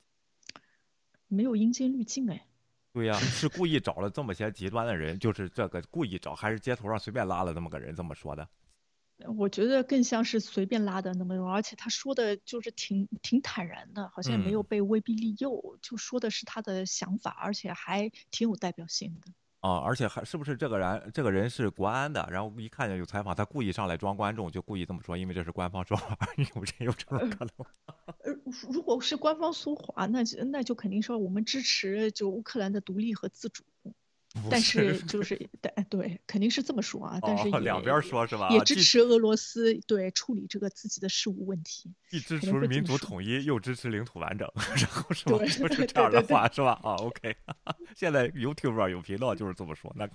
[1.27, 2.47] 没有阴间滤镜哎。
[2.93, 8.49] 对呀，是故意找了这么些极端的人，就是这个故意找，还是街头上随便拉了这么个人这么说的？
[9.37, 19.33] 我觉得更像是随便拉的那么多，而且他说的就是挺挺坦然的，好像也没有被威逼利诱，就说的是他的想法，而且还挺有代表性的。
[19.61, 21.11] 啊，而且还是不是这个人？
[21.13, 26.17] 这个人是国安的，然后一看见有采访，他故意上来装观众，就故意这么说，因为这是官方说法，
[26.55, 27.51] 有这有这种可能？
[28.25, 28.33] 呃，
[28.71, 33.65] 如果是官方说话，那那就肯定说我们支持就乌克兰的独立和自主。
[34.51, 37.19] 但是就是，对对，肯定是这么说啊。
[37.23, 38.49] 但是两边说是吧？
[38.51, 41.93] 也支持俄罗斯对处理这个自己的事务问题。
[42.11, 44.47] 既支持民族统一，又支持领土完整，
[44.77, 45.39] 然后是吧？
[45.39, 46.79] 就是这样的话是吧？
[46.83, 47.35] 啊，OK。
[47.97, 50.09] 现在 YouTube 上有频道就是这么说，那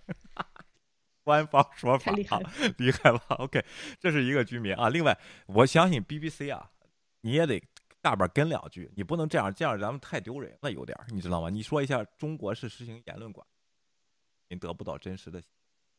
[1.24, 2.40] 官方说法厉害
[2.78, 3.66] 厉害吧？OK，
[4.00, 4.90] 这是一个居民啊。
[4.90, 5.18] 另外，
[5.48, 6.70] 我相信 BBC 啊，
[7.22, 7.62] 你也得
[8.04, 11.50] 下边跟两句，你不能这样，这样咱们太丢人了，有点，你知道吗？
[11.50, 13.46] 你说一下，中国是实行言论管。
[14.54, 15.42] 您得不到真实的。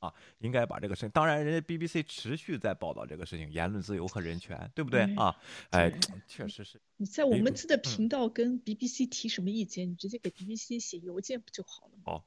[0.01, 1.09] 啊，应该把这个事。
[1.09, 5.35] 当然，人家 BBC 持续在报道这个事情，言论自由和人权，对不对啊？
[5.70, 5.90] 哎，
[6.28, 6.78] 确实是。
[6.98, 9.89] 你在我们自的频道跟 BBC 提什么意见？
[9.89, 12.02] 你直接给 BBC 写邮件不就好了吗？
[12.05, 12.22] 哦，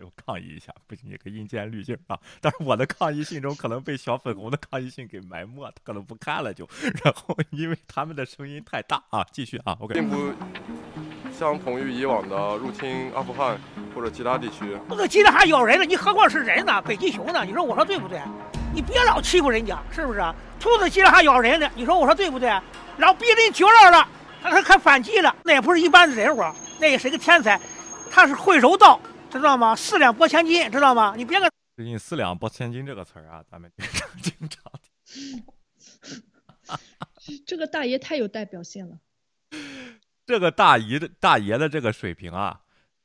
[0.00, 2.20] 我抗议一下，不行，你个阴间滤镜啊！
[2.40, 6.68] 但是我的抗议信中可能被小粉红的抗议信给埋没，他可能不看了就。
[7.02, 9.94] 然后因为他们的声音太大啊，继续啊，OK。
[9.94, 10.16] 并不
[11.38, 13.56] 相同于以往的入侵阿富汗
[13.94, 14.76] 或者其他地区。
[14.88, 16.82] 那个吉利还咬人了，你何况是人呢？
[16.82, 17.44] 北极熊呢？
[17.44, 18.20] 你说我说对不对？
[18.74, 20.20] 你别老欺负人家，是不是？
[20.58, 22.48] 兔子吉利还咬人呢，你说我说对不对？
[22.96, 24.08] 然后逼人绝了了，
[24.42, 26.42] 他他还反击了，那也不是一般的人物，
[26.80, 27.60] 那也是个天才，
[28.10, 29.00] 他是会柔道，
[29.30, 29.76] 知道吗？
[29.76, 31.14] 四两拨千斤，知道吗？
[31.16, 34.72] 你别个最近“四两拨千斤”这个词儿啊，咱们经常经常
[35.04, 35.44] 听。
[37.46, 38.96] 这个大爷太有代表性了。
[40.28, 42.60] 这个大姨的大爷的这个水平啊，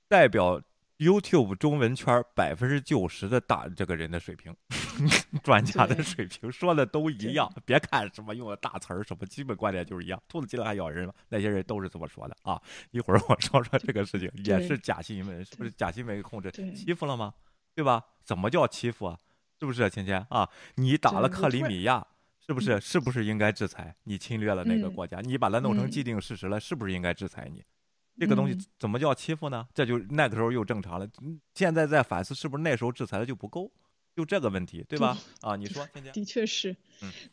[0.09, 0.61] 代表
[0.97, 4.53] YouTube 中文圈百分之九十的大这个人的水平，
[5.41, 7.49] 专家的水平说的都一样。
[7.63, 10.21] 别看什么用的大词儿，什么基本观点就是一样。
[10.27, 11.13] 兔子进来还咬人吗？
[11.29, 12.61] 那些人都是这么说的啊。
[12.91, 17.33] 一会儿我说说这个事情，也是假新闻，是不是假新闻控制欺负了吗？
[17.73, 18.03] 对吧？
[18.25, 19.17] 怎么叫欺负啊？
[19.61, 20.49] 是不是芊芊啊？
[20.75, 22.05] 你打了克里米亚。
[22.45, 22.79] 是不是？
[22.79, 25.21] 是不是应该制裁你侵略了那个国家？
[25.21, 27.63] 你把它弄成既定事实了，是不是应该制裁你？
[28.19, 29.67] 这个东西怎么叫欺负呢？
[29.73, 31.07] 这就那个时候又正常了。
[31.55, 33.71] 现在在反思，是不是那时候制裁的就不够？
[34.15, 35.17] 就这个问题，对吧？
[35.41, 36.75] 啊，你说，的确是，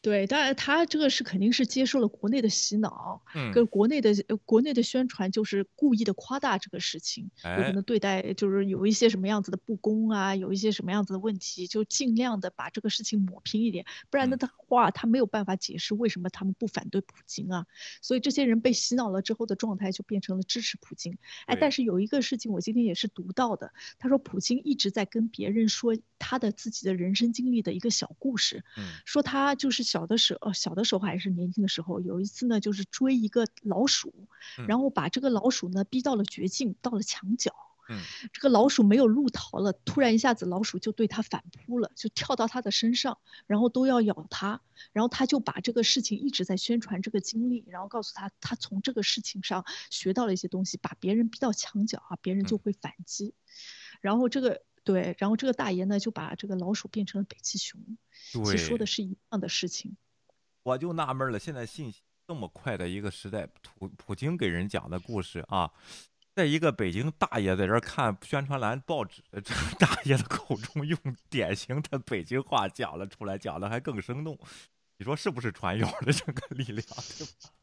[0.03, 4.15] 对，当然他这个是肯定是接受了国内的洗脑，嗯跟国内的
[4.47, 17.67] 国内的宣传，就是故意的夸大这个事情，有可能对待就是有一些什么样子的不公啊，有一些什么样子的问题，就尽量的把这个事情抹平一点，不然的话他没有办法解释为什么他们不反对普京啊。
[18.01, 21.19] 所以这些人被洗脑了之后的状态就变成了支持普京。
[21.45, 26.71] 哎，但是有一个事情我今天也是读到的，他说普京一直在跟别人说他的自。
[26.71, 34.13] 自己的人生经历的一个小故事，嗯说他就是小的时候，小的时候还是年轻的时候，有一次呢，就是追一个老鼠，
[34.67, 37.53] 然后把这个老鼠呢逼到了绝境，到了墙角，
[38.33, 44.63] 这个老鼠没有路逃了，突然一下子老鼠就对他反扑了，就跳到他的身上，然后都要咬他，
[44.93, 53.35] 然后他就把这个事情一直在宣传这个经历，然后告诉他，他从这个事情上学到了一些东西，把别人逼到墙角啊，别人就会反击，
[54.01, 54.63] 然后这个。
[54.83, 57.81] 对，然后这个大爷呢就把这个老鼠变成了北极熊，
[58.33, 59.97] 其实说的是一样的事情。
[60.63, 65.71] 我就纳闷了，现在信息这么快的一个时代，普普京给人讲的故事啊，
[66.35, 70.99] 在一个北京大爷在这看宣传栏报纸，这 大爷的口中用
[71.29, 74.39] 典型的北京话讲了出来，讲的还更生动。
[74.99, 76.87] 你说是不是传谣的这个力量？
[77.19, 77.27] 对
[77.59, 77.60] 吧？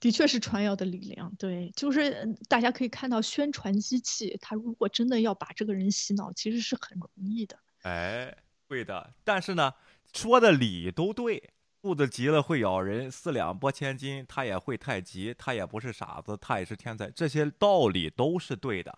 [0.00, 1.34] 的确是传谣的力量。
[1.38, 7.58] 对，就是大家可以看到，宣传机器它如果真的要把这个人洗脑，其实是很容易的。
[7.82, 8.36] 哎，
[8.68, 9.12] 对的。
[9.24, 9.72] 但是呢，
[10.12, 11.50] 说的理都对。
[11.84, 18.96] 兔子急了会咬人，四两拨千斤，他也会太极，他也不是傻子，他也是天才，这些道理都是对的，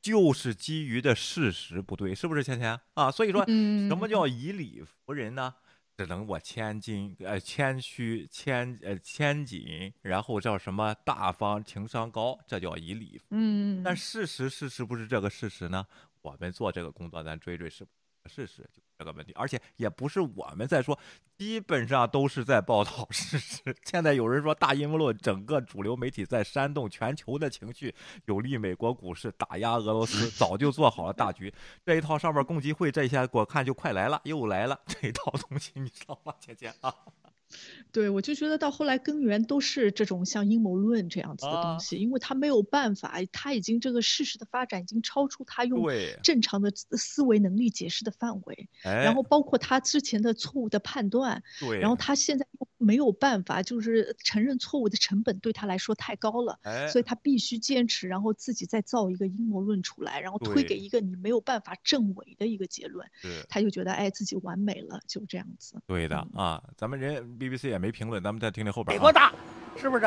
[0.00, 2.42] 就是基于的事实不对，是不是？
[2.42, 5.54] 芊芊啊，所以说，什么叫以理服人呢？
[5.96, 13.20] 只能我谦金，呃，谦虚，谦，呃，谦谨，然后叫什么大方，情商高，这叫以礼。
[13.30, 15.86] 嗯，但事实是是不是这个事实呢？
[16.22, 17.86] 我们做这个工作，咱追追是
[18.26, 18.68] 事实。
[19.02, 20.96] 这个问题，而且也不是我们在说，
[21.36, 23.74] 基本上都是在报道事实。
[23.82, 27.92] 现在有人说大阴谋论，整个主流媒体在煽动全球的情绪，
[28.26, 31.52] 有利美国股市，打压俄罗斯，早就做好了大局。
[31.84, 36.94] 这一套上面共济会这一下我看就快来了，又来了这一套东西，你知道吗，姐姐啊？
[37.90, 45.84] 对，我就觉得到后来根源都是这种像阴谋论这样子的东西，因为他没有办法，他已经这个事实的发展已经超出他用
[46.22, 51.42] 正常的思维能力解释的范围，然后包括他之前的错误的判断，
[51.80, 52.46] 然后他现在
[52.82, 56.58] 没有办法，就是承认错误的成本对他来说太高了，
[56.90, 63.06] 所以他必须坚持，然后自己再造一个阴谋论出来，然后推给一个你没有办法证伪的一个结论，
[63.48, 65.74] 他就觉得哎自己完美了，就这样子。
[65.86, 67.22] 对的啊，咱们人。
[67.38, 68.96] BBC 也没评论，咱们再听听后边。
[68.96, 69.32] 美国大，
[69.76, 70.04] 是不是？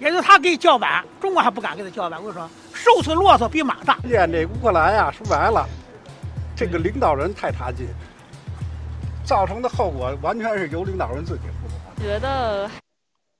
[0.00, 2.18] 也就他给你叫板，中国还不敢给他叫板。
[2.20, 3.98] 我跟你说，瘦死骆驼比马大。
[4.04, 5.68] 连这乌克兰呀，说白了，
[6.56, 7.86] 这个领导人太差劲，
[9.24, 11.42] 造成的后果完全是由领导人自己。
[12.04, 12.68] 觉得，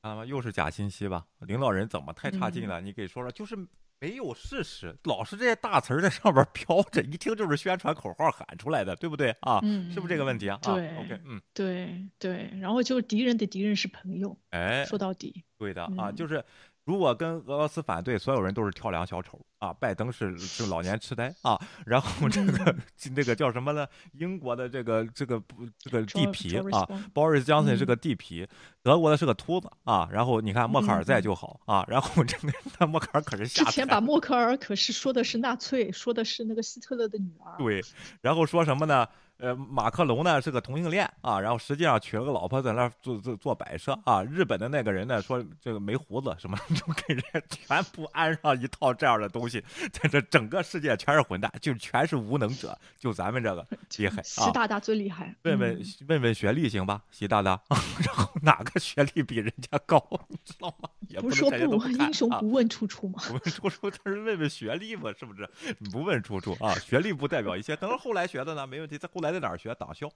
[0.00, 0.24] 看到吗？
[0.24, 1.26] 又是假信息吧？
[1.40, 2.80] 领导人怎么太差劲了？
[2.80, 3.54] 你给说说，就是。
[4.00, 9.60] 没有事实，老是这些大词儿在上边飘着，一听就是宣传口号喊出来的，对不对啊？
[9.62, 10.58] 嗯，是不是这个问题啊？
[10.62, 16.44] 对，OK，嗯，对对，然后就是敌人的敌人是朋友，哎，说到底，对的啊，就是
[16.84, 19.72] 如果跟俄罗斯反对，所有人都是跳梁小丑啊。
[19.72, 22.76] 拜登是是老年痴呆啊，然后这个
[23.16, 23.86] 那个叫什么呢？
[24.12, 25.42] 英国的这个这个
[25.78, 28.46] 这个地皮啊，Boris Johnson 是个地皮，
[28.82, 30.08] 德国的是个秃子啊。
[30.12, 31.84] 然后你看默克尔在就好啊。
[31.88, 37.56] 然后这个默克尔可是之前把默克尔可是说的是纳粹，说的是那个希特勒的女儿。
[37.56, 37.82] 对，
[38.20, 39.08] 然后说什么呢？
[39.44, 44.22] 呃，马克龙呢是个同性恋啊，然后实际上娶了个老婆在那做做做摆设啊。
[44.22, 49.62] 日本的那个人呢说这个没胡子什么， 就给人全部安上一套这样的东西，
[49.92, 53.66] 在这整个世界全是混蛋，就全是无能者，就咱们这个
[53.98, 54.22] 厉害。
[54.22, 55.36] 习大大最厉害。
[55.42, 57.60] 问问问问学历行吧，习大大，
[58.02, 60.88] 然后哪个学历比人家高，你知道吗？
[61.08, 63.22] 也不说不英雄不问出处吗？
[63.28, 65.46] 不问出处，他是问问学历嘛，是不是？
[65.92, 68.94] 不问出处啊，学历不代表一切，可能后来学的呢，没问题。
[68.96, 69.74] 在后来在哪儿学？
[69.74, 70.08] 党校。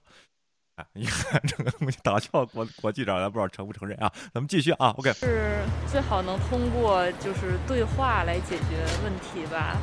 [0.75, 4.09] 哎，你看这个东西，党校国国际长，咱不知道承不承认啊？
[4.33, 5.11] 咱们继续啊，OK。
[5.11, 9.77] 是最好能通过就是对话来解决问题吧。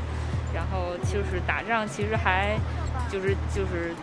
[0.54, 2.58] 然后就是打仗，其实还
[3.10, 3.94] 就是就是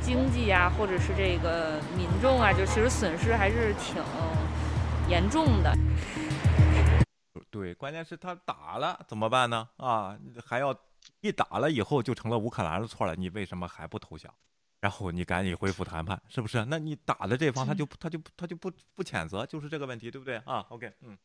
[0.00, 4.02] 经济啊，或者是这个民众啊，就其实损失还是挺
[5.08, 5.72] 严重的。
[7.50, 9.68] 对，关键是他打了怎么办呢？
[9.76, 10.74] 啊，还要
[11.20, 14.32] 一打了以后就成了乌克兰的错了，你为什么还不投降？
[14.82, 16.64] 然后你赶紧恢复谈判，是不是？
[16.68, 21.16] 那你打的这方他就他就他就不不谴责，就是这个问题，对不对啊？OK，嗯，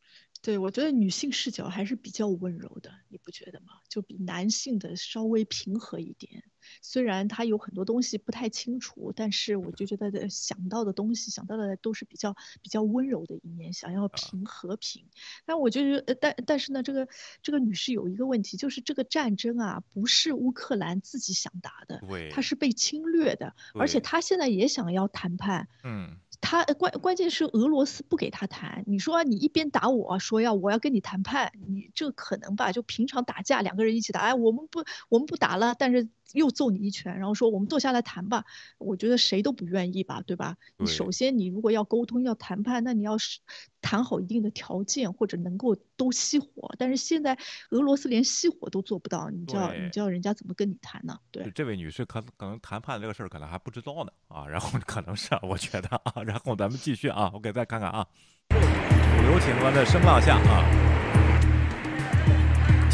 [0.44, 3.74] 对，我觉得女性视角还是比较温柔的，你不觉得吗？
[3.90, 6.44] 就比男性的稍微平和一点。
[6.82, 15.06] 虽然他有很多东西不太清楚，但是我就觉得想到的东西想到的都是比较比较温柔的一面，想要平和平。
[15.46, 17.08] 但我就觉得，但但是呢，这个
[17.42, 22.02] 这个女士有一个问题，就是这个战争啊，不是乌克兰自己想打的，
[22.32, 25.68] 他是被侵略的，而且他现在也想要谈判。
[25.84, 26.18] 嗯。
[26.40, 32.72] 他关关键是俄罗斯不给他谈，你说你一边打我说要我要跟你谈判，你这可能吧？
[32.72, 38.46] 就平常打架两个人一起打，哎，我们不我们不打了，但是又揍你一拳，然后说我们坐下来谈吧。
[38.78, 40.56] 我觉得谁都不愿意吧，对吧？
[40.78, 43.40] 你首先你如果要沟通要谈判，那你要是
[43.82, 47.38] 谈好一定的条件或者能够都熄火，但是现在
[47.72, 51.18] 俄罗斯连熄火都做不到，你叫你叫人家怎么跟你谈呢？
[51.32, 56.24] 对，这位女士可可能谈判这个事儿可能还不知道呢啊，然后可能是我觉得啊。
[56.24, 58.06] 然后咱们继续啊，OK，再看看啊，
[58.50, 60.64] 主流情况的声浪下啊，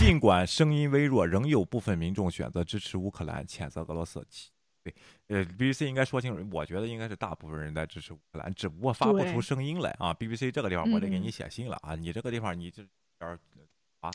[0.06, 4.22] 尽管声音微弱，仍有部分民众选择支持乌克兰，谴责俄罗斯。
[4.84, 4.94] 对，
[5.28, 10.14] 呃，BBC 应该说清楚，我觉得应该是大部分人在支持乌克兰，只不过发不出声音来啊。
[10.14, 12.84] BBC 这个地方我得给你写信了啊，你这个地方你这
[13.18, 13.40] 点儿
[14.02, 14.12] 啊。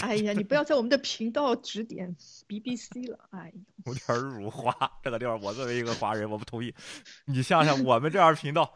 [0.00, 2.16] 哎呀，你不要在我们的频道指点
[2.48, 3.52] BBC 了，哎
[3.84, 4.74] 呦，有点辱华。
[5.02, 6.74] 这个地方我作为一个华人，我不同意。
[7.26, 8.72] 你想想，我们这样频道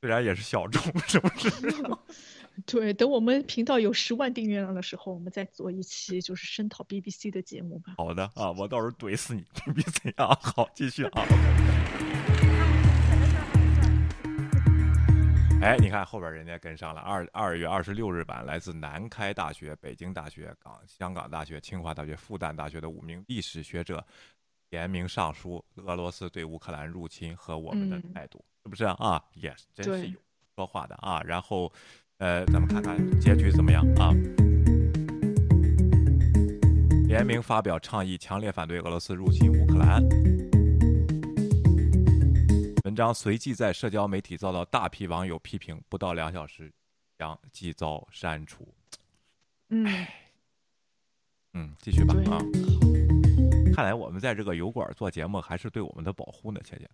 [0.00, 1.50] 虽然也是小众，是不是？
[2.66, 7.94] 对，等我们频道有十万订阅量的时候，我们再做一期就是声讨 BBC 的节目吧。
[7.96, 10.38] 好的啊，我到时候怼死你 BBC 啊！
[10.40, 11.22] 好，继续啊。
[15.60, 17.00] 哎，你看后边人家跟上了。
[17.00, 24.06] 二二月二十六日版，来自南开大学、北京大学、港香港大学、清华大学、复旦大学的五名历史学者
[24.70, 30.20] 联名上书俄罗斯对乌克兰入侵和我们的态度，是不是啊？Yes，真是有
[30.54, 31.22] 说话的啊。
[31.22, 31.72] 然后，
[32.18, 34.12] 呃，咱们看看结局怎么样啊？
[37.06, 40.00] 联名发表倡议，强烈反对俄罗斯入侵乌克兰。
[42.84, 46.72] 文章随即在社交媒体遭到大批网友批评，不到两小时
[47.18, 48.72] 将即遭删除。
[49.70, 50.06] 嗯，
[51.54, 52.38] 嗯，继续吧啊！
[53.74, 56.88] 看来我们在这个油管做节目还是对我们的保护呢，倩倩。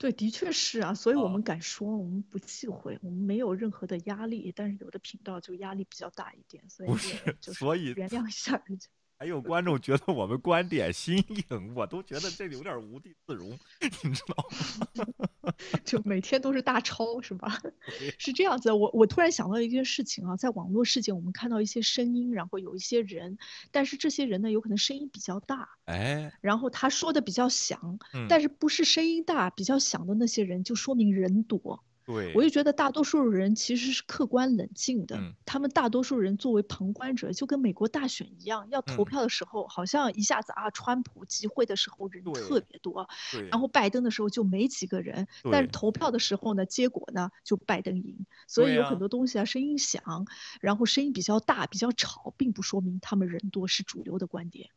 [0.00, 4.50] 对，的确是啊，所以我们敢说，我们不忌讳，我们没有任何的压力。
[4.56, 6.90] 但是有的频道就压力比较大一点，所以
[7.38, 8.88] 就所以原谅一下人家。
[9.20, 11.18] 还有观众觉得我们观点新
[11.50, 13.50] 颖，我都觉得这有点无地自容，
[14.02, 14.48] 你知道
[14.96, 15.52] 吗？
[15.84, 17.60] 就每天都是大抄是吧？
[18.16, 18.72] 是这样子。
[18.72, 23.36] 我我突然想到一件事情啊，在网络世界，我们看到一些声音，然后有一些人，
[23.70, 31.84] 但是这些人呢，有可能声音比较大，哎，然后他说的比较响，但是不是声音大比较响的那些人，就说明人多。
[32.14, 35.16] 对，我就觉得大多数人其实是客观冷静的。
[35.16, 43.08] 嗯，他们大多数人作为旁观者，就跟美国大选一样，要投票的时候，好像一下子啊，川普集会的时候人特别多，
[43.50, 48.26] 然后拜登的时候就没几个人，但是投票的时候呢，结果呢就拜登赢。
[48.48, 50.26] 所以有很多东西啊，声音响，
[50.60, 54.70] 然后声音比较大、比较吵，并不说明他们人多是主流的观点。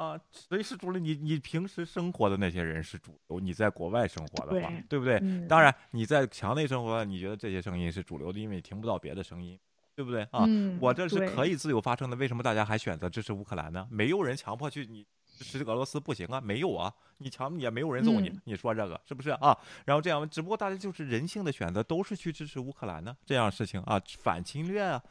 [0.00, 1.00] 啊，所以是主流。
[1.00, 5.20] 你你平时生活的那些人是主流，你在国外生活的话，对不对？
[5.46, 9.58] 当然你在墙内生活，你觉得这些声音是主流的，因为你听不到别的声音。
[9.92, 10.46] 对不对啊？
[10.48, 13.86] 嗯我这是可以自由发声的，为什么大家还选择支持乌克兰呢？
[13.90, 19.54] 没有人强迫去你支持俄罗斯不行啊，没有啊，你强也没有人揍你，嗯你说这个是不是啊？
[19.84, 25.02] 然后这样，只不过大家就是人性的选择，都是去支持乌克兰呢，这样事情啊，反侵略啊。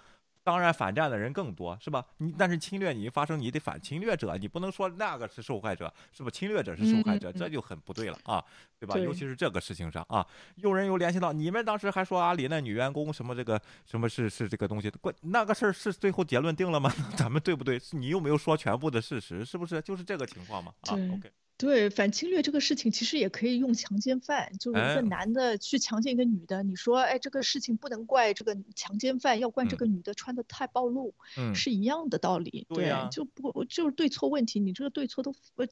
[0.44, 2.04] 当然，反战的人更多，是吧？
[2.18, 6.30] 你但是侵略你一发生，你得反侵略者，你不能说那个是受害者，是不？
[6.30, 8.44] 侵略者是受害者，这就很不对了啊，
[8.80, 8.98] 对吧？
[8.98, 10.26] 尤其是这个事情上啊，
[10.56, 16.92] 有人又联系到你们当时还说阿里那女员工什么这个什么是是这个东西，关那个事儿是最后结论定了吗？
[17.18, 17.78] 咱们对不对？
[17.78, 19.82] 是你又没有说全部的事实，是不是？
[19.82, 20.72] 就是这个情况嘛？
[20.82, 32.66] 啊，OK，对反侵略这个事情，其实也可以用强奸犯，就是一哎个男的去强奸一个女的，你说，哎，这个事情不能怪这个强奸犯，要怪这嗯个女的穿的太暴露，嗯是一样的道理。
[32.70, 35.68] 对呀就不就是对错问题，你这个对错都呃，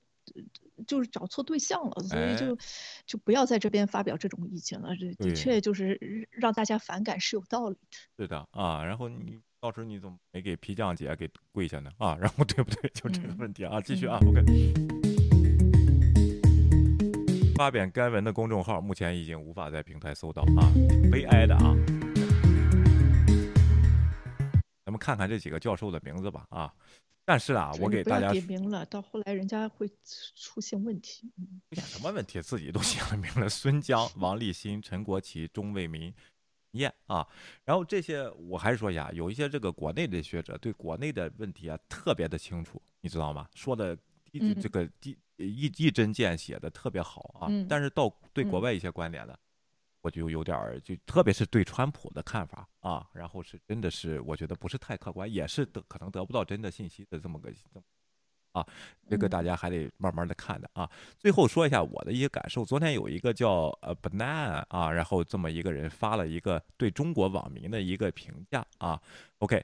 [0.86, 2.58] 就是找错对象了，所以哎就
[3.06, 4.94] 就不要在这边发表这种意见了。
[4.98, 7.98] 这的确就是让大家反感是有道理的。
[8.18, 11.90] 对的啊，然后你到时候你怎么没给皮匠姐给跪下呢？
[11.98, 12.92] 啊，然后对不对？
[12.94, 15.17] 就这个嗯问题啊，继续嗯啊，OK。
[17.58, 21.74] 发表该文的公众号目前已经无法在平台搜到啊，挺悲哀的啊。
[24.86, 26.72] 咱们看看这几个教授的名字吧啊，
[27.26, 29.90] 但是啊，我给大家点名了，到后来人家会
[30.36, 31.32] 出现问题。
[31.40, 36.14] 嗯出现什么问题，自己都写了名了：孙江、王立新、陈国旗、钟卫民、
[36.74, 37.28] 燕啊。
[37.66, 43.48] 然后这些我还是说一下，有一些这个国内的学者对国内的问题啊特别的清楚，你知道吗？
[43.56, 43.98] 说的
[44.56, 47.48] 这个一一一针见血的特别好啊。
[47.50, 49.36] 嗯但是到对国嗯外一些观点呢，
[50.02, 57.82] 我就有点儿就特别是对川普的看法啊，然后是真的是我觉得不是太客观，也是得可能得不到真的信息的这么个这么
[58.54, 58.66] 啊，
[59.08, 60.90] 这个嗯大家还得慢慢的看的啊。
[61.18, 69.00] 最后说一下我的一些感受，昨天有一个叫呃 Banana 啊，然后这么一个人发了一个对中国网民的一个评价啊
[69.40, 69.64] ，OK。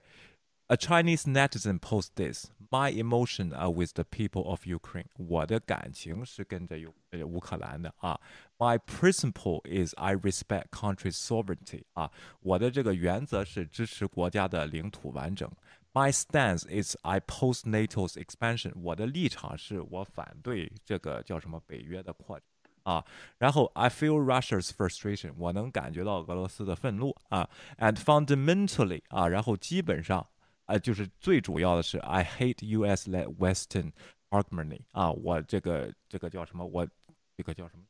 [0.70, 5.06] A Chinese netizen posts this: My emotion are with the people of Ukraine.
[5.16, 8.20] 我的感情是跟着乌呃乌克兰的啊。
[8.58, 11.84] My principle is I respect country's sovereignty.
[11.94, 12.10] 啊，
[12.40, 15.50] 我的这个原则是支持国家的领土完整。
[15.94, 18.74] My stance is I oppose NATO's expansion.
[18.76, 22.46] 我的立场是我反对这个叫什么北约的扩展。
[22.82, 23.04] 啊，
[23.38, 27.48] 然后 I feel Russia's frustration，我能感觉到俄罗斯的愤怒啊，
[27.78, 30.26] and fundamentally 啊，然后基本上
[30.65, 33.91] 啊，就是最主要的是 I hate U.S.-led Western
[34.29, 36.65] harmony 啊，我这个这个叫什么？
[36.65, 36.87] 我
[37.35, 37.83] 这个叫什么？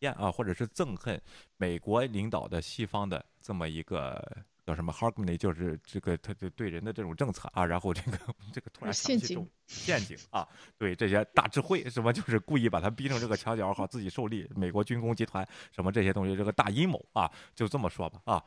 [0.00, 1.20] 厌啊，或者是憎恨
[1.56, 4.24] 美国领导的西方的这么一个
[4.64, 8.18] 叫什么 harmony，就是这个他就对人的这种政策啊，然后这个
[8.52, 10.46] 这个突然想起这种陷阱啊，
[10.76, 14.48] 对这些大智慧什么，就是故意把他逼成这个墙角，好自己受利。
[14.54, 18.44] 美国军工集团什么这些东西，这个大阴谋啊，就这么说吧啊。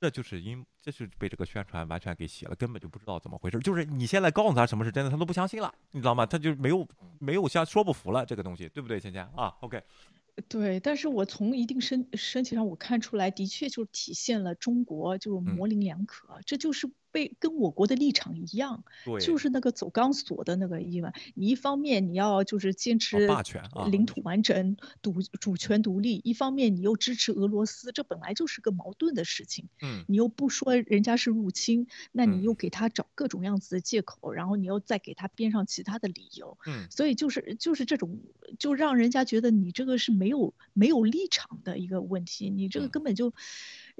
[0.00, 3.58] 这就是因，这是被这个宣传完全给洗了，根本就不知道怎么回事。
[3.58, 6.24] 就是你现在告诉他什么是真的，他都不相信了，你知道吗？
[6.24, 9.82] 他就没有没有像说不服了这个东西，对不对，芊芊啊？OK，
[10.48, 21.10] 对，但是我从一定身身体上我看出来，的确就体现了中国就是嗯模棱两可，这就是被跟我国的立场一样，对就是那个走钢索的那个意味。
[21.34, 29.68] 你一方面你要就是坚持霸权啊领土完整、独主权独立，一方面你又支持俄罗斯，这本来就是个矛盾的事情。
[29.82, 36.58] 嗯你又不说人家是入侵，那嗯你又给他找各种样子的借口，然后你又再给他编上其他的理由。
[36.66, 38.20] 嗯所以就是就是这种，
[38.58, 43.32] 就让人家觉得你这个是没有没有立场的一个问题，你这个嗯根本就，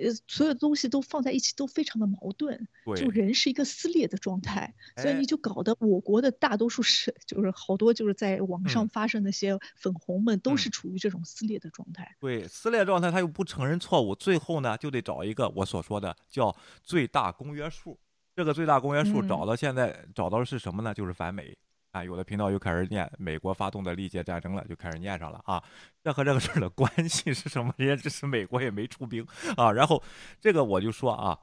[0.02, 2.66] 呃，所有东西都放在一起都非常的矛盾，
[2.96, 12.16] 就人是一个撕裂的状态，所以哎你就搞得我国的大多数是就是好多就是在网嗯上发生那些粉红们都嗯是处于这种撕裂的状态。
[12.18, 17.98] 对，撕裂状态他又不承认错误，最后呢就得找一个我所说的叫最大公约数。
[18.34, 20.94] 这个最大公约数嗯找到现在找到的是什么呢？
[20.94, 21.56] 就是反美。
[21.92, 25.62] 啊，有的频道又开始念美国发动的历届战争了，就开始念上了啊。
[26.02, 27.74] 这和这个事儿的关系是什么？
[27.76, 29.26] 人家只是美国也没出兵
[29.56, 29.72] 啊。
[29.72, 30.02] 然后
[30.40, 31.38] 这个我就说啊，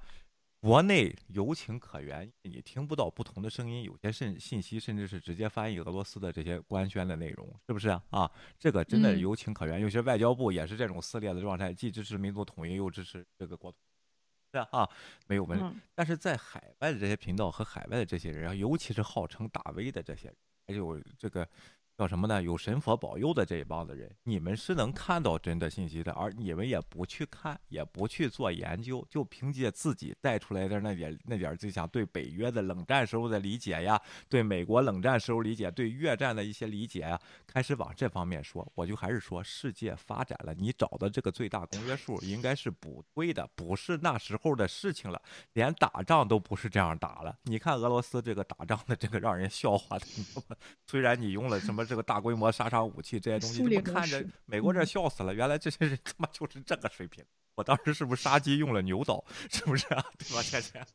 [0.61, 8.01] 国内有情可原，你听不到不同的声音，有些甚信息甚至是直接翻译俄罗斯的这些官宣的内容，是不是啊？
[8.09, 9.81] 啊，这个真的嗯有情可原。
[9.81, 13.77] 有些外交部也是这种撕裂的状态，既支持民族统一，又支持这个国土。
[14.51, 14.89] 是啊，啊
[15.27, 15.65] 没有问题。
[15.65, 20.37] 嗯但是在海外的这些频道和海外的这些人啊，尤其是号称大 V 的这些人，
[20.67, 21.47] 还有这个
[21.97, 22.43] 叫什么呢？
[22.43, 33.99] 有神佛保佑的这一帮子人，你们是能看到真的信息的，而你们也不去看，也不去做研究，就凭借自己带出来的那点那点就想对北约的冷战时候的理解呀，
[34.29, 38.71] 对美国冷战时候理解，对越战的一些理解呀，开始往这方面说。
[38.75, 45.19] 我就还是说，世界发展了，你找的这个最大公约数应该是不对的，不是那时候的事情了，
[45.53, 47.35] 连打仗都不是这样打了。
[47.45, 50.05] 你看俄罗斯这个打仗的这个让人笑话的，
[50.85, 51.86] 虽然你用了什么。
[51.87, 55.33] 这个大规模杀伤武器这些东西，这么看着美国这笑死了。
[55.33, 57.23] 原来这些人他妈就是这个水平。
[57.55, 59.23] 我当时是不是杀鸡用了牛刀？
[59.49, 60.05] 是不是啊？
[60.19, 60.85] 对吧，倩倩？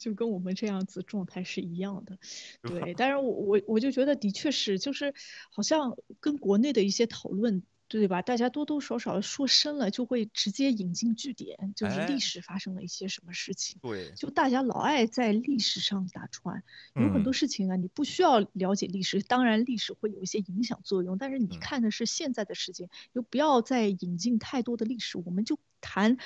[0.00, 2.16] 就跟我们这样子状态是一样的。
[2.62, 5.12] 对，但是我我我就觉得的确是，就是
[5.50, 7.62] 好像跟国内的一些讨论。
[7.88, 8.22] 对吧？
[8.22, 13.78] 大家多多少少说深了，就会直接引经据典，就是历史发生了一些什么事情。
[13.80, 16.62] 对，就大家老爱在历史上打穿，
[16.94, 25.58] 有很多事情啊，你不需要了解历史，当然历史会有一些影响作用，但是你看的是现在的事情，就不要再引进太多的历史，我们就。
[25.80, 26.16] 谈，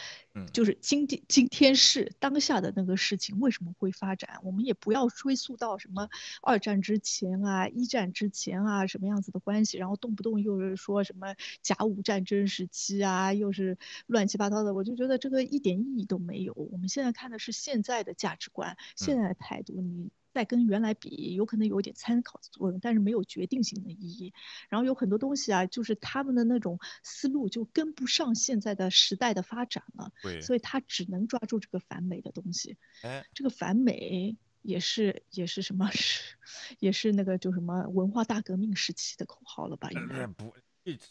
[0.53, 4.41] 就是今天今天是当下的那个事情为什么会发展？
[4.43, 6.09] 我们也不要追溯到什么
[6.43, 16.55] 二战之前啊、一战之前啊什么样子的关系，然后动不动又是说什么甲午战争时期啊，又是乱七八糟的，我就觉得这个一点意义都没有。
[16.55, 20.11] 我们现在看的是现在的价值观、现在的态度，你。
[20.33, 24.33] 再跟原来比，有可能有点参考的作用，但是没有决定性的意义。
[24.69, 30.13] 然后有很多东西啊，就是他们的那种思路就跟不上现在的时代的发展了。
[30.23, 32.77] 对，所以他只能抓住这个反美的东西。
[33.03, 35.91] 哎，这个反美也是也是什么？
[35.93, 36.37] 是
[36.79, 39.91] 也是那个就什么文化大革命时期的口号了吧？
[39.91, 40.55] 应该不，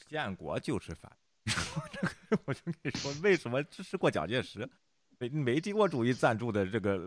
[0.08, 1.12] 建国就是反。
[1.92, 4.70] 这个我就跟你说，为什么支持过蒋介石？
[5.20, 7.00] 美美帝国主义赞助的这个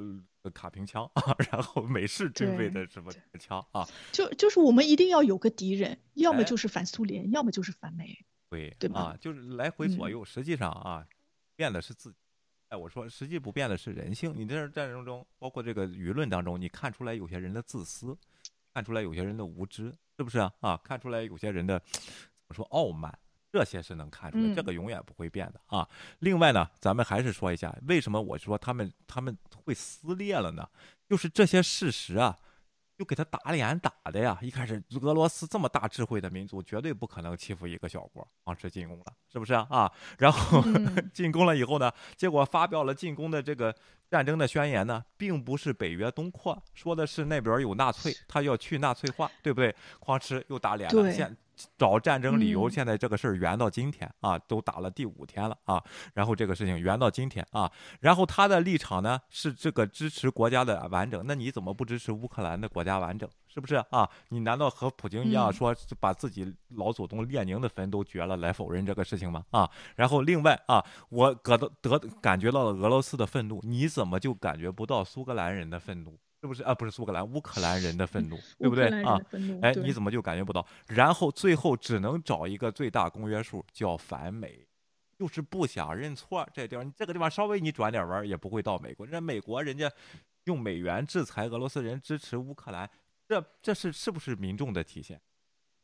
[0.52, 3.10] 卡平枪啊，然后美式军备的什么
[3.40, 9.16] 枪啊，就就是我们一定要有个敌人，要么就是反苏联，要么就是反美，对对吧？
[9.18, 11.06] 就是来回左右，实际上啊，
[11.56, 12.18] 变的是自己。
[12.68, 14.34] 哎，我说实际不变的是人性。
[14.36, 18.16] 你在战争中，包括这个舆论当中，你看出来有些人的自私，
[18.74, 20.52] 看出来有些人的无知，是不是啊？
[20.60, 23.18] 啊，看出来有些人的怎么说傲慢。
[23.52, 25.86] 这些是能看出来，这个永远不会变的啊。
[26.20, 30.66] 另外呢，咱们还是说一下，为什么我说他们他们会撕裂了呢？
[31.06, 32.38] 就是这些事实啊，
[32.96, 34.38] 就给他打脸打的呀。
[34.40, 39.66] 一开始俄罗斯这么大智慧的民族，绝对不可能欺负一个小国，当时进攻了，是不是啊？
[39.68, 40.64] 啊，然后
[41.12, 43.74] 进攻了以后呢，结果发表了进攻的这个
[44.08, 49.74] 战争的宣言呢，并不是北约东扩，说的是那边有纳粹，他要去纳粹化，对不对？
[50.00, 51.36] 哐哧又打脸了，现。
[51.76, 55.82] 找战争理由，现在这个事儿圆到今天啊，都打了第五天了啊，
[56.14, 57.70] 然后这个事情圆到今天啊，
[58.00, 63.28] 然后他的立场呢是这个支持国家的完整，那你怎么不支持乌克兰的国家完整？
[63.46, 64.08] 是不是啊？
[64.30, 69.44] 你难道和普京一样说把自己老祖宗列宁的坟都掘了来否认这个事情吗？
[69.50, 76.18] 啊，然后另外啊，我得得感觉到了俄罗斯的愤怒，你怎么就感觉不到苏格兰人的愤怒？
[76.42, 76.74] 是不是啊？
[76.74, 79.16] 不是苏格兰，乌克兰人的愤怒，对不对啊？
[79.62, 80.66] 哎，你怎么就感觉不到？
[80.88, 84.66] 然后最后只能找一个最大公约数，叫反美，
[85.16, 86.44] 就是不想认错。
[86.52, 89.06] 这地方，你这个地方稍微你转点弯，也不会到美国。
[89.06, 89.88] 人家美国人家
[90.44, 92.90] 用美元制裁俄罗斯人，支持乌克兰，
[93.28, 95.20] 这这是是不是民众的体现？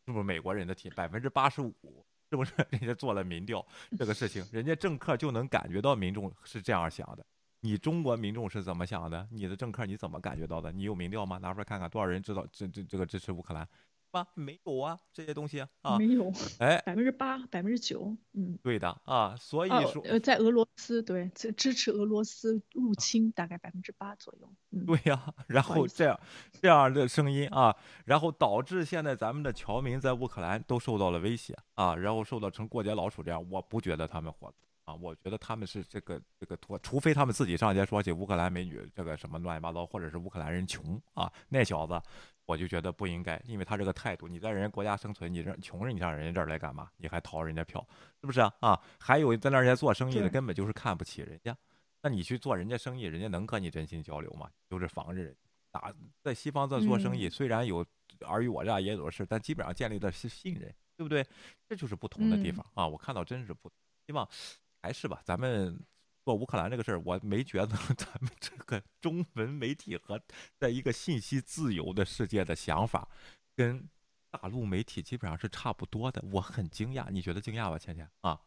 [0.07, 0.91] 是不是美国人的体？
[0.91, 3.65] 百分之八十五，是不是 人家做了民调？
[3.97, 7.25] 这个事情，人家政客就能感觉到民众是这样想的。
[7.61, 9.27] 你中国民众是怎么想的？
[9.31, 10.71] 你的政客你怎么感觉到的？
[10.73, 11.39] 你有民调吗？
[11.39, 13.69] 拿出来看看，多少人知道这这这个支持乌克兰？
[14.11, 14.27] 吧？
[14.33, 16.33] 没有啊，这些东西啊，没有。
[16.61, 19.37] 哎，百分之八，百分之九，嗯，对的啊。
[19.37, 24.51] 所以说，呃，在俄罗斯，对，支支持俄罗斯入侵大概百分之八左右。
[24.71, 25.35] 嗯，对呀。
[25.47, 26.19] 然后这样
[26.53, 27.77] 这样的声音啊，
[28.07, 34.51] 然后导致现在咱们的侨民在乌克兰都受到了威胁啊，然后受到成过街老鼠这样，我不觉得他们活。
[34.89, 42.01] 啊，我觉得他们是这个这个托，除非他们自己上街说起乌克兰美女这个什么乱七八糟，或者是乌克兰人穷啊，那小子，
[42.47, 46.91] 我就觉得不应该，因为他这个态度，你在人家国家生存，你让穷人，你上人家这儿来干嘛？
[46.97, 47.87] 你还逃人家票，
[48.19, 48.51] 是不是啊？
[48.61, 51.55] 啊，还有在那儿家做生意的，根本就是看不起人家，
[52.01, 54.49] 那你去做人家生意，人家能和你真心交流吗？
[54.71, 55.37] 就是防着人
[55.71, 55.93] 打，
[56.23, 57.85] 在西方在做生意，虽然有
[58.23, 61.23] 尔虞我诈也有事，但基本上建立的是信任，对不对？
[61.69, 62.89] 这就是不同的地方啊！
[62.89, 63.71] 我看到真是不
[64.07, 64.27] 希望。
[64.89, 65.79] 还是吧，咱们
[66.25, 70.19] 做乌克兰这个事儿，我没觉得 咱们这个中文媒体和
[70.59, 73.07] 在一个信息自由的世界的想法，
[73.55, 73.87] 跟
[74.31, 76.25] 大陆媒体基本上是差不多的。
[76.33, 78.41] 我很惊讶，你觉得惊讶吧，倩倩啊？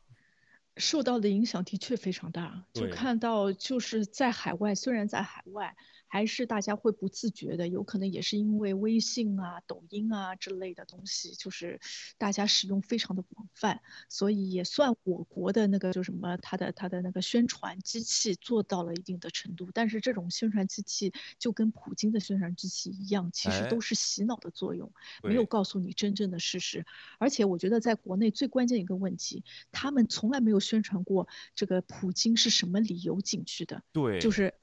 [0.78, 5.78] 受到的影响的确非常大，就看到就是在海外，虽然在海外。
[6.12, 11.80] 还是大家会不自觉的，有可能也是因为微信啊、抖音啊之类的东西，就是
[12.18, 19.70] 大家使用非常的广泛，所以也算我国的那个就什么，它的它的那个宣传机器做到了一定的程度。
[19.74, 24.92] 但是这种宣传机器就跟普京的宣传机器一样，其实都是洗脑的作用，
[25.24, 26.86] 没有告诉你真正的事实。
[27.20, 34.54] 而且我觉得在国内最关键一个问题，他们从来没有宣传过这个普京是什么理由进去的，对，就是。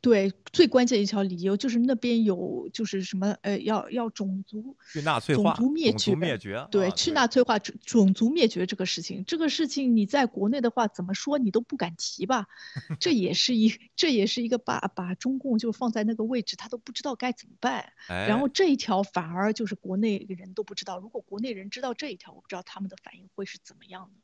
[0.00, 6.66] 对，最关键一条理由就是那边有，就是什么，呃，要要种族去纳粹化、种族灭绝、灭绝。
[6.70, 12.46] 对，去纳粹化、种种族灭绝这个事情，这个事情你在国内的话，怎么说你都不敢提吧？
[12.98, 17.92] 这也是一，这也是一个把把中共就放在那个位置，他都不知道该怎么办。
[18.08, 24.23] 然后这一条反而就是国内人都不知道，如果国内人知道这一条，我不知道他们的反应会是怎么样的。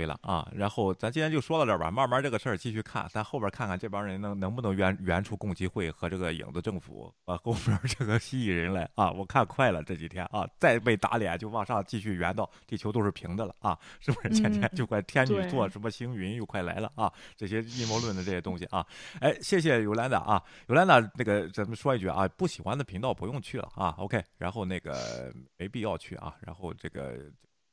[0.00, 14.30] 对了啊，然后咱今天就说到这儿吧，慢慢这个事儿继续看，咱后边看看这帮人能能不能圆圆出共济会和这个影子政府啊，后边这个蜥蜴人来啊，我看快了这几天啊，再被打脸就往上继续圆到地球都是平的了啊，是不是？
[14.30, 18.86] 天天就快天女座什么星云又快来了啊，这些阴谋论的这些东西啊，
[19.20, 27.18] 哎，谢谢尤兰达啊，尤兰达那个咱们说一句啊，不喜欢的频道不用去了啊，OK，然后那个没必要去啊，然后这个。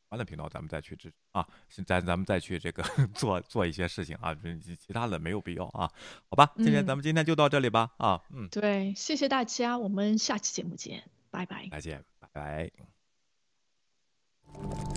[0.09, 1.45] 欢的频道，咱们再去支啊，
[1.85, 4.35] 咱咱们再去这个 做做一些事情啊，
[4.79, 5.91] 其他的没有必要啊，
[6.29, 12.71] 好吧，今天咱们今天就到这里吧啊，嗯，对，谢谢大家，我们下期节目见，拜拜，再见，拜拜，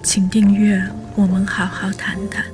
[0.05, 0.81] 请订阅，
[1.17, 2.51] 我们好好谈谈。